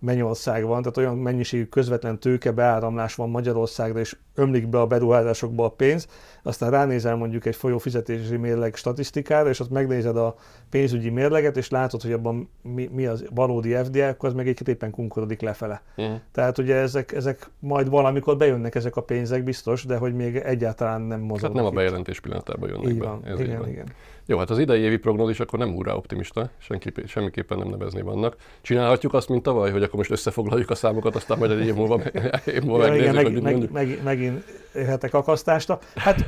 Mennyország 0.00 0.64
van, 0.64 0.80
tehát 0.82 0.96
olyan 0.96 1.16
mennyiségű 1.16 1.64
közvetlen 1.64 2.18
tőke 2.18 2.50
beáramlás 2.50 3.14
van 3.14 3.30
Magyarországra, 3.30 3.98
és 3.98 4.16
ömlik 4.34 4.68
be 4.68 4.80
a 4.80 4.86
beruházásokba 4.86 5.64
a 5.64 5.68
pénz, 5.68 6.08
aztán 6.42 6.70
ránézel 6.70 7.16
mondjuk 7.16 7.46
egy 7.46 7.56
folyófizetési 7.56 8.36
mérleg 8.36 8.74
statisztikára, 8.74 9.48
és 9.48 9.60
azt 9.60 9.70
megnézed 9.70 10.16
a 10.16 10.34
pénzügyi 10.70 11.10
mérleget, 11.10 11.56
és 11.56 11.70
látod, 11.70 12.02
hogy 12.02 12.12
abban 12.12 12.50
mi, 12.62 12.88
mi 12.92 13.06
az 13.06 13.24
valódi 13.34 13.74
FDI, 13.74 14.00
akkor 14.00 14.28
az 14.28 14.34
meg 14.34 14.48
egy 14.48 14.68
éppen 14.68 14.90
kunkorodik 14.90 15.40
lefele. 15.40 15.82
Uh-huh. 15.96 16.14
Tehát 16.32 16.58
ugye 16.58 16.74
ezek, 16.74 17.12
ezek 17.12 17.50
majd 17.58 17.88
valamikor 17.88 18.36
bejönnek 18.36 18.74
ezek 18.74 18.96
a 18.96 19.02
pénzek 19.02 19.44
biztos, 19.44 19.84
de 19.84 19.96
hogy 19.96 20.14
még 20.14 20.36
egyáltalán 20.36 21.00
nem 21.00 21.20
mozognak. 21.20 21.42
Hát 21.42 21.52
nem 21.52 21.64
a 21.64 21.70
bejelentés 21.70 22.20
pillanatában 22.20 22.68
jönnek 22.68 22.90
Így 22.90 22.98
be. 22.98 23.06
van, 23.06 23.24
Ez 23.24 23.40
igen, 23.40 23.58
van. 23.58 23.68
igen. 23.68 23.86
Jó, 24.30 24.38
hát 24.38 24.50
az 24.50 24.58
idei 24.58 24.80
évi 24.80 24.96
prognózis 24.96 25.40
akkor 25.40 25.58
nem 25.58 25.74
úrá 25.74 25.92
optimista, 25.92 26.50
senki, 26.58 26.92
semmiképpen 27.06 27.58
nem 27.58 27.68
nevezni 27.68 28.02
vannak. 28.02 28.36
Csinálhatjuk 28.60 29.14
azt, 29.14 29.28
mint 29.28 29.42
tavaly, 29.42 29.70
hogy 29.70 29.82
akkor 29.82 29.94
most 29.94 30.10
összefoglaljuk 30.10 30.70
a 30.70 30.74
számokat, 30.74 31.14
aztán 31.16 31.38
majd 31.38 31.50
egy 31.50 31.66
év 31.66 31.74
múlva, 31.74 32.00
év 32.56 32.62
múlva 32.62 32.86
Ja, 32.86 32.94
igen, 32.94 33.14
megnézzük, 33.14 33.42
meg, 33.42 33.56
hogy 33.56 33.70
meg, 33.70 33.86
meg, 33.88 34.02
megint 34.02 34.44
érhetek 34.74 35.14
akasztásra. 35.14 35.78
Hát 35.94 36.26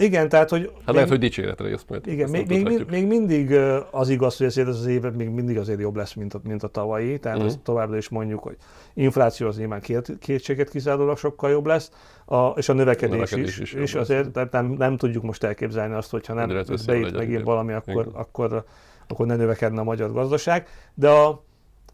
igen, 0.00 0.28
tehát 0.28 0.50
hogy... 0.50 0.72
Hát 0.86 0.94
lehet, 0.94 1.08
hogy 1.08 1.18
dicséretre 1.18 1.68
jössz 1.68 1.84
majd. 1.88 2.06
Igen, 2.06 2.30
még, 2.30 2.48
még, 2.48 2.64
még, 2.64 2.86
még 2.90 3.06
mindig 3.06 3.54
az 3.90 4.08
igaz, 4.08 4.36
hogy 4.36 4.46
ezért 4.46 4.68
ez 4.68 4.76
az 4.76 4.86
év 4.86 5.02
még 5.02 5.28
mindig 5.28 5.58
azért 5.58 5.80
jobb 5.80 5.96
lesz, 5.96 6.14
mint 6.14 6.34
a, 6.34 6.40
mint 6.42 6.62
a 6.62 6.68
tavalyi, 6.68 7.18
tehát 7.18 7.38
uh-huh. 7.38 7.52
továbbra 7.62 7.96
is 7.96 8.08
mondjuk, 8.08 8.42
hogy 8.42 8.56
infláció 8.94 9.46
az 9.46 9.56
nyilván 9.56 9.80
két, 9.80 10.18
kétséget 10.20 10.70
kizárólag 10.70 11.18
sokkal 11.18 11.50
jobb 11.50 11.66
lesz, 11.66 11.90
a, 12.24 12.46
és 12.46 12.68
a 12.68 12.72
növekedés, 12.72 13.12
A 13.12 13.14
növekedés 13.14 13.58
is, 13.58 13.72
is 13.72 13.80
is 13.80 13.94
azért 13.94 14.30
tehát 14.30 14.52
nem, 14.52 14.66
nem 14.66 14.96
tudjuk 14.96 15.22
most 15.22 15.44
elképzelni 15.44 15.94
azt, 15.94 16.10
hogyha 16.10 16.34
nem 16.34 16.64
beít 16.86 17.16
megint 17.16 17.42
valami, 17.42 17.72
akkor, 17.72 18.06
Igen. 18.06 18.20
akkor, 18.20 18.64
akkor 19.08 19.26
ne 19.26 19.36
növekedne 19.36 19.80
a 19.80 19.84
magyar 19.84 20.12
gazdaság, 20.12 20.68
de 20.94 21.08
a, 21.08 21.44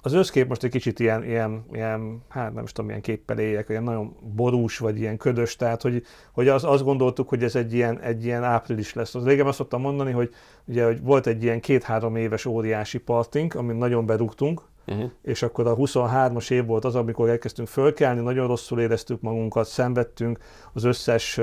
az 0.06 0.12
összkép 0.12 0.48
most 0.48 0.64
egy 0.64 0.70
kicsit 0.70 0.98
ilyen, 1.00 1.24
ilyen, 1.24 1.64
ilyen, 1.72 2.22
hát 2.28 2.54
nem 2.54 2.64
is 2.64 2.72
tudom, 2.72 2.86
milyen 2.86 3.02
képpel 3.02 3.38
éljek, 3.38 3.68
ilyen 3.68 3.82
nagyon 3.82 4.16
borús, 4.36 4.78
vagy 4.78 4.98
ilyen 4.98 5.16
ködös, 5.16 5.56
tehát 5.56 5.82
hogy, 5.82 6.02
hogy 6.32 6.48
az, 6.48 6.64
azt 6.64 6.84
gondoltuk, 6.84 7.28
hogy 7.28 7.42
ez 7.42 7.56
egy 7.56 7.72
ilyen, 7.72 8.00
egy 8.00 8.24
ilyen 8.24 8.44
április 8.44 8.94
lesz. 8.94 9.14
Az 9.14 9.24
régen 9.24 9.46
azt 9.46 9.56
szoktam 9.56 9.80
mondani, 9.80 10.12
hogy, 10.12 10.34
ugye, 10.64 10.84
hogy 10.84 11.02
volt 11.02 11.26
egy 11.26 11.42
ilyen 11.42 11.60
két-három 11.60 12.16
éves 12.16 12.44
óriási 12.44 12.98
partink, 12.98 13.54
amin 13.54 13.76
nagyon 13.76 14.06
berúgtunk, 14.06 14.62
Uh-huh. 14.88 15.10
és 15.22 15.42
akkor 15.42 15.66
a 15.66 15.76
23-as 15.76 16.50
év 16.50 16.66
volt 16.66 16.84
az, 16.84 16.94
amikor 16.94 17.28
elkezdtünk 17.28 17.68
fölkelni, 17.68 18.20
nagyon 18.20 18.46
rosszul 18.46 18.80
éreztük 18.80 19.20
magunkat, 19.20 19.66
szenvedtünk 19.66 20.38
az 20.72 20.84
összes 20.84 21.40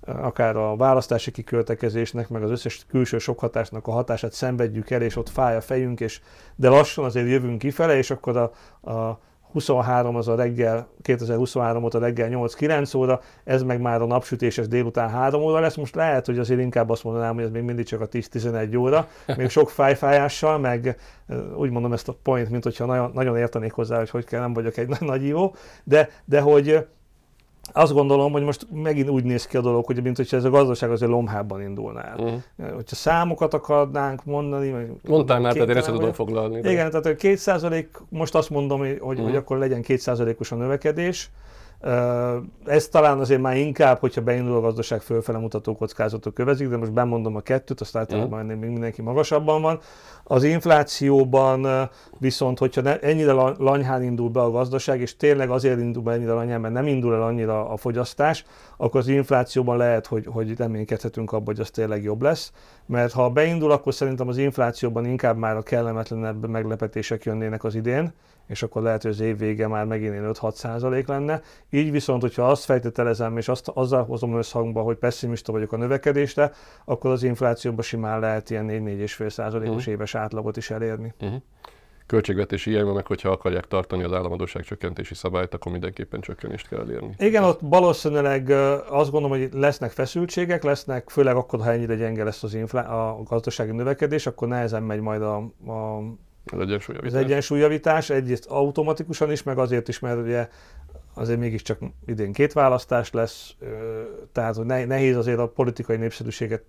akár 0.00 0.56
a 0.56 0.76
választási 0.76 1.30
kiköltekezésnek, 1.30 2.28
meg 2.28 2.42
az 2.42 2.50
összes 2.50 2.86
külső 2.88 3.18
sok 3.18 3.38
hatásnak 3.38 3.86
a 3.86 3.90
hatását 3.90 4.32
szenvedjük 4.32 4.90
el, 4.90 5.02
és 5.02 5.16
ott 5.16 5.28
fáj 5.28 5.56
a 5.56 5.60
fejünk, 5.60 6.00
és 6.00 6.20
de 6.56 6.68
lassan 6.68 7.04
azért 7.04 7.28
jövünk 7.28 7.58
kifele, 7.58 7.96
és 7.96 8.10
akkor 8.10 8.36
a, 8.36 8.52
a 8.90 9.18
23 9.52 10.16
az 10.16 10.28
a 10.28 10.34
reggel, 10.34 10.88
2023 11.02 11.84
óta 11.84 11.98
reggel 11.98 12.28
8-9 12.32 12.96
óra, 12.96 13.20
ez 13.44 13.62
meg 13.62 13.80
már 13.80 14.02
a 14.02 14.06
napsütéses 14.06 14.68
délután 14.68 15.08
3 15.08 15.42
óra 15.42 15.60
lesz. 15.60 15.74
Most 15.74 15.94
lehet, 15.94 16.26
hogy 16.26 16.38
azért 16.38 16.60
inkább 16.60 16.90
azt 16.90 17.04
mondanám, 17.04 17.34
hogy 17.34 17.44
ez 17.44 17.50
még 17.50 17.62
mindig 17.62 17.84
csak 17.84 18.00
a 18.00 18.08
10-11 18.08 18.78
óra, 18.78 19.08
még 19.36 19.48
sok 19.48 19.70
fájfájással, 19.70 20.58
meg 20.58 20.96
úgy 21.56 21.70
mondom 21.70 21.92
ezt 21.92 22.08
a 22.08 22.16
point, 22.22 22.50
mint 22.50 22.62
hogyha 22.62 22.84
nagyon, 22.84 23.10
nagyon 23.14 23.36
értenék 23.36 23.72
hozzá, 23.72 23.98
hogy 23.98 24.10
hogy 24.10 24.24
kell, 24.24 24.40
nem 24.40 24.52
vagyok 24.52 24.76
egy 24.76 24.88
nagy, 25.00 25.24
ívó, 25.24 25.54
de, 25.84 26.08
de 26.24 26.40
hogy 26.40 26.86
azt 27.72 27.92
gondolom, 27.92 28.32
hogy 28.32 28.42
most 28.42 28.66
megint 28.72 29.08
úgy 29.10 29.24
néz 29.24 29.46
ki 29.46 29.56
a 29.56 29.60
dolog, 29.60 29.84
hogy 29.84 30.02
mint 30.02 30.16
hogyha 30.16 30.36
ez 30.36 30.44
a 30.44 30.50
gazdaság 30.50 30.90
azért 30.90 31.10
lomhában 31.10 31.62
indulna 31.62 32.02
el. 32.02 32.18
Uh-huh. 32.18 32.40
Hogyha 32.74 32.94
számokat 32.96 33.54
akarnánk 33.54 34.24
mondani, 34.24 34.70
vagy 34.70 34.86
Mondtál 35.08 35.40
már, 35.40 35.52
tehát 35.52 35.68
én 35.68 35.74
képtelen 35.74 35.98
tudom 35.98 36.14
foglalni. 36.14 36.60
de- 36.60 36.70
Igen, 36.70 36.88
tehát 36.90 37.04
hogy 37.06 37.16
2% 37.18 37.86
most 38.08 38.34
azt 38.34 38.50
mondom, 38.50 38.78
hogy, 38.78 38.98
hogy, 39.00 39.16
Mhm. 39.16 39.26
hogy 39.26 39.36
akkor 39.36 39.58
legyen 39.58 39.82
2% 39.82 40.40
os 40.40 40.52
a 40.52 40.56
növekedés. 40.56 41.30
Ez 42.66 42.88
talán 42.90 43.18
azért 43.18 43.40
már 43.40 43.56
inkább, 43.56 43.98
hogyha 43.98 44.20
beindul 44.22 44.56
a 44.56 44.60
gazdaság 44.60 45.00
fölfele 45.00 45.38
mutató 45.38 45.76
kockázatok 45.76 46.34
kövezik, 46.34 46.68
de 46.68 46.76
most 46.76 46.92
bemondom 46.92 47.36
a 47.36 47.40
kettőt, 47.40 47.80
azt 47.80 47.96
általában 47.96 48.44
Mhm. 48.44 48.58
még 48.58 48.70
mindenki 48.70 49.02
magasabban 49.02 49.62
van. 49.62 49.78
Az 50.24 50.42
inflációban 50.42 51.66
viszont, 52.18 52.58
hogyha 52.58 52.80
ne, 52.80 52.98
ennyire 53.00 53.32
la- 53.32 53.54
lanyhán 53.58 54.02
indul 54.02 54.28
be 54.30 54.40
a 54.40 54.50
gazdaság, 54.50 55.00
és 55.00 55.16
tényleg 55.16 55.50
azért 55.50 55.78
indul 55.80 56.02
be 56.02 56.12
ennyire 56.12 56.32
lanyhán, 56.32 56.60
mert 56.60 56.74
nem 56.74 56.86
indul 56.86 57.14
el 57.14 57.22
annyira 57.22 57.68
a 57.68 57.76
fogyasztás, 57.76 58.44
akkor 58.76 59.00
az 59.00 59.08
inflációban 59.08 59.76
lehet, 59.76 60.06
hogy, 60.06 60.26
hogy 60.26 60.56
reménykedhetünk 60.56 61.32
abban, 61.32 61.44
hogy 61.46 61.60
az 61.60 61.70
tényleg 61.70 62.02
jobb 62.02 62.22
lesz. 62.22 62.52
Mert 62.86 63.12
ha 63.12 63.30
beindul, 63.30 63.70
akkor 63.70 63.94
szerintem 63.94 64.28
az 64.28 64.36
inflációban 64.36 65.04
inkább 65.04 65.36
már 65.36 65.56
a 65.56 65.62
kellemetlenebb 65.62 66.48
meglepetések 66.48 67.24
jönnének 67.24 67.64
az 67.64 67.74
idén, 67.74 68.12
és 68.48 68.62
akkor 68.62 68.82
lehet, 68.82 69.02
hogy 69.02 69.10
az 69.10 69.20
év 69.20 69.38
vége 69.38 69.66
már 69.66 69.84
megint 69.84 70.12
ilyen 70.12 70.30
5-6 70.34 70.52
százalék 70.54 71.06
lenne. 71.06 71.40
Így 71.70 71.90
viszont, 71.90 72.22
hogyha 72.22 72.50
azt 72.50 72.64
fejtetelezem, 72.64 73.36
és 73.36 73.48
azt, 73.48 73.68
azzal 73.68 74.04
hozom 74.04 74.36
összhangba, 74.36 74.82
hogy 74.82 74.96
pessimista 74.96 75.52
vagyok 75.52 75.72
a 75.72 75.76
növekedésre, 75.76 76.52
akkor 76.84 77.10
az 77.10 77.22
inflációban 77.22 77.82
simán 77.82 78.20
lehet 78.20 78.50
ilyen 78.50 78.66
4-4,5 78.68 79.28
százalékos 79.30 79.82
Mhm. 79.84 79.90
éves 79.94 80.14
átlagot 80.14 80.56
is 80.56 80.70
elérni. 80.70 81.14
Uh-huh. 81.20 81.40
Költségvetési 82.06 82.70
hiányban 82.70 82.94
meg, 82.94 83.06
hogyha 83.06 83.28
akarják 83.30 83.66
tartani 83.66 84.02
az 84.02 84.12
államadóság 84.12 84.62
csökkentési 84.62 85.14
szabályt, 85.14 85.54
akkor 85.54 85.72
mindenképpen 85.72 86.20
csökkenést 86.20 86.68
kell 86.68 86.80
elérni. 86.80 87.14
Igen, 87.18 87.44
ott 87.44 87.58
valószínűleg 87.62 88.50
azt 88.88 89.10
gondolom, 89.10 89.38
hogy 89.38 89.48
lesznek 89.52 89.90
feszültségek, 89.90 90.62
lesznek, 90.62 91.10
főleg 91.10 91.36
akkor, 91.36 91.60
ha 91.60 91.70
ennyire 91.72 91.94
gyenge 91.94 92.24
lesz 92.24 92.42
az 92.42 92.54
inflá- 92.54 92.88
a 92.88 93.18
gazdasági 93.24 93.70
növekedés, 93.70 94.26
akkor 94.26 94.48
nehezen 94.48 94.82
megy 94.82 95.00
majd 95.00 95.22
a, 95.22 95.36
a 95.66 96.02
Az 96.52 96.60
egyensúly 96.60 96.96
az 97.02 97.14
egyensúlyjavítás, 97.14 98.10
egyrészt 98.10 98.46
automatikusan 98.46 99.30
is, 99.30 99.42
meg 99.42 99.58
azért 99.58 99.88
is, 99.88 99.98
mert 99.98 100.18
ugye 100.18 100.48
azért 101.18 101.38
mégiscsak 101.38 101.78
idén 102.06 102.32
két 102.32 102.52
választás 102.52 103.12
lesz, 103.12 103.54
tehát 104.32 104.56
hogy 104.56 104.66
ne- 104.66 104.84
nehéz 104.84 105.16
azért 105.16 105.38
a 105.38 105.48
politikai 105.48 105.96
népszerűséget 105.96 106.62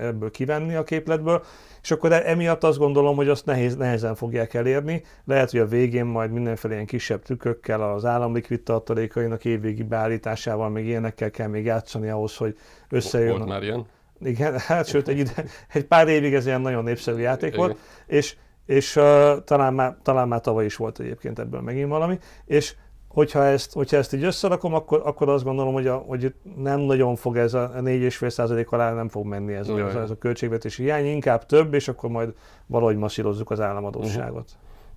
ebből 0.00 0.30
kivenni 0.30 0.74
a 0.74 0.82
képletből, 0.82 1.44
és 1.82 1.90
akkor 1.90 2.12
e- 2.12 2.22
emiatt 2.24 2.64
azt 2.64 2.78
gondolom, 2.78 3.16
hogy 3.16 3.28
azt 3.28 3.46
nehéz, 3.46 3.76
nehezen 3.76 4.14
fogják 4.14 4.54
elérni. 4.54 5.02
Lehet, 5.24 5.50
hogy 5.50 5.60
a 5.60 5.66
végén 5.66 6.04
majd 6.04 6.30
mindenféle 6.30 6.74
ilyen 6.74 6.86
kisebb 6.86 7.22
trükkökkel, 7.22 7.92
az 7.92 8.04
államlikvid 8.04 8.62
tartalékainak 8.62 9.44
évvégi 9.44 9.82
beállításával, 9.82 10.68
még 10.68 10.86
ilyenekkel 10.86 11.30
kell 11.30 11.48
még 11.48 11.64
játszani 11.64 12.08
ahhoz, 12.08 12.36
hogy 12.36 12.56
összejön. 12.88 13.36
Volt 13.36 13.48
már 13.48 13.62
ilyen. 13.62 13.86
igen, 14.20 14.58
hát 14.58 14.86
sőt, 14.86 15.08
egy, 15.08 15.18
ide, 15.18 15.44
egy 15.72 15.84
pár 15.84 16.08
évig 16.08 16.34
ez 16.34 16.46
ilyen 16.46 16.60
nagyon 16.60 16.84
népszerű 16.84 17.20
játék 17.20 17.52
Igen. 17.52 17.58
volt, 17.58 17.78
és, 18.06 18.36
és 18.66 18.96
uh, 18.96 19.44
talán, 19.44 19.74
már, 19.74 19.96
talán 20.02 20.28
már 20.28 20.40
tavaly 20.40 20.64
is 20.64 20.76
volt 20.76 20.98
egyébként 20.98 21.38
ebből 21.38 21.60
megint 21.60 21.88
valami, 21.88 22.18
és 22.44 22.74
hogyha 23.16 23.44
ezt, 23.44 23.72
hogyha 23.72 23.96
ezt 23.96 24.14
így 24.14 24.24
összerakom, 24.24 24.74
akkor, 24.74 25.02
akkor 25.04 25.28
azt 25.28 25.44
gondolom, 25.44 25.72
hogy, 25.72 25.86
a, 25.86 25.96
hogy 25.96 26.34
nem 26.56 26.80
nagyon 26.80 27.16
fog 27.16 27.36
ez 27.36 27.54
a 27.54 27.72
4,5% 27.76 28.68
alá 28.68 28.92
nem 28.92 29.08
fog 29.08 29.26
menni 29.26 29.52
ez, 29.52 29.68
Jaj. 29.68 29.80
a, 29.80 30.00
ez 30.00 30.10
a 30.10 30.18
költségvetési 30.18 30.82
hiány, 30.82 31.06
inkább 31.06 31.46
több, 31.46 31.74
és 31.74 31.88
akkor 31.88 32.10
majd 32.10 32.34
valahogy 32.66 32.96
masszírozzuk 32.96 33.50
az 33.50 33.60
államadóságot. 33.60 34.50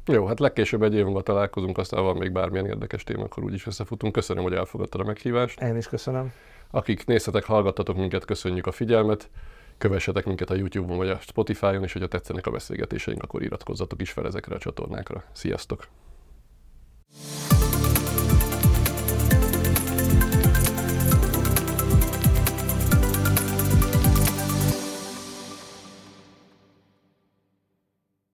Jó, 0.06 0.26
hát 0.26 0.40
legkésőbb 0.40 0.84
egy 0.84 0.96
év 0.96 1.06
múlva 1.06 1.22
találkozunk, 1.22 1.78
aztán 1.78 2.04
van 2.04 2.18
még 2.18 2.32
bármilyen 2.32 2.66
érdekes 2.66 3.04
téma, 3.04 3.24
akkor 3.24 3.44
úgyis 3.44 3.68
összefutunk. 3.68 4.14
Köszönöm, 4.14 4.44
hogy 4.44 4.54
elfogadtad 4.54 5.02
a 5.02 5.04
meghívást. 5.04 5.62
Én 5.62 5.76
is 5.76 5.88
köszönöm. 5.88 6.32
Akik 6.72 7.06
néztetek, 7.06 7.44
hallgattatok 7.44 7.96
minket, 7.96 8.26
köszönjük 8.26 8.68
a 8.68 8.72
figyelmet 8.72 9.30
kövessetek 9.80 10.26
minket 10.26 10.50
a 10.50 10.56
YouTube-on 10.56 10.98
vagy 10.98 11.10
a 11.10 11.20
Spotify-on, 11.20 11.84
és 11.84 11.94
hogyha 11.94 12.08
tetszenek 12.08 12.48
a 12.48 12.52
beszélgetéseink, 12.52 13.24
akkor 13.24 13.44
iratkozzatok 13.44 14.02
is 14.02 14.12
fel 14.12 14.26
ezekre 14.26 14.56
a 14.56 14.60
csatornákra. 14.60 15.24
Sziasztok! 15.32 15.88
thank 17.12 17.98
you 17.98 17.99